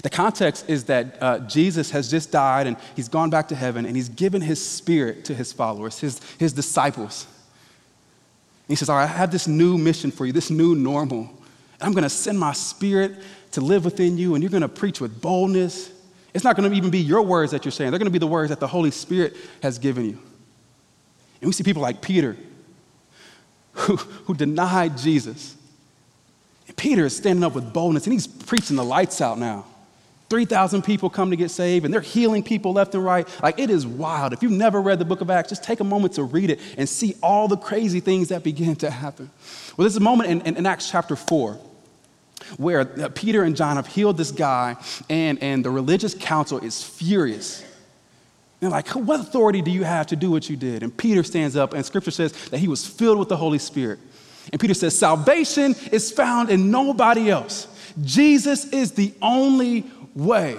The 0.02 0.10
context 0.10 0.68
is 0.68 0.84
that 0.84 1.22
uh, 1.22 1.38
Jesus 1.40 1.90
has 1.90 2.10
just 2.10 2.32
died 2.32 2.66
and 2.66 2.76
he's 2.94 3.08
gone 3.08 3.30
back 3.30 3.48
to 3.48 3.54
heaven 3.54 3.84
and 3.84 3.94
he's 3.94 4.08
given 4.08 4.40
his 4.40 4.64
spirit 4.64 5.24
to 5.26 5.34
his 5.34 5.52
followers, 5.52 5.98
his, 5.98 6.20
his 6.38 6.52
disciples. 6.52 7.26
And 8.68 8.72
he 8.72 8.76
says, 8.76 8.88
All 8.88 8.96
right, 8.96 9.04
I 9.04 9.06
have 9.06 9.30
this 9.30 9.46
new 9.46 9.76
mission 9.76 10.10
for 10.10 10.26
you, 10.26 10.32
this 10.32 10.50
new 10.50 10.74
normal. 10.74 11.30
I'm 11.80 11.92
going 11.92 12.04
to 12.04 12.10
send 12.10 12.38
my 12.38 12.52
spirit 12.52 13.16
to 13.52 13.60
live 13.60 13.84
within 13.84 14.16
you 14.16 14.34
and 14.34 14.42
you're 14.42 14.50
going 14.50 14.62
to 14.62 14.68
preach 14.68 15.00
with 15.00 15.20
boldness. 15.20 15.90
It's 16.32 16.44
not 16.44 16.56
going 16.56 16.70
to 16.70 16.76
even 16.76 16.90
be 16.90 17.00
your 17.00 17.22
words 17.22 17.52
that 17.52 17.64
you're 17.64 17.72
saying, 17.72 17.90
they're 17.90 17.98
going 17.98 18.06
to 18.06 18.12
be 18.12 18.18
the 18.18 18.26
words 18.26 18.48
that 18.50 18.60
the 18.60 18.66
Holy 18.66 18.90
Spirit 18.90 19.36
has 19.62 19.78
given 19.78 20.04
you. 20.04 20.18
And 21.40 21.48
we 21.48 21.52
see 21.52 21.64
people 21.64 21.82
like 21.82 22.00
Peter 22.00 22.36
who, 23.72 23.96
who 23.96 24.34
denied 24.34 24.96
Jesus 24.96 25.55
Peter 26.76 27.06
is 27.06 27.16
standing 27.16 27.42
up 27.42 27.54
with 27.54 27.72
boldness 27.72 28.04
and 28.06 28.12
he's 28.12 28.26
preaching 28.26 28.76
the 28.76 28.84
lights 28.84 29.20
out 29.20 29.38
now. 29.38 29.64
3,000 30.28 30.82
people 30.82 31.08
come 31.08 31.30
to 31.30 31.36
get 31.36 31.50
saved 31.50 31.84
and 31.84 31.94
they're 31.94 32.00
healing 32.00 32.42
people 32.42 32.72
left 32.72 32.94
and 32.94 33.04
right. 33.04 33.28
Like 33.42 33.58
it 33.58 33.70
is 33.70 33.86
wild. 33.86 34.32
If 34.32 34.42
you've 34.42 34.52
never 34.52 34.82
read 34.82 34.98
the 34.98 35.04
book 35.04 35.20
of 35.20 35.30
Acts, 35.30 35.50
just 35.50 35.62
take 35.62 35.80
a 35.80 35.84
moment 35.84 36.14
to 36.14 36.24
read 36.24 36.50
it 36.50 36.60
and 36.76 36.88
see 36.88 37.16
all 37.22 37.48
the 37.48 37.56
crazy 37.56 38.00
things 38.00 38.28
that 38.28 38.42
begin 38.42 38.74
to 38.76 38.90
happen. 38.90 39.30
Well, 39.76 39.84
there's 39.84 39.96
a 39.96 40.00
moment 40.00 40.30
in, 40.30 40.40
in, 40.42 40.56
in 40.56 40.66
Acts 40.66 40.90
chapter 40.90 41.14
4 41.14 41.58
where 42.58 42.80
uh, 42.80 43.08
Peter 43.14 43.42
and 43.42 43.56
John 43.56 43.76
have 43.76 43.86
healed 43.86 44.16
this 44.16 44.30
guy 44.30 44.76
and, 45.08 45.40
and 45.42 45.64
the 45.64 45.70
religious 45.70 46.14
council 46.14 46.58
is 46.58 46.82
furious. 46.82 47.64
They're 48.60 48.70
like, 48.70 48.88
what 48.88 49.20
authority 49.20 49.62
do 49.62 49.70
you 49.70 49.84
have 49.84 50.08
to 50.08 50.16
do 50.16 50.30
what 50.30 50.48
you 50.48 50.56
did? 50.56 50.82
And 50.82 50.96
Peter 50.96 51.22
stands 51.22 51.56
up 51.56 51.72
and 51.72 51.84
scripture 51.84 52.10
says 52.10 52.32
that 52.48 52.58
he 52.58 52.68
was 52.68 52.86
filled 52.86 53.18
with 53.18 53.28
the 53.28 53.36
Holy 53.36 53.58
Spirit. 53.58 53.98
And 54.52 54.60
Peter 54.60 54.74
says, 54.74 54.96
Salvation 54.96 55.74
is 55.92 56.10
found 56.10 56.50
in 56.50 56.70
nobody 56.70 57.30
else. 57.30 57.68
Jesus 58.02 58.66
is 58.72 58.92
the 58.92 59.12
only 59.22 59.84
way. 60.14 60.56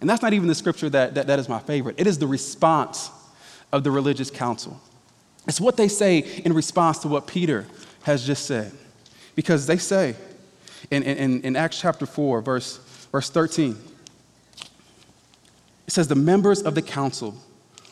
And 0.00 0.08
that's 0.08 0.22
not 0.22 0.32
even 0.32 0.48
the 0.48 0.54
scripture 0.54 0.88
that, 0.90 1.14
that, 1.14 1.26
that 1.26 1.38
is 1.38 1.48
my 1.48 1.58
favorite. 1.58 1.96
It 1.98 2.06
is 2.06 2.18
the 2.18 2.26
response 2.26 3.10
of 3.72 3.84
the 3.84 3.90
religious 3.90 4.30
council. 4.30 4.80
It's 5.46 5.60
what 5.60 5.76
they 5.76 5.88
say 5.88 6.18
in 6.18 6.52
response 6.52 6.98
to 7.00 7.08
what 7.08 7.26
Peter 7.26 7.66
has 8.02 8.26
just 8.26 8.46
said. 8.46 8.72
Because 9.34 9.66
they 9.66 9.76
say 9.76 10.14
in, 10.90 11.02
in, 11.02 11.42
in 11.42 11.56
Acts 11.56 11.80
chapter 11.80 12.06
4, 12.06 12.40
verse, 12.40 12.78
verse 13.12 13.30
13, 13.30 13.76
it 15.86 15.92
says, 15.92 16.08
The 16.08 16.14
members 16.14 16.62
of 16.62 16.74
the 16.74 16.82
council 16.82 17.34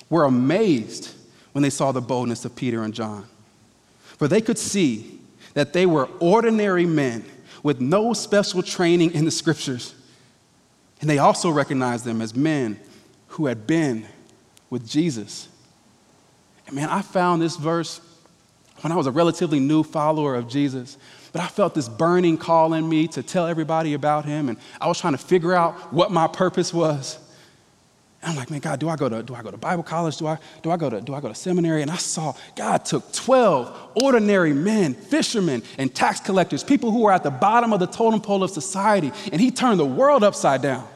were 0.08 0.24
amazed 0.24 1.14
when 1.52 1.62
they 1.62 1.70
saw 1.70 1.92
the 1.92 2.00
boldness 2.00 2.44
of 2.44 2.56
Peter 2.56 2.82
and 2.82 2.94
John. 2.94 3.26
For 4.16 4.28
they 4.28 4.40
could 4.40 4.58
see 4.58 5.17
that 5.54 5.72
they 5.72 5.86
were 5.86 6.08
ordinary 6.20 6.86
men 6.86 7.24
with 7.62 7.80
no 7.80 8.12
special 8.12 8.62
training 8.62 9.12
in 9.12 9.24
the 9.24 9.30
scriptures. 9.30 9.94
And 11.00 11.08
they 11.08 11.18
also 11.18 11.50
recognized 11.50 12.04
them 12.04 12.20
as 12.20 12.34
men 12.34 12.78
who 13.28 13.46
had 13.46 13.66
been 13.66 14.06
with 14.70 14.88
Jesus. 14.88 15.48
And 16.66 16.76
man, 16.76 16.88
I 16.88 17.02
found 17.02 17.40
this 17.40 17.56
verse 17.56 18.00
when 18.80 18.92
I 18.92 18.96
was 18.96 19.06
a 19.06 19.10
relatively 19.10 19.60
new 19.60 19.82
follower 19.82 20.34
of 20.34 20.48
Jesus. 20.48 20.98
But 21.32 21.42
I 21.42 21.48
felt 21.48 21.74
this 21.74 21.88
burning 21.88 22.38
call 22.38 22.74
in 22.74 22.88
me 22.88 23.06
to 23.08 23.22
tell 23.22 23.46
everybody 23.46 23.94
about 23.94 24.24
him, 24.24 24.48
and 24.48 24.58
I 24.80 24.88
was 24.88 25.00
trying 25.00 25.12
to 25.14 25.18
figure 25.18 25.54
out 25.54 25.92
what 25.92 26.10
my 26.10 26.26
purpose 26.26 26.72
was. 26.72 27.18
And 28.20 28.32
I'm 28.32 28.36
like, 28.36 28.50
man, 28.50 28.60
God, 28.60 28.80
do 28.80 28.88
I 28.88 28.96
go 28.96 29.08
to 29.08 29.22
do 29.22 29.34
I 29.34 29.42
go 29.42 29.50
to 29.50 29.56
Bible 29.56 29.84
college? 29.84 30.16
Do 30.16 30.26
I 30.26 30.38
do 30.62 30.70
I 30.70 30.76
go 30.76 30.90
to 30.90 31.00
do 31.00 31.14
I 31.14 31.20
go 31.20 31.28
to 31.28 31.34
seminary? 31.34 31.82
And 31.82 31.90
I 31.90 31.96
saw 31.96 32.34
God 32.56 32.84
took 32.84 33.12
12 33.12 33.92
ordinary 34.02 34.52
men, 34.52 34.94
fishermen, 34.94 35.62
and 35.78 35.94
tax 35.94 36.18
collectors, 36.20 36.64
people 36.64 36.90
who 36.90 37.02
were 37.02 37.12
at 37.12 37.22
the 37.22 37.30
bottom 37.30 37.72
of 37.72 37.78
the 37.78 37.86
totem 37.86 38.20
pole 38.20 38.42
of 38.42 38.50
society, 38.50 39.12
and 39.32 39.40
he 39.40 39.50
turned 39.50 39.78
the 39.78 39.86
world 39.86 40.24
upside 40.24 40.62
down. 40.62 40.86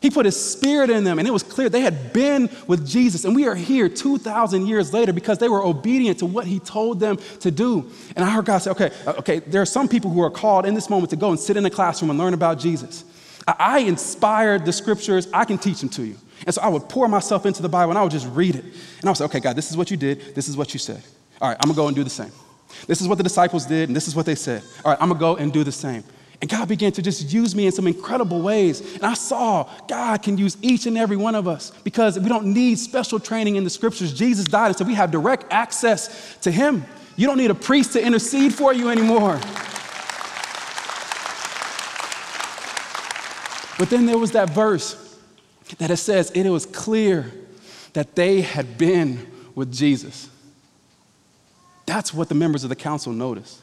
He 0.00 0.10
put 0.10 0.24
his 0.24 0.40
spirit 0.40 0.88
in 0.88 1.04
them, 1.04 1.18
and 1.18 1.26
it 1.26 1.30
was 1.30 1.42
clear 1.42 1.68
they 1.68 1.80
had 1.80 2.12
been 2.12 2.50
with 2.66 2.86
Jesus. 2.86 3.24
And 3.24 3.34
we 3.34 3.48
are 3.48 3.54
here 3.54 3.88
2,000 3.88 4.66
years 4.66 4.92
later 4.92 5.12
because 5.12 5.38
they 5.38 5.48
were 5.48 5.62
obedient 5.62 6.18
to 6.18 6.26
what 6.26 6.46
he 6.46 6.58
told 6.58 7.00
them 7.00 7.16
to 7.40 7.50
do. 7.50 7.90
And 8.14 8.24
I 8.24 8.30
heard 8.30 8.44
God 8.44 8.58
say, 8.58 8.70
okay, 8.72 8.90
uh, 9.06 9.14
okay, 9.18 9.38
there 9.40 9.62
are 9.62 9.66
some 9.66 9.88
people 9.88 10.10
who 10.10 10.22
are 10.22 10.30
called 10.30 10.66
in 10.66 10.74
this 10.74 10.90
moment 10.90 11.10
to 11.10 11.16
go 11.16 11.30
and 11.30 11.40
sit 11.40 11.56
in 11.56 11.64
the 11.64 11.70
classroom 11.70 12.10
and 12.10 12.18
learn 12.18 12.34
about 12.34 12.58
Jesus. 12.58 13.04
I 13.48 13.80
inspired 13.80 14.66
the 14.66 14.72
scriptures, 14.72 15.28
I 15.32 15.44
can 15.44 15.56
teach 15.56 15.80
them 15.80 15.88
to 15.90 16.04
you. 16.04 16.16
And 16.46 16.54
so 16.54 16.62
I 16.62 16.68
would 16.68 16.88
pour 16.88 17.08
myself 17.08 17.44
into 17.44 17.60
the 17.60 17.68
Bible 17.68 17.90
and 17.90 17.98
I 17.98 18.02
would 18.02 18.12
just 18.12 18.28
read 18.28 18.54
it. 18.54 18.64
And 18.64 19.04
I 19.04 19.08
would 19.08 19.16
say, 19.16 19.24
okay, 19.24 19.40
God, 19.40 19.56
this 19.56 19.70
is 19.70 19.76
what 19.76 19.90
you 19.90 19.96
did, 19.96 20.34
this 20.34 20.48
is 20.48 20.56
what 20.56 20.72
you 20.72 20.78
said. 20.78 21.02
All 21.40 21.48
right, 21.48 21.56
I'm 21.60 21.68
gonna 21.68 21.76
go 21.76 21.88
and 21.88 21.96
do 21.96 22.04
the 22.04 22.10
same. 22.10 22.32
This 22.86 23.00
is 23.00 23.08
what 23.08 23.18
the 23.18 23.24
disciples 23.24 23.66
did, 23.66 23.88
and 23.88 23.96
this 23.96 24.08
is 24.08 24.14
what 24.14 24.26
they 24.26 24.34
said. 24.34 24.62
All 24.84 24.92
right, 24.92 24.98
I'm 25.00 25.08
gonna 25.08 25.20
go 25.20 25.36
and 25.36 25.52
do 25.52 25.64
the 25.64 25.72
same. 25.72 26.04
And 26.40 26.50
God 26.50 26.68
began 26.68 26.92
to 26.92 27.02
just 27.02 27.32
use 27.32 27.54
me 27.56 27.66
in 27.66 27.72
some 27.72 27.86
incredible 27.86 28.42
ways. 28.42 28.94
And 28.94 29.04
I 29.04 29.14
saw 29.14 29.68
God 29.88 30.22
can 30.22 30.36
use 30.36 30.56
each 30.60 30.86
and 30.86 30.98
every 30.98 31.16
one 31.16 31.34
of 31.34 31.48
us 31.48 31.70
because 31.82 32.18
we 32.18 32.28
don't 32.28 32.52
need 32.52 32.78
special 32.78 33.18
training 33.18 33.56
in 33.56 33.64
the 33.64 33.70
scriptures. 33.70 34.12
Jesus 34.12 34.44
died, 34.44 34.68
and 34.68 34.76
so 34.76 34.84
we 34.84 34.94
have 34.94 35.10
direct 35.10 35.46
access 35.50 36.36
to 36.42 36.50
Him. 36.50 36.84
You 37.16 37.26
don't 37.26 37.38
need 37.38 37.50
a 37.50 37.54
priest 37.54 37.94
to 37.94 38.04
intercede 38.04 38.54
for 38.54 38.72
you 38.74 38.90
anymore. 38.90 39.40
But 43.78 43.90
then 43.90 44.06
there 44.06 44.18
was 44.18 44.32
that 44.32 44.50
verse 44.50 45.05
that 45.78 45.90
it 45.90 45.96
says, 45.96 46.30
it 46.30 46.48
was 46.48 46.66
clear 46.66 47.32
that 47.92 48.14
they 48.14 48.42
had 48.42 48.78
been 48.78 49.26
with 49.54 49.72
Jesus. 49.72 50.28
That's 51.86 52.12
what 52.12 52.28
the 52.28 52.34
members 52.34 52.62
of 52.62 52.68
the 52.68 52.76
council 52.76 53.12
noticed. 53.12 53.62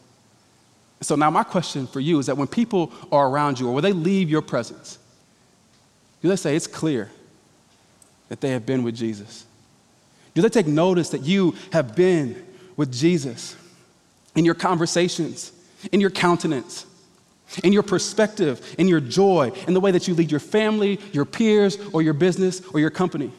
So 1.01 1.15
now 1.15 1.29
my 1.29 1.43
question 1.43 1.85
for 1.85 1.99
you 1.99 2.19
is 2.19 2.27
that 2.27 2.37
when 2.37 2.47
people 2.47 2.91
are 3.11 3.27
around 3.27 3.59
you 3.59 3.67
or 3.67 3.73
when 3.73 3.83
they 3.83 3.91
leave 3.91 4.29
your 4.29 4.41
presence, 4.41 4.97
do 6.21 6.29
they 6.29 6.35
say 6.37 6.55
it's 6.55 6.67
clear 6.67 7.11
that 8.29 8.39
they 8.39 8.51
have 8.51 8.65
been 8.65 8.83
with 8.83 8.95
Jesus? 8.95 9.45
Do 10.33 10.41
they 10.41 10.49
take 10.49 10.67
notice 10.67 11.09
that 11.09 11.21
you 11.21 11.55
have 11.73 11.95
been 11.95 12.43
with 12.75 12.91
Jesus 12.91 13.55
in 14.35 14.45
your 14.45 14.55
conversations, 14.55 15.51
in 15.91 15.99
your 15.99 16.09
countenance, 16.09 16.85
in 17.63 17.73
your 17.73 17.83
perspective, 17.83 18.75
in 18.77 18.87
your 18.87 18.99
joy, 18.99 19.51
in 19.67 19.73
the 19.73 19.79
way 19.79 19.91
that 19.91 20.07
you 20.07 20.15
lead 20.15 20.31
your 20.31 20.39
family, 20.39 20.99
your 21.11 21.25
peers, 21.25 21.77
or 21.93 22.01
your 22.01 22.13
business, 22.13 22.61
or 22.73 22.79
your 22.79 22.89
company? 22.89 23.31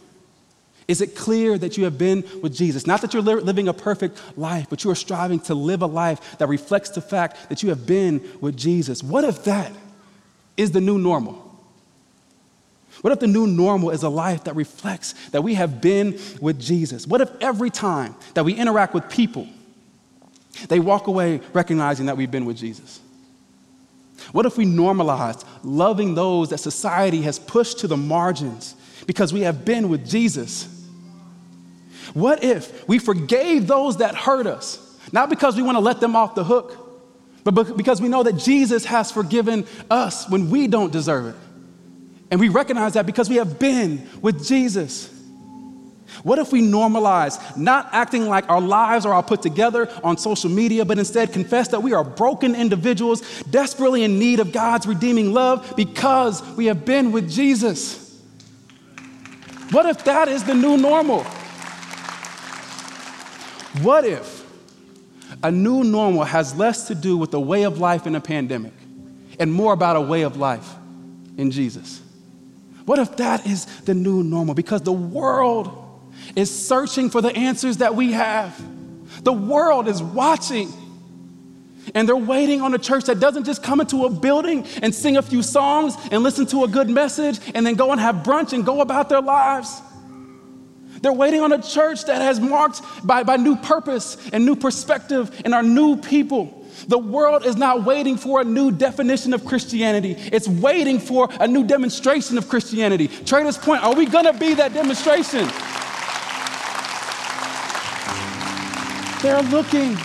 Is 0.86 1.00
it 1.00 1.16
clear 1.16 1.56
that 1.58 1.78
you 1.78 1.84
have 1.84 1.96
been 1.96 2.24
with 2.42 2.54
Jesus? 2.54 2.86
Not 2.86 3.00
that 3.00 3.14
you're 3.14 3.22
living 3.22 3.68
a 3.68 3.72
perfect 3.72 4.20
life, 4.36 4.66
but 4.68 4.84
you 4.84 4.90
are 4.90 4.94
striving 4.94 5.40
to 5.40 5.54
live 5.54 5.82
a 5.82 5.86
life 5.86 6.38
that 6.38 6.46
reflects 6.48 6.90
the 6.90 7.00
fact 7.00 7.48
that 7.48 7.62
you 7.62 7.70
have 7.70 7.86
been 7.86 8.22
with 8.40 8.56
Jesus. 8.56 9.02
What 9.02 9.24
if 9.24 9.44
that 9.44 9.72
is 10.56 10.72
the 10.72 10.82
new 10.82 10.98
normal? 10.98 11.40
What 13.00 13.12
if 13.12 13.20
the 13.20 13.26
new 13.26 13.46
normal 13.46 13.90
is 13.90 14.02
a 14.02 14.08
life 14.08 14.44
that 14.44 14.54
reflects 14.56 15.14
that 15.30 15.42
we 15.42 15.54
have 15.54 15.80
been 15.80 16.18
with 16.40 16.60
Jesus? 16.60 17.06
What 17.06 17.20
if 17.20 17.30
every 17.40 17.70
time 17.70 18.14
that 18.34 18.44
we 18.44 18.54
interact 18.54 18.94
with 18.94 19.08
people, 19.08 19.48
they 20.68 20.80
walk 20.80 21.06
away 21.06 21.40
recognizing 21.52 22.06
that 22.06 22.16
we've 22.16 22.30
been 22.30 22.44
with 22.44 22.56
Jesus? 22.56 23.00
What 24.32 24.46
if 24.46 24.56
we 24.56 24.64
normalized 24.64 25.44
loving 25.62 26.14
those 26.14 26.50
that 26.50 26.58
society 26.58 27.22
has 27.22 27.38
pushed 27.38 27.80
to 27.80 27.88
the 27.88 27.96
margins 27.96 28.74
because 29.06 29.32
we 29.32 29.40
have 29.40 29.64
been 29.64 29.88
with 29.88 30.08
Jesus? 30.08 30.68
What 32.12 32.44
if 32.44 32.86
we 32.88 32.98
forgave 32.98 33.66
those 33.66 33.98
that 33.98 34.14
hurt 34.14 34.46
us, 34.46 34.98
not 35.12 35.30
because 35.30 35.56
we 35.56 35.62
want 35.62 35.76
to 35.76 35.80
let 35.80 36.00
them 36.00 36.16
off 36.16 36.34
the 36.34 36.44
hook, 36.44 36.80
but 37.42 37.76
because 37.76 38.00
we 38.00 38.08
know 38.08 38.22
that 38.22 38.34
Jesus 38.34 38.84
has 38.86 39.10
forgiven 39.10 39.66
us 39.90 40.28
when 40.28 40.50
we 40.50 40.66
don't 40.66 40.92
deserve 40.92 41.26
it? 41.26 41.36
And 42.30 42.40
we 42.40 42.48
recognize 42.48 42.94
that 42.94 43.06
because 43.06 43.28
we 43.28 43.36
have 43.36 43.58
been 43.58 44.08
with 44.22 44.44
Jesus. 44.44 45.10
What 46.22 46.38
if 46.38 46.52
we 46.52 46.62
normalize 46.62 47.56
not 47.56 47.88
acting 47.92 48.28
like 48.28 48.48
our 48.48 48.60
lives 48.60 49.04
are 49.04 49.12
all 49.12 49.22
put 49.22 49.42
together 49.42 49.90
on 50.02 50.16
social 50.16 50.50
media, 50.50 50.84
but 50.84 50.98
instead 50.98 51.32
confess 51.32 51.68
that 51.68 51.82
we 51.82 51.92
are 51.92 52.04
broken 52.04 52.54
individuals 52.54 53.22
desperately 53.50 54.04
in 54.04 54.18
need 54.18 54.40
of 54.40 54.52
God's 54.52 54.86
redeeming 54.86 55.32
love 55.32 55.74
because 55.76 56.42
we 56.56 56.66
have 56.66 56.84
been 56.84 57.12
with 57.12 57.30
Jesus? 57.30 58.22
What 59.70 59.86
if 59.86 60.04
that 60.04 60.28
is 60.28 60.44
the 60.44 60.54
new 60.54 60.76
normal? 60.76 61.24
What 63.82 64.04
if 64.04 64.44
a 65.42 65.50
new 65.50 65.82
normal 65.82 66.24
has 66.24 66.54
less 66.54 66.86
to 66.88 66.94
do 66.94 67.16
with 67.16 67.32
the 67.32 67.40
way 67.40 67.64
of 67.64 67.78
life 67.78 68.06
in 68.06 68.14
a 68.14 68.20
pandemic 68.20 68.72
and 69.40 69.52
more 69.52 69.72
about 69.72 69.96
a 69.96 70.00
way 70.00 70.22
of 70.22 70.36
life 70.36 70.74
in 71.36 71.50
Jesus? 71.50 72.00
What 72.84 72.98
if 72.98 73.16
that 73.16 73.46
is 73.46 73.64
the 73.82 73.94
new 73.94 74.22
normal? 74.22 74.54
Because 74.54 74.82
the 74.82 74.92
world 74.92 75.83
is 76.36 76.50
searching 76.50 77.10
for 77.10 77.20
the 77.20 77.34
answers 77.34 77.78
that 77.78 77.94
we 77.94 78.12
have. 78.12 78.60
The 79.24 79.32
world 79.32 79.88
is 79.88 80.02
watching. 80.02 80.72
And 81.94 82.08
they're 82.08 82.16
waiting 82.16 82.62
on 82.62 82.74
a 82.74 82.78
church 82.78 83.04
that 83.04 83.20
doesn't 83.20 83.44
just 83.44 83.62
come 83.62 83.80
into 83.80 84.06
a 84.06 84.10
building 84.10 84.66
and 84.82 84.94
sing 84.94 85.16
a 85.16 85.22
few 85.22 85.42
songs 85.42 85.96
and 86.10 86.22
listen 86.22 86.46
to 86.46 86.64
a 86.64 86.68
good 86.68 86.88
message 86.88 87.38
and 87.54 87.66
then 87.66 87.74
go 87.74 87.92
and 87.92 88.00
have 88.00 88.16
brunch 88.16 88.52
and 88.52 88.64
go 88.64 88.80
about 88.80 89.08
their 89.08 89.20
lives. 89.20 89.82
They're 91.02 91.12
waiting 91.12 91.42
on 91.42 91.52
a 91.52 91.60
church 91.60 92.04
that 92.06 92.22
has 92.22 92.40
marked 92.40 92.80
by, 93.06 93.24
by 93.24 93.36
new 93.36 93.56
purpose 93.56 94.16
and 94.32 94.46
new 94.46 94.56
perspective 94.56 95.42
and 95.44 95.54
our 95.54 95.62
new 95.62 95.96
people. 95.96 96.62
The 96.88 96.98
world 96.98 97.44
is 97.44 97.56
not 97.56 97.84
waiting 97.84 98.16
for 98.16 98.40
a 98.40 98.44
new 98.44 98.70
definition 98.70 99.34
of 99.34 99.44
Christianity. 99.44 100.16
It's 100.18 100.48
waiting 100.48 100.98
for 100.98 101.28
a 101.40 101.46
new 101.46 101.64
demonstration 101.64 102.38
of 102.38 102.48
Christianity. 102.48 103.08
Traders 103.08 103.58
Point, 103.58 103.82
are 103.82 103.94
we 103.94 104.06
gonna 104.06 104.32
be 104.32 104.54
that 104.54 104.72
demonstration? 104.72 105.48
They're 109.24 109.40
looking 109.40 109.96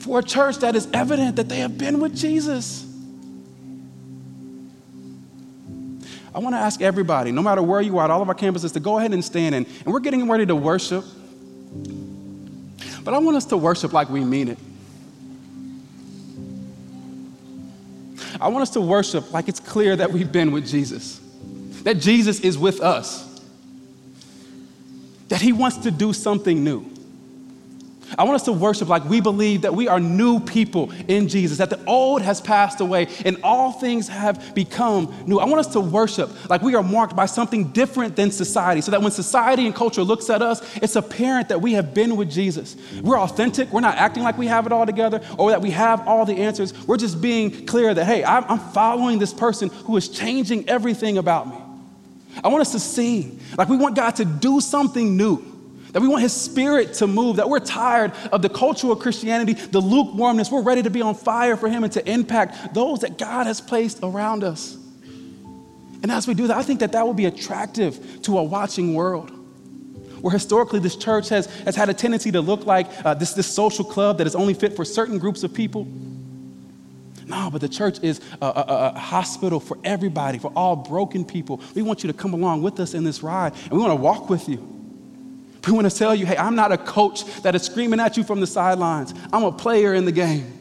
for 0.00 0.18
a 0.18 0.22
church 0.22 0.58
that 0.58 0.76
is 0.76 0.86
evident 0.92 1.36
that 1.36 1.48
they 1.48 1.60
have 1.60 1.78
been 1.78 1.98
with 1.98 2.14
Jesus. 2.14 2.84
I 6.34 6.38
want 6.38 6.54
to 6.54 6.58
ask 6.58 6.82
everybody, 6.82 7.32
no 7.32 7.40
matter 7.40 7.62
where 7.62 7.80
you 7.80 7.96
are 7.96 8.04
at 8.04 8.10
all 8.10 8.20
of 8.20 8.28
our 8.28 8.34
campuses, 8.34 8.74
to 8.74 8.80
go 8.80 8.98
ahead 8.98 9.14
and 9.14 9.24
stand. 9.24 9.54
And, 9.54 9.66
and 9.66 9.86
we're 9.86 10.00
getting 10.00 10.28
ready 10.28 10.44
to 10.44 10.54
worship. 10.54 11.02
But 13.04 13.14
I 13.14 13.18
want 13.20 13.38
us 13.38 13.46
to 13.46 13.56
worship 13.56 13.94
like 13.94 14.10
we 14.10 14.22
mean 14.22 14.48
it. 14.48 14.58
I 18.38 18.48
want 18.48 18.60
us 18.60 18.70
to 18.72 18.82
worship 18.82 19.32
like 19.32 19.48
it's 19.48 19.60
clear 19.60 19.96
that 19.96 20.12
we've 20.12 20.30
been 20.30 20.52
with 20.52 20.68
Jesus, 20.68 21.18
that 21.84 22.00
Jesus 22.00 22.40
is 22.40 22.58
with 22.58 22.82
us, 22.82 23.40
that 25.28 25.40
he 25.40 25.54
wants 25.54 25.78
to 25.78 25.90
do 25.90 26.12
something 26.12 26.62
new. 26.62 26.89
I 28.18 28.24
want 28.24 28.36
us 28.36 28.44
to 28.44 28.52
worship 28.52 28.88
like 28.88 29.04
we 29.04 29.20
believe 29.20 29.62
that 29.62 29.74
we 29.74 29.88
are 29.88 30.00
new 30.00 30.40
people 30.40 30.92
in 31.08 31.28
Jesus, 31.28 31.58
that 31.58 31.70
the 31.70 31.82
old 31.84 32.22
has 32.22 32.40
passed 32.40 32.80
away 32.80 33.08
and 33.24 33.38
all 33.42 33.72
things 33.72 34.08
have 34.08 34.54
become 34.54 35.14
new. 35.26 35.38
I 35.38 35.44
want 35.44 35.60
us 35.60 35.72
to 35.74 35.80
worship 35.80 36.50
like 36.50 36.62
we 36.62 36.74
are 36.74 36.82
marked 36.82 37.14
by 37.14 37.26
something 37.26 37.68
different 37.72 38.16
than 38.16 38.30
society, 38.30 38.80
so 38.80 38.90
that 38.90 39.02
when 39.02 39.10
society 39.10 39.66
and 39.66 39.74
culture 39.74 40.02
looks 40.02 40.30
at 40.30 40.42
us, 40.42 40.60
it's 40.76 40.96
apparent 40.96 41.48
that 41.48 41.60
we 41.60 41.74
have 41.74 41.94
been 41.94 42.16
with 42.16 42.30
Jesus. 42.30 42.76
We're 43.02 43.18
authentic, 43.18 43.72
we're 43.72 43.80
not 43.80 43.96
acting 43.96 44.22
like 44.22 44.38
we 44.38 44.46
have 44.46 44.66
it 44.66 44.72
all 44.72 44.86
together 44.86 45.20
or 45.38 45.50
that 45.50 45.62
we 45.62 45.70
have 45.70 46.06
all 46.06 46.24
the 46.24 46.36
answers. 46.36 46.74
We're 46.86 46.96
just 46.96 47.20
being 47.20 47.66
clear 47.66 47.94
that, 47.94 48.04
hey, 48.04 48.24
I'm 48.24 48.58
following 48.58 49.18
this 49.18 49.32
person 49.32 49.68
who 49.68 49.96
is 49.96 50.08
changing 50.08 50.68
everything 50.68 51.18
about 51.18 51.48
me. 51.48 51.56
I 52.44 52.48
want 52.48 52.60
us 52.62 52.72
to 52.72 52.80
sing 52.80 53.40
like 53.58 53.68
we 53.68 53.76
want 53.76 53.96
God 53.96 54.16
to 54.16 54.24
do 54.24 54.60
something 54.60 55.16
new 55.16 55.49
that 55.92 56.00
we 56.00 56.08
want 56.08 56.22
His 56.22 56.32
Spirit 56.32 56.94
to 56.94 57.06
move, 57.06 57.36
that 57.36 57.48
we're 57.48 57.60
tired 57.60 58.12
of 58.32 58.42
the 58.42 58.48
cultural 58.48 58.96
Christianity, 58.96 59.54
the 59.54 59.80
lukewarmness. 59.80 60.50
We're 60.50 60.62
ready 60.62 60.82
to 60.82 60.90
be 60.90 61.02
on 61.02 61.14
fire 61.14 61.56
for 61.56 61.68
Him 61.68 61.84
and 61.84 61.92
to 61.94 62.10
impact 62.10 62.74
those 62.74 63.00
that 63.00 63.18
God 63.18 63.46
has 63.46 63.60
placed 63.60 64.00
around 64.02 64.44
us. 64.44 64.76
And 66.02 66.10
as 66.10 66.26
we 66.26 66.34
do 66.34 66.46
that, 66.46 66.56
I 66.56 66.62
think 66.62 66.80
that 66.80 66.92
that 66.92 67.06
will 67.06 67.14
be 67.14 67.26
attractive 67.26 68.22
to 68.22 68.38
a 68.38 68.42
watching 68.42 68.94
world. 68.94 69.30
Where 70.20 70.32
historically 70.32 70.80
this 70.80 70.96
church 70.96 71.28
has, 71.30 71.46
has 71.64 71.74
had 71.74 71.88
a 71.88 71.94
tendency 71.94 72.30
to 72.32 72.40
look 72.40 72.66
like 72.66 72.88
uh, 73.04 73.14
this, 73.14 73.32
this 73.32 73.46
social 73.46 73.84
club 73.84 74.18
that 74.18 74.26
is 74.26 74.34
only 74.34 74.54
fit 74.54 74.76
for 74.76 74.84
certain 74.84 75.18
groups 75.18 75.42
of 75.42 75.54
people. 75.54 75.86
No, 77.26 77.48
but 77.50 77.60
the 77.60 77.68
church 77.68 77.98
is 78.02 78.20
a, 78.42 78.46
a, 78.46 78.92
a, 78.94 78.98
hospital 78.98 79.60
for 79.60 79.78
everybody, 79.84 80.38
for 80.38 80.52
all 80.56 80.74
broken 80.74 81.24
people. 81.24 81.62
We 81.74 81.82
want 81.82 82.02
you 82.02 82.08
to 82.08 82.12
come 82.12 82.34
along 82.34 82.62
with 82.62 82.80
us 82.80 82.92
in 82.92 83.04
this 83.04 83.22
ride, 83.22 83.52
and 83.52 83.72
we 83.72 83.78
want 83.78 83.92
to 83.92 84.02
walk 84.02 84.28
with 84.28 84.48
you. 84.48 84.79
We 85.66 85.72
want 85.72 85.90
to 85.90 85.96
tell 85.96 86.14
you, 86.14 86.26
hey, 86.26 86.36
I'm 86.36 86.56
not 86.56 86.72
a 86.72 86.78
coach 86.78 87.24
that 87.42 87.54
is 87.54 87.62
screaming 87.62 88.00
at 88.00 88.16
you 88.16 88.24
from 88.24 88.40
the 88.40 88.46
sidelines. 88.46 89.14
I'm 89.32 89.44
a 89.44 89.52
player 89.52 89.94
in 89.94 90.04
the 90.04 90.12
game. 90.12 90.60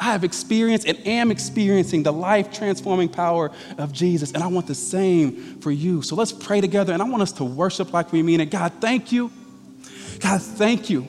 I 0.00 0.04
have 0.04 0.24
experienced 0.24 0.86
and 0.86 0.98
am 1.06 1.30
experiencing 1.30 2.02
the 2.02 2.12
life 2.12 2.50
transforming 2.50 3.10
power 3.10 3.50
of 3.76 3.92
Jesus, 3.92 4.32
and 4.32 4.42
I 4.42 4.46
want 4.46 4.66
the 4.66 4.74
same 4.74 5.60
for 5.60 5.70
you. 5.70 6.00
So 6.00 6.16
let's 6.16 6.32
pray 6.32 6.62
together, 6.62 6.92
and 6.94 7.02
I 7.02 7.04
want 7.04 7.22
us 7.22 7.32
to 7.32 7.44
worship 7.44 7.92
like 7.92 8.10
we 8.10 8.22
mean 8.22 8.40
it. 8.40 8.50
God, 8.50 8.72
thank 8.80 9.12
you. 9.12 9.30
God, 10.20 10.40
thank 10.40 10.88
you 10.88 11.06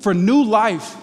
for 0.00 0.14
new 0.14 0.42
life. 0.42 0.96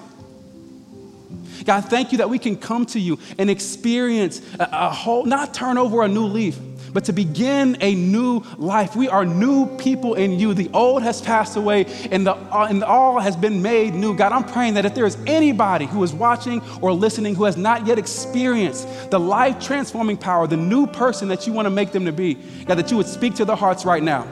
God, 1.63 1.85
thank 1.85 2.11
you 2.11 2.19
that 2.19 2.29
we 2.29 2.39
can 2.39 2.55
come 2.55 2.85
to 2.88 2.99
you 2.99 3.19
and 3.38 3.49
experience 3.49 4.41
a, 4.59 4.67
a 4.71 4.89
whole, 4.89 5.25
not 5.25 5.53
turn 5.53 5.77
over 5.77 6.01
a 6.01 6.07
new 6.07 6.25
leaf, 6.25 6.57
but 6.97 7.05
to 7.05 7.13
begin 7.13 7.77
a 7.81 7.93
new 7.93 8.41
life. 8.57 8.95
We 8.95 9.07
are 9.07 9.23
new 9.23 9.67
people 9.77 10.15
in 10.15 10.39
you. 10.39 10.55
The 10.55 10.67
old 10.73 11.03
has 11.03 11.21
passed 11.21 11.55
away 11.55 11.85
and 12.09 12.25
the, 12.25 12.33
uh, 12.33 12.65
and 12.67 12.83
all 12.83 13.19
has 13.19 13.35
been 13.35 13.61
made 13.61 13.93
new. 13.93 14.15
God, 14.15 14.31
I'm 14.31 14.43
praying 14.43 14.73
that 14.73 14.85
if 14.87 14.95
there 14.95 15.05
is 15.05 15.15
anybody 15.27 15.85
who 15.85 16.01
is 16.01 16.11
watching 16.11 16.59
or 16.81 16.91
listening 16.91 17.35
who 17.35 17.43
has 17.43 17.55
not 17.55 17.85
yet 17.85 17.99
experienced 17.99 19.11
the 19.11 19.19
life 19.19 19.59
transforming 19.59 20.17
power, 20.17 20.47
the 20.47 20.57
new 20.57 20.87
person 20.87 21.27
that 21.27 21.45
you 21.45 21.53
want 21.53 21.67
to 21.67 21.69
make 21.69 21.91
them 21.91 22.03
to 22.05 22.11
be, 22.11 22.33
God, 22.65 22.79
that 22.79 22.89
you 22.89 22.97
would 22.97 23.05
speak 23.05 23.35
to 23.35 23.45
their 23.45 23.55
hearts 23.55 23.85
right 23.85 24.01
now, 24.01 24.23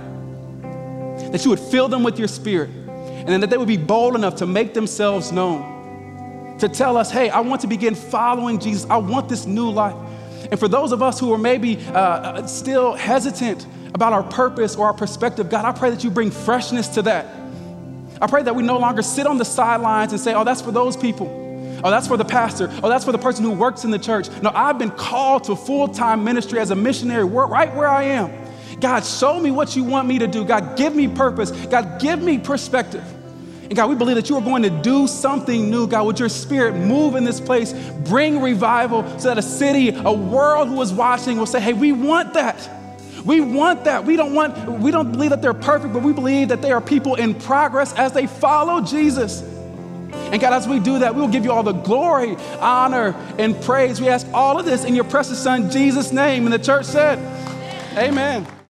that 1.31 1.43
you 1.43 1.51
would 1.51 1.59
fill 1.59 1.87
them 1.87 2.01
with 2.01 2.17
your 2.17 2.27
spirit, 2.27 2.71
and 2.71 3.29
then 3.29 3.41
that 3.41 3.51
they 3.51 3.59
would 3.59 3.67
be 3.67 3.77
bold 3.77 4.15
enough 4.15 4.37
to 4.37 4.47
make 4.47 4.73
themselves 4.73 5.31
known, 5.31 6.57
to 6.57 6.67
tell 6.67 6.97
us, 6.97 7.11
hey, 7.11 7.29
I 7.29 7.41
want 7.41 7.61
to 7.61 7.67
begin 7.67 7.93
following 7.93 8.57
Jesus. 8.57 8.89
I 8.89 8.97
want 8.97 9.29
this 9.29 9.45
new 9.45 9.69
life. 9.69 9.93
And 10.51 10.59
for 10.59 10.67
those 10.67 10.91
of 10.91 11.01
us 11.01 11.19
who 11.19 11.33
are 11.33 11.37
maybe 11.37 11.77
uh, 11.87 11.91
uh, 11.91 12.47
still 12.47 12.93
hesitant 12.93 13.65
about 13.93 14.13
our 14.13 14.23
purpose 14.23 14.75
or 14.75 14.87
our 14.87 14.93
perspective, 14.93 15.49
God, 15.49 15.65
I 15.65 15.71
pray 15.71 15.89
that 15.89 16.03
you 16.03 16.11
bring 16.11 16.31
freshness 16.31 16.87
to 16.89 17.01
that. 17.03 17.25
I 18.21 18.27
pray 18.27 18.43
that 18.43 18.55
we 18.55 18.63
no 18.63 18.77
longer 18.77 19.01
sit 19.01 19.27
on 19.27 19.37
the 19.37 19.45
sidelines 19.45 20.11
and 20.11 20.21
say, 20.21 20.33
oh, 20.33 20.43
that's 20.43 20.61
for 20.61 20.71
those 20.71 20.95
people. 20.95 21.41
Oh, 21.83 21.91
that's 21.91 22.07
for 22.07 22.17
the 22.17 22.25
pastor. 22.25 22.69
Oh, 22.81 22.89
that's 22.89 23.05
for 23.05 23.11
the 23.11 23.17
person 23.17 23.43
who 23.43 23.51
works 23.51 23.83
in 23.83 23.91
the 23.91 23.99
church. 23.99 24.29
No, 24.41 24.51
I've 24.53 24.79
been 24.79 24.91
called 24.91 25.43
to 25.45 25.55
full 25.55 25.87
time 25.87 26.23
ministry 26.23 26.59
as 26.59 26.71
a 26.71 26.75
missionary 26.75 27.25
right 27.25 27.73
where 27.75 27.87
I 27.87 28.03
am. 28.03 28.31
God, 28.79 29.05
show 29.05 29.39
me 29.39 29.51
what 29.51 29.75
you 29.75 29.83
want 29.83 30.07
me 30.07 30.19
to 30.19 30.27
do. 30.27 30.43
God, 30.45 30.77
give 30.77 30.95
me 30.95 31.07
purpose. 31.07 31.51
God, 31.51 31.99
give 31.99 32.21
me 32.21 32.37
perspective. 32.37 33.03
And 33.65 33.75
God, 33.75 33.89
we 33.89 33.95
believe 33.95 34.15
that 34.15 34.29
you 34.29 34.35
are 34.35 34.41
going 34.41 34.63
to 34.63 34.69
do 34.69 35.07
something 35.07 35.71
new. 35.71 35.87
God, 35.87 36.05
would 36.05 36.19
your 36.19 36.29
spirit 36.29 36.75
move 36.75 37.15
in 37.15 37.23
this 37.23 37.39
place, 37.39 37.73
bring 38.07 38.41
revival 38.41 39.03
so 39.19 39.29
that 39.29 39.39
a 39.39 39.41
city, 39.41 39.89
a 39.89 40.11
world 40.11 40.67
who 40.67 40.79
is 40.81 40.93
watching 40.93 41.37
will 41.37 41.47
say, 41.47 41.59
hey, 41.59 41.73
we 41.73 41.91
want 41.91 42.35
that. 42.35 42.69
We 43.25 43.41
want 43.41 43.85
that. 43.85 44.05
We 44.05 44.17
don't 44.17 44.35
want, 44.35 44.79
we 44.79 44.91
don't 44.91 45.11
believe 45.11 45.31
that 45.31 45.41
they're 45.41 45.55
perfect, 45.55 45.93
but 45.93 46.03
we 46.03 46.13
believe 46.13 46.49
that 46.49 46.61
they 46.61 46.71
are 46.71 46.81
people 46.81 47.15
in 47.15 47.33
progress 47.33 47.91
as 47.93 48.13
they 48.13 48.27
follow 48.27 48.81
Jesus. 48.81 49.41
And 49.41 50.39
God, 50.39 50.53
as 50.53 50.67
we 50.67 50.79
do 50.79 50.99
that, 50.99 51.15
we 51.15 51.21
will 51.21 51.27
give 51.27 51.43
you 51.43 51.51
all 51.51 51.63
the 51.63 51.71
glory, 51.71 52.35
honor, 52.59 53.15
and 53.39 53.59
praise. 53.63 53.99
We 53.99 54.09
ask 54.09 54.27
all 54.31 54.59
of 54.59 54.65
this 54.65 54.83
in 54.83 54.93
your 54.93 55.03
precious 55.03 55.41
son, 55.41 55.71
Jesus' 55.71 56.11
name. 56.11 56.45
And 56.45 56.53
the 56.53 56.59
church 56.59 56.85
said, 56.85 57.17
Amen. 57.97 58.45